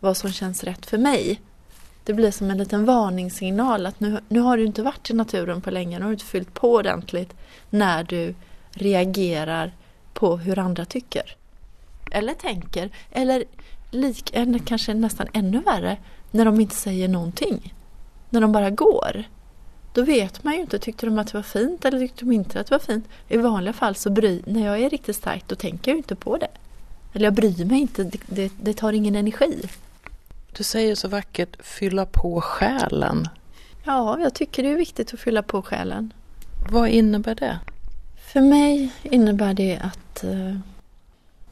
vad 0.00 0.16
som 0.16 0.32
känns 0.32 0.64
rätt 0.64 0.86
för 0.86 0.98
mig. 0.98 1.40
Det 2.04 2.12
blir 2.12 2.30
som 2.30 2.50
en 2.50 2.58
liten 2.58 2.84
varningssignal 2.84 3.86
att 3.86 4.00
nu, 4.00 4.20
nu 4.28 4.40
har 4.40 4.56
du 4.56 4.64
inte 4.64 4.82
varit 4.82 5.10
i 5.10 5.14
naturen 5.14 5.60
på 5.60 5.70
länge, 5.70 5.98
nu 5.98 6.04
har 6.04 6.10
du 6.10 6.14
inte 6.14 6.24
fyllt 6.24 6.54
på 6.54 6.72
ordentligt 6.72 7.34
när 7.70 8.04
du 8.04 8.34
reagerar 8.70 9.72
på 10.14 10.36
hur 10.36 10.58
andra 10.58 10.84
tycker. 10.84 11.36
Eller 12.10 12.34
tänker, 12.34 12.90
eller 13.10 13.44
lik, 13.90 14.30
eller 14.32 14.58
kanske 14.58 14.94
nästan 14.94 15.26
ännu 15.32 15.60
värre, 15.60 15.96
när 16.30 16.44
de 16.44 16.60
inte 16.60 16.76
säger 16.76 17.08
någonting. 17.08 17.74
När 18.30 18.40
de 18.40 18.52
bara 18.52 18.70
går. 18.70 19.24
Då 19.94 20.02
vet 20.02 20.44
man 20.44 20.54
ju 20.54 20.60
inte, 20.60 20.78
tyckte 20.78 21.06
de 21.06 21.18
att 21.18 21.26
det 21.26 21.38
var 21.38 21.42
fint 21.42 21.84
eller 21.84 21.98
tyckte 21.98 22.24
de 22.24 22.32
inte 22.32 22.60
att 22.60 22.66
det 22.66 22.74
var 22.74 22.78
fint? 22.78 23.08
I 23.28 23.36
vanliga 23.36 23.72
fall 23.72 23.94
så 23.94 24.10
bryr, 24.10 24.42
när 24.46 24.66
jag 24.66 24.80
är 24.80 24.90
riktigt 24.90 25.16
stark 25.16 25.44
då 25.46 25.54
tänker 25.54 25.90
jag 25.90 25.94
ju 25.94 25.98
inte 25.98 26.14
på 26.14 26.36
det. 26.36 26.48
Eller 27.12 27.24
jag 27.26 27.34
bryr 27.34 27.64
mig 27.64 27.80
inte, 27.80 28.04
det, 28.04 28.18
det, 28.26 28.52
det 28.62 28.74
tar 28.74 28.92
ingen 28.92 29.16
energi. 29.16 29.68
Du 30.56 30.64
säger 30.64 30.94
så 30.94 31.08
vackert, 31.08 31.56
fylla 31.60 32.06
på 32.06 32.40
själen. 32.40 33.28
Ja, 33.84 34.18
jag 34.20 34.34
tycker 34.34 34.62
det 34.62 34.68
är 34.68 34.76
viktigt 34.76 35.14
att 35.14 35.20
fylla 35.20 35.42
på 35.42 35.62
själen. 35.62 36.12
Vad 36.70 36.88
innebär 36.88 37.34
det? 37.34 37.58
För 38.32 38.40
mig 38.40 38.92
innebär 39.02 39.54
det 39.54 39.78
att 39.78 40.24
eh, 40.24 40.56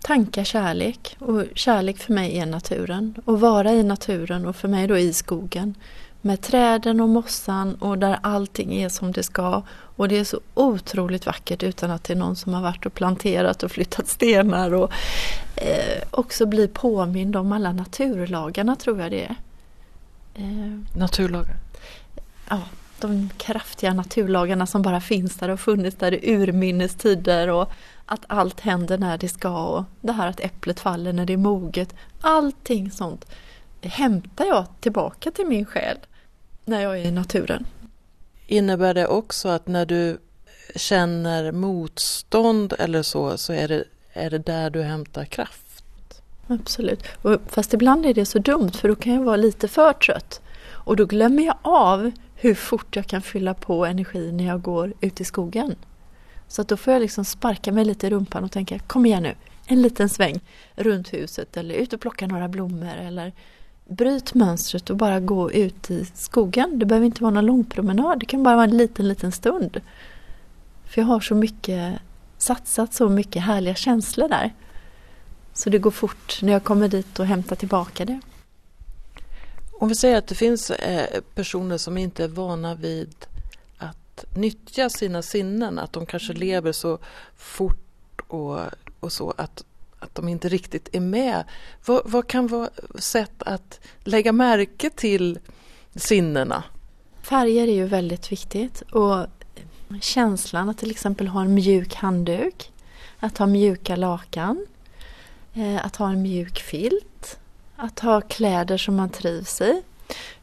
tanka 0.00 0.44
kärlek. 0.44 1.16
Och 1.18 1.44
kärlek 1.54 1.98
för 1.98 2.12
mig 2.12 2.38
är 2.38 2.46
naturen. 2.46 3.14
Och 3.24 3.40
vara 3.40 3.72
i 3.72 3.82
naturen 3.82 4.46
och 4.46 4.56
för 4.56 4.68
mig 4.68 4.86
då 4.86 4.98
i 4.98 5.12
skogen 5.12 5.74
med 6.22 6.40
träden 6.40 7.00
och 7.00 7.08
mossan 7.08 7.74
och 7.74 7.98
där 7.98 8.18
allting 8.22 8.74
är 8.74 8.88
som 8.88 9.12
det 9.12 9.22
ska. 9.22 9.62
Och 9.96 10.08
det 10.08 10.18
är 10.18 10.24
så 10.24 10.40
otroligt 10.54 11.26
vackert 11.26 11.62
utan 11.62 11.90
att 11.90 12.04
det 12.04 12.12
är 12.12 12.16
någon 12.16 12.36
som 12.36 12.54
har 12.54 12.62
varit 12.62 12.86
och 12.86 12.94
planterat 12.94 13.62
och 13.62 13.70
flyttat 13.70 14.08
stenar 14.08 14.74
och 14.74 14.92
eh, 15.56 16.02
också 16.10 16.46
bli 16.46 16.68
påmind 16.68 17.36
om 17.36 17.52
alla 17.52 17.72
naturlagarna 17.72 18.76
tror 18.76 19.00
jag 19.00 19.10
det 19.10 19.24
är. 19.24 19.34
Eh, 20.34 20.98
Naturlagar? 20.98 21.56
Ja, 22.48 22.60
de 23.00 23.30
kraftiga 23.36 23.94
naturlagarna 23.94 24.66
som 24.66 24.82
bara 24.82 25.00
finns 25.00 25.36
där 25.36 25.48
och 25.48 25.60
funnits 25.60 25.96
där 25.96 26.14
i 26.14 26.34
urminnes 26.34 26.94
tider 26.94 27.48
och 27.48 27.72
att 28.06 28.24
allt 28.26 28.60
händer 28.60 28.98
när 28.98 29.18
det 29.18 29.28
ska 29.28 29.64
och 29.64 29.84
det 30.00 30.12
här 30.12 30.28
att 30.28 30.40
äpplet 30.40 30.80
faller 30.80 31.12
när 31.12 31.26
det 31.26 31.32
är 31.32 31.36
moget. 31.36 31.94
Allting 32.20 32.90
sånt 32.90 33.26
hämtar 33.82 34.44
jag 34.44 34.66
tillbaka 34.80 35.30
till 35.30 35.46
min 35.46 35.66
själ 35.66 35.96
när 36.70 36.82
jag 36.82 36.98
är 36.98 37.04
i 37.04 37.10
naturen. 37.10 37.66
Innebär 38.46 38.94
det 38.94 39.06
också 39.06 39.48
att 39.48 39.68
när 39.68 39.86
du 39.86 40.18
känner 40.76 41.52
motstånd 41.52 42.74
eller 42.78 43.02
så, 43.02 43.38
så 43.38 43.52
är 43.52 43.68
det, 43.68 43.84
är 44.12 44.30
det 44.30 44.38
där 44.38 44.70
du 44.70 44.82
hämtar 44.82 45.24
kraft? 45.24 46.22
Absolut. 46.46 47.02
Och 47.22 47.40
fast 47.46 47.74
ibland 47.74 48.06
är 48.06 48.14
det 48.14 48.26
så 48.26 48.38
dumt 48.38 48.70
för 48.70 48.88
då 48.88 48.94
kan 48.94 49.14
jag 49.14 49.22
vara 49.22 49.36
lite 49.36 49.68
för 49.68 49.92
trött. 49.92 50.40
Och 50.84 50.96
då 50.96 51.06
glömmer 51.06 51.42
jag 51.42 51.56
av 51.62 52.10
hur 52.34 52.54
fort 52.54 52.96
jag 52.96 53.06
kan 53.06 53.22
fylla 53.22 53.54
på 53.54 53.86
energi 53.86 54.32
när 54.32 54.46
jag 54.46 54.62
går 54.62 54.92
ut 55.00 55.20
i 55.20 55.24
skogen. 55.24 55.76
Så 56.48 56.62
att 56.62 56.68
då 56.68 56.76
får 56.76 56.92
jag 56.92 57.00
liksom 57.00 57.24
sparka 57.24 57.72
mig 57.72 57.84
lite 57.84 58.06
i 58.06 58.10
rumpan 58.10 58.44
och 58.44 58.52
tänka 58.52 58.78
kom 58.78 59.06
igen 59.06 59.22
nu, 59.22 59.34
en 59.66 59.82
liten 59.82 60.08
sväng 60.08 60.40
runt 60.74 61.12
huset 61.12 61.56
eller 61.56 61.74
ut 61.74 61.92
och 61.92 62.00
plocka 62.00 62.26
några 62.26 62.48
blommor 62.48 62.94
eller 63.00 63.32
bryt 63.90 64.34
mönstret 64.34 64.90
och 64.90 64.96
bara 64.96 65.20
gå 65.20 65.52
ut 65.52 65.90
i 65.90 66.04
skogen. 66.14 66.78
Det 66.78 66.86
behöver 66.86 67.06
inte 67.06 67.22
vara 67.22 67.34
någon 67.34 67.46
lång 67.46 67.64
promenad, 67.64 68.20
det 68.20 68.26
kan 68.26 68.42
bara 68.42 68.56
vara 68.56 68.64
en 68.64 68.76
liten, 68.76 69.08
liten 69.08 69.32
stund. 69.32 69.80
För 70.84 71.00
jag 71.00 71.06
har 71.06 71.20
så 71.20 71.34
mycket, 71.34 71.98
satsat 72.38 72.94
så 72.94 73.08
mycket 73.08 73.42
härliga 73.42 73.74
känslor 73.74 74.28
där. 74.28 74.54
Så 75.52 75.70
det 75.70 75.78
går 75.78 75.90
fort 75.90 76.38
när 76.42 76.52
jag 76.52 76.64
kommer 76.64 76.88
dit 76.88 77.18
och 77.18 77.26
hämtar 77.26 77.56
tillbaka 77.56 78.04
det. 78.04 78.20
Om 79.72 79.88
vi 79.88 79.94
säger 79.94 80.18
att 80.18 80.26
det 80.26 80.34
finns 80.34 80.70
eh, 80.70 81.20
personer 81.34 81.78
som 81.78 81.98
inte 81.98 82.24
är 82.24 82.28
vana 82.28 82.74
vid 82.74 83.14
att 83.78 84.24
nyttja 84.36 84.90
sina 84.90 85.22
sinnen, 85.22 85.78
att 85.78 85.92
de 85.92 86.06
kanske 86.06 86.32
lever 86.32 86.72
så 86.72 86.98
fort 87.36 88.20
och, 88.26 88.60
och 89.00 89.12
så 89.12 89.34
att 89.36 89.64
att 90.00 90.14
de 90.14 90.28
inte 90.28 90.48
riktigt 90.48 90.88
är 90.92 91.00
med. 91.00 91.44
Vad, 91.86 92.02
vad 92.04 92.26
kan 92.26 92.46
vara 92.46 92.70
sätt 92.94 93.42
att 93.42 93.80
lägga 94.04 94.32
märke 94.32 94.90
till 94.90 95.38
sinnena? 95.94 96.64
Färger 97.22 97.68
är 97.68 97.74
ju 97.74 97.86
väldigt 97.86 98.32
viktigt 98.32 98.80
och 98.80 99.26
känslan 100.00 100.68
att 100.68 100.78
till 100.78 100.90
exempel 100.90 101.28
ha 101.28 101.40
en 101.40 101.54
mjuk 101.54 101.94
handduk, 101.94 102.72
att 103.20 103.38
ha 103.38 103.46
mjuka 103.46 103.96
lakan, 103.96 104.66
eh, 105.54 105.86
att 105.86 105.96
ha 105.96 106.10
en 106.10 106.22
mjuk 106.22 106.60
filt, 106.60 107.38
att 107.76 108.00
ha 108.00 108.20
kläder 108.20 108.78
som 108.78 108.96
man 108.96 109.10
trivs 109.10 109.60
i. 109.60 109.82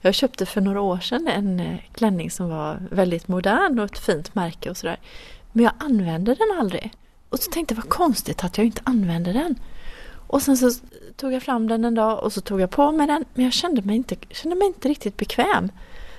Jag 0.01 0.13
köpte 0.13 0.45
för 0.45 0.61
några 0.61 0.81
år 0.81 0.99
sedan 0.99 1.27
en 1.27 1.59
eh, 1.59 1.79
klänning 1.93 2.31
som 2.31 2.49
var 2.49 2.79
väldigt 2.91 3.27
modern 3.27 3.79
och 3.79 3.85
ett 3.85 3.99
fint 3.99 4.35
märke 4.35 4.69
och 4.69 4.77
sådär. 4.77 4.99
Men 5.51 5.63
jag 5.63 5.73
använde 5.77 6.35
den 6.35 6.59
aldrig. 6.59 6.91
Och 7.29 7.39
så 7.39 7.51
tänkte 7.51 7.73
jag 7.73 7.81
vad 7.81 7.89
konstigt 7.89 8.43
att 8.43 8.57
jag 8.57 8.65
inte 8.65 8.81
använde 8.85 9.33
den. 9.33 9.55
Och 10.27 10.41
sen 10.41 10.57
så 10.57 10.71
tog 11.15 11.33
jag 11.33 11.43
fram 11.43 11.67
den 11.67 11.85
en 11.85 11.95
dag 11.95 12.23
och 12.23 12.33
så 12.33 12.41
tog 12.41 12.61
jag 12.61 12.69
på 12.69 12.91
mig 12.91 13.07
den 13.07 13.25
men 13.33 13.43
jag 13.43 13.53
kände 13.53 13.81
mig 13.81 13.95
inte, 13.95 14.15
kände 14.29 14.55
mig 14.55 14.67
inte 14.67 14.89
riktigt 14.89 15.17
bekväm. 15.17 15.71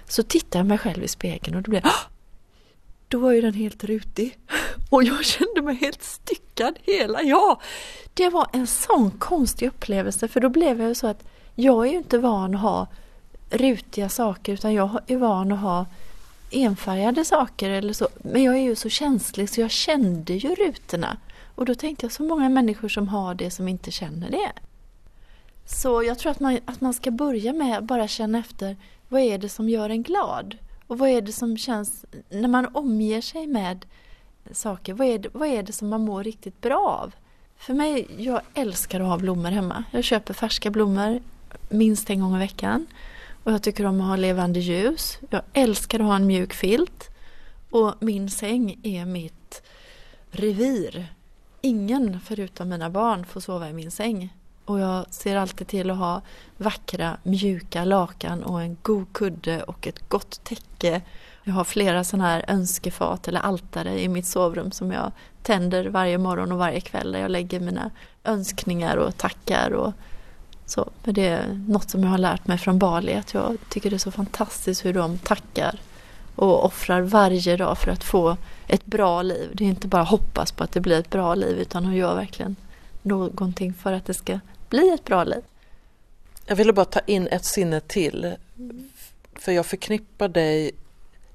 Så 0.08 0.22
tittade 0.22 0.58
jag 0.58 0.66
mig 0.66 0.78
själv 0.78 1.04
i 1.04 1.08
spegeln 1.08 1.56
och 1.56 1.62
då 1.62 1.70
blev 1.70 1.86
ah! 1.86 2.08
då 3.08 3.18
var 3.18 3.32
ju 3.32 3.40
den 3.40 3.54
helt 3.54 3.84
rutig. 3.84 4.38
Och 4.90 5.04
jag 5.04 5.24
kände 5.24 5.62
mig 5.62 5.74
helt 5.74 6.02
styckad 6.02 6.78
hela 6.82 7.22
jag. 7.22 7.60
Det 8.14 8.28
var 8.28 8.46
en 8.52 8.66
sån 8.66 9.10
konstig 9.10 9.66
upplevelse 9.66 10.28
för 10.28 10.40
då 10.40 10.48
blev 10.48 10.80
jag 10.80 10.88
ju 10.88 10.94
så 10.94 11.06
att 11.06 11.24
jag 11.54 11.86
är 11.86 11.90
ju 11.90 11.96
inte 11.96 12.18
van 12.18 12.54
att 12.54 12.60
ha 12.60 12.86
rutiga 13.50 14.08
saker 14.08 14.52
utan 14.52 14.74
jag 14.74 15.00
är 15.06 15.16
van 15.16 15.52
att 15.52 15.60
ha 15.60 15.86
enfärgade 16.50 17.24
saker 17.24 17.70
eller 17.70 17.92
så. 17.92 18.08
Men 18.22 18.42
jag 18.42 18.54
är 18.54 18.62
ju 18.62 18.76
så 18.76 18.88
känslig 18.88 19.50
så 19.50 19.60
jag 19.60 19.70
kände 19.70 20.32
ju 20.32 20.54
rutorna. 20.54 21.16
Och 21.54 21.64
då 21.64 21.74
tänkte 21.74 22.04
jag 22.04 22.12
så 22.12 22.22
många 22.22 22.48
människor 22.48 22.88
som 22.88 23.08
har 23.08 23.34
det 23.34 23.50
som 23.50 23.68
inte 23.68 23.90
känner 23.90 24.30
det. 24.30 24.52
Så 25.66 26.02
jag 26.02 26.18
tror 26.18 26.32
att 26.32 26.40
man, 26.40 26.58
att 26.64 26.80
man 26.80 26.94
ska 26.94 27.10
börja 27.10 27.52
med 27.52 27.78
att 27.78 27.84
bara 27.84 28.08
känna 28.08 28.38
efter 28.38 28.76
vad 29.08 29.20
är 29.20 29.38
det 29.38 29.48
som 29.48 29.68
gör 29.68 29.90
en 29.90 30.02
glad? 30.02 30.56
Och 30.86 30.98
vad 30.98 31.08
är 31.08 31.20
det 31.20 31.32
som 31.32 31.58
känns 31.58 32.04
när 32.30 32.48
man 32.48 32.66
omger 32.72 33.20
sig 33.20 33.46
med 33.46 33.86
saker? 34.52 34.94
Vad 34.94 35.06
är 35.06 35.18
det, 35.18 35.28
vad 35.32 35.48
är 35.48 35.62
det 35.62 35.72
som 35.72 35.88
man 35.88 36.04
mår 36.04 36.24
riktigt 36.24 36.60
bra 36.60 37.00
av? 37.02 37.14
För 37.56 37.74
mig, 37.74 38.06
jag 38.18 38.40
älskar 38.54 39.00
att 39.00 39.06
ha 39.06 39.18
blommor 39.18 39.50
hemma. 39.50 39.84
Jag 39.90 40.04
köper 40.04 40.34
färska 40.34 40.70
blommor 40.70 41.20
minst 41.68 42.10
en 42.10 42.20
gång 42.20 42.36
i 42.36 42.38
veckan. 42.38 42.86
Och 43.48 43.54
jag 43.54 43.62
tycker 43.62 43.86
om 43.86 44.00
att 44.00 44.06
ha 44.06 44.16
levande 44.16 44.60
ljus. 44.60 45.18
Jag 45.30 45.42
älskar 45.52 46.00
att 46.00 46.06
ha 46.06 46.16
en 46.16 46.26
mjuk 46.26 46.52
filt. 46.52 47.10
Och 47.70 47.94
min 48.00 48.30
säng 48.30 48.80
är 48.82 49.04
mitt 49.04 49.62
revir. 50.30 51.06
Ingen 51.60 52.20
förutom 52.20 52.68
mina 52.68 52.90
barn 52.90 53.24
får 53.24 53.40
sova 53.40 53.68
i 53.68 53.72
min 53.72 53.90
säng. 53.90 54.34
Och 54.64 54.80
jag 54.80 55.14
ser 55.14 55.36
alltid 55.36 55.66
till 55.66 55.90
att 55.90 55.96
ha 55.96 56.22
vackra 56.56 57.16
mjuka 57.22 57.84
lakan 57.84 58.42
och 58.42 58.62
en 58.62 58.76
god 58.82 59.12
kudde 59.12 59.62
och 59.62 59.86
ett 59.86 60.08
gott 60.08 60.44
täcke. 60.44 61.02
Jag 61.44 61.52
har 61.52 61.64
flera 61.64 62.04
sådana 62.04 62.28
här 62.28 62.44
önskefat 62.48 63.28
eller 63.28 63.40
altare 63.40 64.00
i 64.02 64.08
mitt 64.08 64.26
sovrum 64.26 64.70
som 64.70 64.92
jag 64.92 65.12
tänder 65.42 65.86
varje 65.86 66.18
morgon 66.18 66.52
och 66.52 66.58
varje 66.58 66.80
kväll 66.80 67.12
där 67.12 67.20
jag 67.20 67.30
lägger 67.30 67.60
mina 67.60 67.90
önskningar 68.24 68.96
och 68.96 69.16
tackar 69.16 69.70
och 69.70 69.92
så. 70.70 70.90
Men 71.04 71.14
det 71.14 71.26
är 71.26 71.60
något 71.68 71.90
som 71.90 72.02
jag 72.02 72.10
har 72.10 72.18
lärt 72.18 72.46
mig 72.46 72.58
från 72.58 72.78
Bali 72.78 73.14
att 73.14 73.34
jag 73.34 73.56
tycker 73.68 73.90
det 73.90 73.96
är 73.96 73.98
så 73.98 74.10
fantastiskt 74.10 74.84
hur 74.84 74.92
de 74.92 75.18
tackar 75.18 75.80
och 76.34 76.64
offrar 76.64 77.00
varje 77.00 77.56
dag 77.56 77.78
för 77.78 77.90
att 77.90 78.04
få 78.04 78.36
ett 78.66 78.86
bra 78.86 79.22
liv. 79.22 79.50
Det 79.52 79.64
är 79.64 79.68
inte 79.68 79.88
bara 79.88 80.02
hoppas 80.02 80.52
på 80.52 80.64
att 80.64 80.72
det 80.72 80.80
blir 80.80 80.98
ett 80.98 81.10
bra 81.10 81.34
liv 81.34 81.58
utan 81.58 81.82
de 81.82 81.94
gör 81.94 82.14
verkligen 82.14 82.56
någonting 83.02 83.74
för 83.74 83.92
att 83.92 84.06
det 84.06 84.14
ska 84.14 84.40
bli 84.68 84.90
ett 84.90 85.04
bra 85.04 85.24
liv. 85.24 85.42
Jag 86.46 86.56
ville 86.56 86.72
bara 86.72 86.84
ta 86.84 87.00
in 87.00 87.26
ett 87.26 87.44
sinne 87.44 87.80
till. 87.80 88.34
För 89.34 89.52
jag 89.52 89.66
förknippar 89.66 90.28
dig 90.28 90.70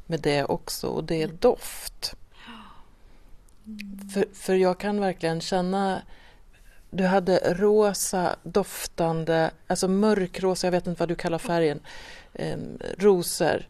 med 0.05 0.19
det 0.19 0.43
också 0.43 0.87
och 0.87 1.03
det 1.03 1.23
är 1.23 1.27
doft. 1.27 2.15
Mm. 3.65 4.09
För, 4.13 4.25
för 4.33 4.55
jag 4.55 4.77
kan 4.77 4.99
verkligen 4.99 5.41
känna 5.41 6.01
du 6.93 7.05
hade 7.05 7.53
rosa 7.53 8.35
doftande, 8.43 9.51
alltså 9.67 9.87
mörkrosa, 9.87 10.67
jag 10.67 10.71
vet 10.71 10.87
inte 10.87 10.99
vad 10.99 11.09
du 11.09 11.15
kallar 11.15 11.37
färgen, 11.37 11.79
eh, 12.33 12.57
rosor 12.97 13.67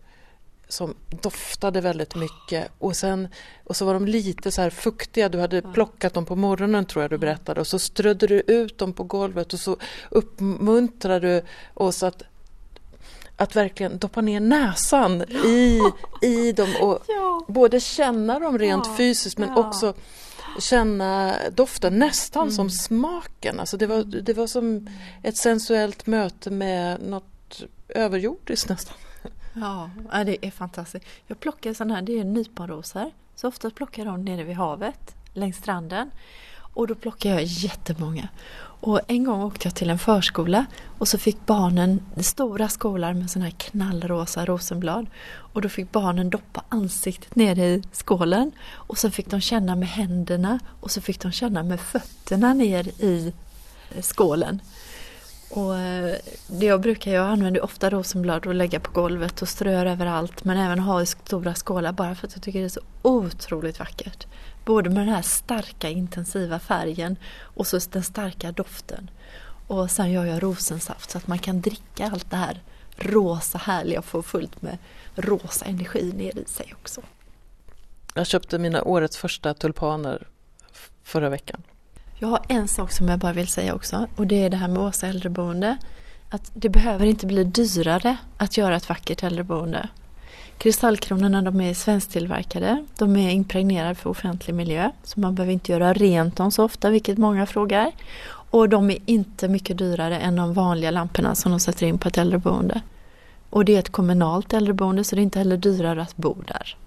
som 0.67 0.95
doftade 1.09 1.81
väldigt 1.81 2.15
mycket 2.15 2.71
och 2.79 2.95
sen 2.95 3.27
och 3.63 3.75
så 3.75 3.85
var 3.85 3.93
de 3.93 4.05
lite 4.05 4.51
så 4.51 4.61
här 4.61 4.69
fuktiga, 4.69 5.29
du 5.29 5.39
hade 5.39 5.61
plockat 5.61 6.13
dem 6.13 6.25
på 6.25 6.35
morgonen 6.35 6.85
tror 6.85 7.03
jag 7.03 7.11
du 7.11 7.17
berättade 7.17 7.61
och 7.61 7.67
så 7.67 7.79
strödde 7.79 8.27
du 8.27 8.39
ut 8.39 8.77
dem 8.77 8.93
på 8.93 9.03
golvet 9.03 9.53
och 9.53 9.59
så 9.59 9.77
uppmuntrade 10.09 11.27
du 11.27 11.41
oss 11.73 12.03
att 12.03 12.23
att 13.37 13.55
verkligen 13.55 13.97
doppa 13.97 14.21
ner 14.21 14.39
näsan 14.39 15.21
i, 15.45 15.79
i 16.21 16.51
dem 16.51 16.69
och 16.81 17.03
ja. 17.07 17.45
både 17.47 17.79
känna 17.79 18.39
dem 18.39 18.57
rent 18.57 18.85
ja. 18.85 18.95
fysiskt 18.97 19.37
men 19.37 19.49
ja. 19.49 19.67
också 19.67 19.93
känna 20.59 21.35
doften 21.49 21.99
nästan 21.99 22.41
mm. 22.41 22.51
som 22.51 22.69
smaken. 22.69 23.59
Alltså 23.59 23.77
det, 23.77 23.87
var, 23.87 24.03
det 24.03 24.33
var 24.33 24.47
som 24.47 24.89
ett 25.23 25.37
sensuellt 25.37 26.07
möte 26.07 26.51
med 26.51 27.01
något 27.01 27.63
överjordiskt 27.89 28.69
nästan. 28.69 28.97
Ja, 29.53 29.89
det 30.25 30.45
är 30.45 30.51
fantastiskt. 30.51 31.05
Jag 31.27 31.39
plockar 31.39 31.73
sådana 31.73 31.95
här, 31.95 32.01
det 32.01 32.19
är 32.19 32.23
nyponrosor. 32.23 33.11
Så 33.35 33.47
ofta 33.47 33.69
plockar 33.69 34.05
jag 34.05 34.13
dem 34.13 34.25
nere 34.25 34.43
vid 34.43 34.55
havet, 34.55 35.15
längs 35.33 35.57
stranden. 35.57 36.11
Och 36.73 36.87
då 36.87 36.95
plockar 36.95 37.29
jag 37.29 37.43
jättemånga. 37.43 38.29
Och 38.85 38.99
en 39.07 39.23
gång 39.23 39.41
åkte 39.41 39.67
jag 39.67 39.75
till 39.75 39.89
en 39.89 39.99
förskola 39.99 40.65
och 40.97 41.07
så 41.07 41.17
fick 41.17 41.45
barnen 41.45 41.99
stora 42.17 42.69
skålar 42.69 43.13
med 43.13 43.31
sådana 43.31 43.45
här 43.45 43.55
knallrosa 43.57 44.45
rosenblad. 44.45 45.07
Och 45.25 45.61
då 45.61 45.69
fick 45.69 45.91
barnen 45.91 46.29
doppa 46.29 46.63
ansiktet 46.69 47.35
ner 47.35 47.59
i 47.59 47.83
skålen 47.91 48.51
och 48.71 48.97
så 48.97 49.11
fick 49.11 49.29
de 49.29 49.41
känna 49.41 49.75
med 49.75 49.87
händerna 49.87 50.59
och 50.79 50.91
så 50.91 51.01
fick 51.01 51.19
de 51.19 51.31
känna 51.31 51.63
med 51.63 51.79
fötterna 51.79 52.53
ner 52.53 52.87
i 52.87 53.33
eh, 53.95 54.01
skålen. 54.01 54.61
Och 55.55 55.79
eh, 55.79 56.15
det 56.47 56.65
jag 56.65 56.81
brukar, 56.81 57.11
jag 57.11 57.25
använder 57.25 57.63
ofta 57.63 57.89
rosenblad 57.89 58.45
och 58.45 58.55
lägga 58.55 58.79
på 58.79 58.91
golvet 58.91 59.41
och 59.41 59.49
strör 59.49 59.85
överallt 59.85 60.43
men 60.43 60.57
även 60.57 60.79
ha 60.79 61.01
i 61.01 61.05
stora 61.05 61.55
skålar 61.55 61.91
bara 61.91 62.15
för 62.15 62.27
att 62.27 62.33
jag 62.33 62.43
tycker 62.43 62.59
det 62.59 62.65
är 62.65 62.69
så 62.69 62.81
otroligt 63.01 63.79
vackert. 63.79 64.27
Både 64.65 64.89
med 64.89 65.07
den 65.07 65.13
här 65.13 65.21
starka 65.21 65.89
intensiva 65.89 66.59
färgen 66.59 67.15
och 67.39 67.67
så 67.67 67.79
den 67.91 68.03
starka 68.03 68.51
doften. 68.51 69.09
Och 69.67 69.91
sen 69.91 70.11
gör 70.11 70.25
jag 70.25 70.43
rosensaft 70.43 71.11
så 71.11 71.17
att 71.17 71.27
man 71.27 71.39
kan 71.39 71.61
dricka 71.61 72.09
allt 72.09 72.31
det 72.31 72.37
här 72.37 72.61
rosa 72.95 73.57
härliga 73.57 73.99
och 73.99 74.05
få 74.05 74.23
fullt 74.23 74.61
med 74.61 74.77
rosa 75.15 75.65
energi 75.65 76.13
ner 76.13 76.37
i 76.37 76.45
sig 76.45 76.73
också. 76.81 77.01
Jag 78.13 78.27
köpte 78.27 78.59
mina 78.59 78.83
årets 78.83 79.17
första 79.17 79.53
tulpaner 79.53 80.27
förra 81.03 81.29
veckan. 81.29 81.63
Jag 82.15 82.27
har 82.27 82.39
en 82.47 82.67
sak 82.67 82.91
som 82.91 83.07
jag 83.07 83.19
bara 83.19 83.33
vill 83.33 83.47
säga 83.47 83.75
också 83.75 84.07
och 84.15 84.27
det 84.27 84.43
är 84.43 84.49
det 84.49 84.57
här 84.57 84.67
med 84.67 84.81
Åsa 84.81 85.07
äldreboende. 85.07 85.77
Att 86.29 86.51
det 86.53 86.69
behöver 86.69 87.05
inte 87.05 87.25
bli 87.25 87.43
dyrare 87.43 88.17
att 88.37 88.57
göra 88.57 88.75
ett 88.75 88.89
vackert 88.89 89.23
äldreboende. 89.23 89.89
Kristallkronorna 90.57 91.41
de 91.41 91.61
är 91.61 91.73
svensktillverkade. 91.73 92.85
De 92.97 93.15
är 93.15 93.31
impregnerade 93.31 93.95
för 93.95 94.09
offentlig 94.09 94.53
miljö. 94.55 94.91
Så 95.03 95.19
man 95.19 95.35
behöver 95.35 95.53
inte 95.53 95.71
göra 95.71 95.93
rent 95.93 96.35
dem 96.35 96.51
så 96.51 96.63
ofta, 96.63 96.89
vilket 96.89 97.17
många 97.17 97.45
frågar. 97.45 97.91
Och 98.29 98.69
de 98.69 98.91
är 98.91 98.97
inte 99.05 99.47
mycket 99.47 99.77
dyrare 99.77 100.19
än 100.19 100.35
de 100.35 100.53
vanliga 100.53 100.91
lamporna 100.91 101.35
som 101.35 101.51
de 101.51 101.59
sätter 101.59 101.87
in 101.87 101.97
på 101.97 102.07
ett 102.07 102.17
äldreboende. 102.17 102.81
Och 103.49 103.65
det 103.65 103.75
är 103.75 103.79
ett 103.79 103.91
kommunalt 103.91 104.53
äldreboende 104.53 105.03
så 105.03 105.15
det 105.15 105.21
är 105.21 105.23
inte 105.23 105.39
heller 105.39 105.57
dyrare 105.57 106.01
att 106.01 106.15
bo 106.17 106.35
där. 106.47 106.77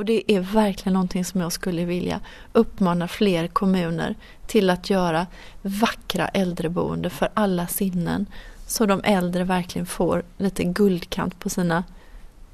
Och 0.00 0.06
det 0.06 0.32
är 0.32 0.40
verkligen 0.40 0.92
någonting 0.92 1.24
som 1.24 1.40
jag 1.40 1.52
skulle 1.52 1.84
vilja 1.84 2.20
uppmana 2.52 3.08
fler 3.08 3.48
kommuner 3.48 4.14
till 4.46 4.70
att 4.70 4.90
göra 4.90 5.26
vackra 5.62 6.28
äldreboende 6.28 7.10
för 7.10 7.28
alla 7.34 7.66
sinnen. 7.66 8.26
Så 8.66 8.86
de 8.86 9.00
äldre 9.04 9.44
verkligen 9.44 9.86
får 9.86 10.22
lite 10.38 10.64
guldkant 10.64 11.38
på 11.38 11.50
sina 11.50 11.84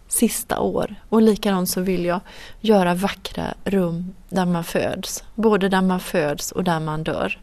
sista 0.09 0.61
år. 0.61 0.95
Och 1.09 1.23
likadant 1.23 1.71
så 1.71 1.81
vill 1.81 2.05
jag 2.05 2.21
göra 2.61 2.95
vackra 2.95 3.55
rum 3.65 4.15
där 4.29 4.47
man 4.47 4.65
föds. 4.65 5.25
Både 5.35 5.69
där 5.69 5.83
man 5.83 6.01
föds 6.01 6.53
och 6.53 6.65
där 6.65 6.81
man 6.81 7.05
dör. 7.05 7.41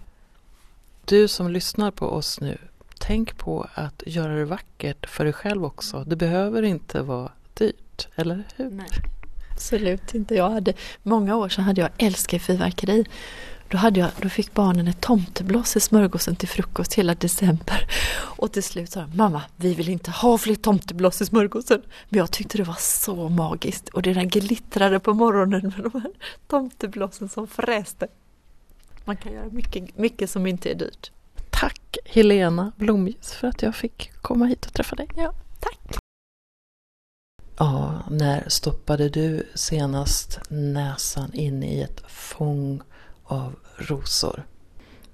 Du 1.06 1.28
som 1.28 1.52
lyssnar 1.52 1.92
på 1.92 2.06
oss 2.06 2.42
nu, 2.42 2.58
tänk 3.00 3.38
på 3.38 3.68
att 3.74 4.04
göra 4.06 4.36
det 4.36 4.46
vackert 4.46 5.10
för 5.10 5.24
dig 5.24 5.34
själv 5.34 5.66
också. 5.66 6.04
Det 6.04 6.16
behöver 6.16 6.64
inte 6.64 7.02
vara 7.02 7.32
dyrt, 7.54 8.08
eller 8.16 8.44
hur? 8.56 8.70
Nej. 8.70 9.13
Absolut 9.64 10.16
inte. 10.16 10.36
Jag 10.36 10.50
hade, 10.50 10.74
många 11.04 11.36
år 11.36 11.50
sedan 11.50 11.64
hade 11.64 11.82
jag 11.82 11.90
älskat 11.98 12.42
fyrverkeri. 12.42 13.06
Då, 13.68 13.78
hade 13.78 14.00
jag, 14.00 14.10
då 14.22 14.30
fick 14.30 14.54
barnen 14.54 14.88
ett 14.88 15.02
tomtebloss 15.02 15.76
i 15.76 15.80
smörgåsen 15.80 16.36
till 16.36 16.48
frukost 16.48 16.94
hela 16.94 17.16
december. 17.16 17.88
Och 18.38 18.52
till 18.52 18.64
slut 18.64 18.92
sa 18.92 19.02
de, 19.02 19.18
mamma 19.18 19.42
vi 19.56 19.74
vill 19.74 19.90
inte 19.90 20.12
ha 20.12 20.38
fler 20.38 20.56
tomtebloss 20.56 21.22
i 21.22 21.26
smörgåsen. 21.26 21.82
Men 22.10 22.18
jag 22.18 22.32
tyckte 22.32 22.58
det 22.58 22.64
var 22.64 22.78
så 22.80 23.30
magiskt 23.30 23.90
och 23.90 24.02
det 24.02 24.14
där 24.14 24.24
glittrade 24.24 25.00
på 25.00 25.14
morgonen 25.14 25.62
med 25.62 25.92
de 25.92 26.02
här 26.02 26.12
tomteblossen 26.48 27.30
som 27.30 27.48
fräste. 27.48 28.08
Man 29.06 29.18
kan 29.18 29.34
göra 29.34 29.50
mycket, 29.52 29.98
mycket 29.98 30.30
som 30.30 30.48
inte 30.48 30.72
är 30.72 30.76
dyrt. 30.76 31.12
Tack 31.50 31.98
Helena 32.06 32.72
Blomljus 32.76 33.34
för 33.34 33.48
att 33.48 33.62
jag 33.62 33.76
fick 33.76 34.12
komma 34.22 34.46
hit 34.46 34.66
och 34.66 34.74
träffa 34.74 34.96
dig. 34.96 35.08
Ja, 35.16 35.34
tack. 35.60 36.03
Ja, 37.58 38.02
när 38.10 38.50
stoppade 38.50 39.10
du 39.10 39.48
senast 39.56 40.40
näsan 40.50 41.34
in 41.34 41.64
i 41.64 41.82
ett 41.82 42.04
fång 42.08 42.82
av 43.24 43.56
rosor? 43.78 44.46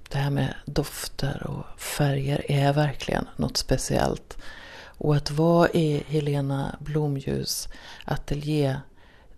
Det 0.08 0.18
här 0.18 0.30
med 0.30 0.54
dofter 0.64 1.46
och 1.46 1.80
färger 1.80 2.50
är 2.50 2.72
verkligen 2.72 3.28
något 3.36 3.56
speciellt. 3.56 4.38
Och 4.82 5.16
att 5.16 5.30
vara 5.30 5.68
i 5.68 6.02
Helena 6.06 6.76
Blomljus 6.80 7.68
ateljé 8.04 8.76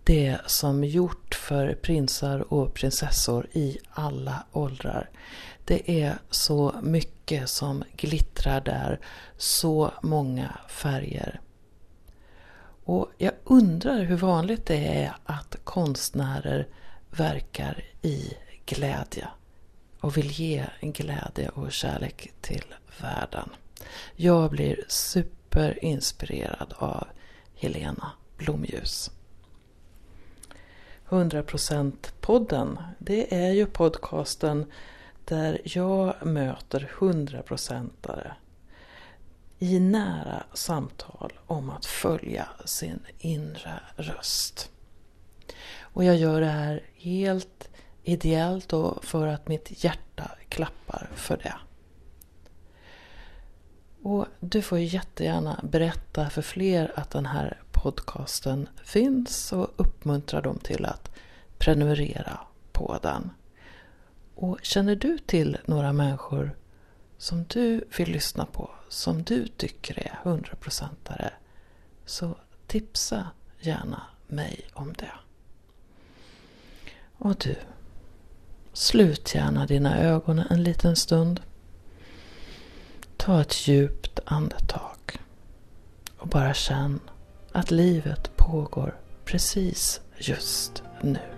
det 0.03 0.37
som 0.45 0.83
gjort 0.83 1.35
för 1.35 1.73
prinsar 1.73 2.53
och 2.53 2.73
prinsessor 2.73 3.47
i 3.51 3.77
alla 3.93 4.43
åldrar. 4.51 5.09
Det 5.65 6.01
är 6.01 6.17
så 6.29 6.75
mycket 6.81 7.49
som 7.49 7.83
glittrar 7.95 8.61
där, 8.61 8.99
så 9.37 9.91
många 10.01 10.57
färger. 10.69 11.39
Och 12.85 13.11
jag 13.17 13.33
undrar 13.43 14.03
hur 14.03 14.17
vanligt 14.17 14.65
det 14.65 15.03
är 15.03 15.15
att 15.23 15.57
konstnärer 15.63 16.67
verkar 17.11 17.83
i 18.01 18.33
glädje 18.65 19.27
och 19.99 20.17
vill 20.17 20.31
ge 20.31 20.65
glädje 20.81 21.49
och 21.49 21.71
kärlek 21.71 22.33
till 22.41 22.65
världen. 23.01 23.49
Jag 24.15 24.51
blir 24.51 24.85
superinspirerad 24.87 26.73
av 26.77 27.07
Helena 27.55 28.11
Blomljus. 28.37 29.11
100%-podden, 31.09 32.83
det 32.99 33.35
är 33.35 33.51
ju 33.51 33.65
podcasten 33.65 34.71
där 35.25 35.61
jag 35.63 36.25
möter 36.25 36.91
100%are 36.99 38.33
i 39.63 39.79
nära 39.79 40.43
samtal 40.53 41.33
om 41.45 41.69
att 41.69 41.85
följa 41.85 42.47
sin 42.65 42.99
inre 43.17 43.79
röst. 43.95 44.71
Och 45.79 46.03
jag 46.03 46.15
gör 46.15 46.41
det 46.41 46.47
här 46.47 46.83
helt 46.95 47.69
ideellt 48.03 48.73
och 48.73 49.05
för 49.05 49.27
att 49.27 49.47
mitt 49.47 49.83
hjärta 49.83 50.31
klappar 50.49 51.09
för 51.15 51.37
det. 51.37 51.55
Och 54.01 54.25
du 54.39 54.61
får 54.61 54.79
jättegärna 54.79 55.59
berätta 55.63 56.29
för 56.29 56.41
fler 56.41 56.91
att 56.95 57.09
den 57.09 57.25
här 57.25 57.61
podcasten 57.71 58.69
finns 58.83 59.53
och 59.53 59.67
uppmuntra 59.75 60.41
dem 60.41 60.57
till 60.57 60.85
att 60.85 61.11
prenumerera 61.57 62.39
på 62.71 62.99
den. 63.01 63.29
Och 64.35 64.59
känner 64.61 64.95
du 64.95 65.17
till 65.17 65.57
några 65.65 65.93
människor 65.93 66.55
som 67.17 67.43
du 67.43 67.83
vill 67.97 68.09
lyssna 68.11 68.45
på, 68.45 68.69
som 68.93 69.23
du 69.23 69.47
tycker 69.47 69.99
är 69.99 70.19
hundraprocentare, 70.23 71.33
så 72.05 72.37
tipsa 72.67 73.27
gärna 73.59 74.01
mig 74.27 74.65
om 74.73 74.93
det. 74.93 75.11
Och 77.17 77.35
du, 77.35 77.55
slut 78.73 79.35
gärna 79.35 79.65
dina 79.65 79.99
ögon 79.99 80.39
en 80.39 80.63
liten 80.63 80.95
stund. 80.95 81.41
Ta 83.17 83.41
ett 83.41 83.67
djupt 83.67 84.19
andetag 84.25 85.19
och 86.17 86.27
bara 86.27 86.53
känn 86.53 86.99
att 87.51 87.71
livet 87.71 88.37
pågår 88.37 88.99
precis 89.25 90.01
just 90.17 90.83
nu. 91.01 91.32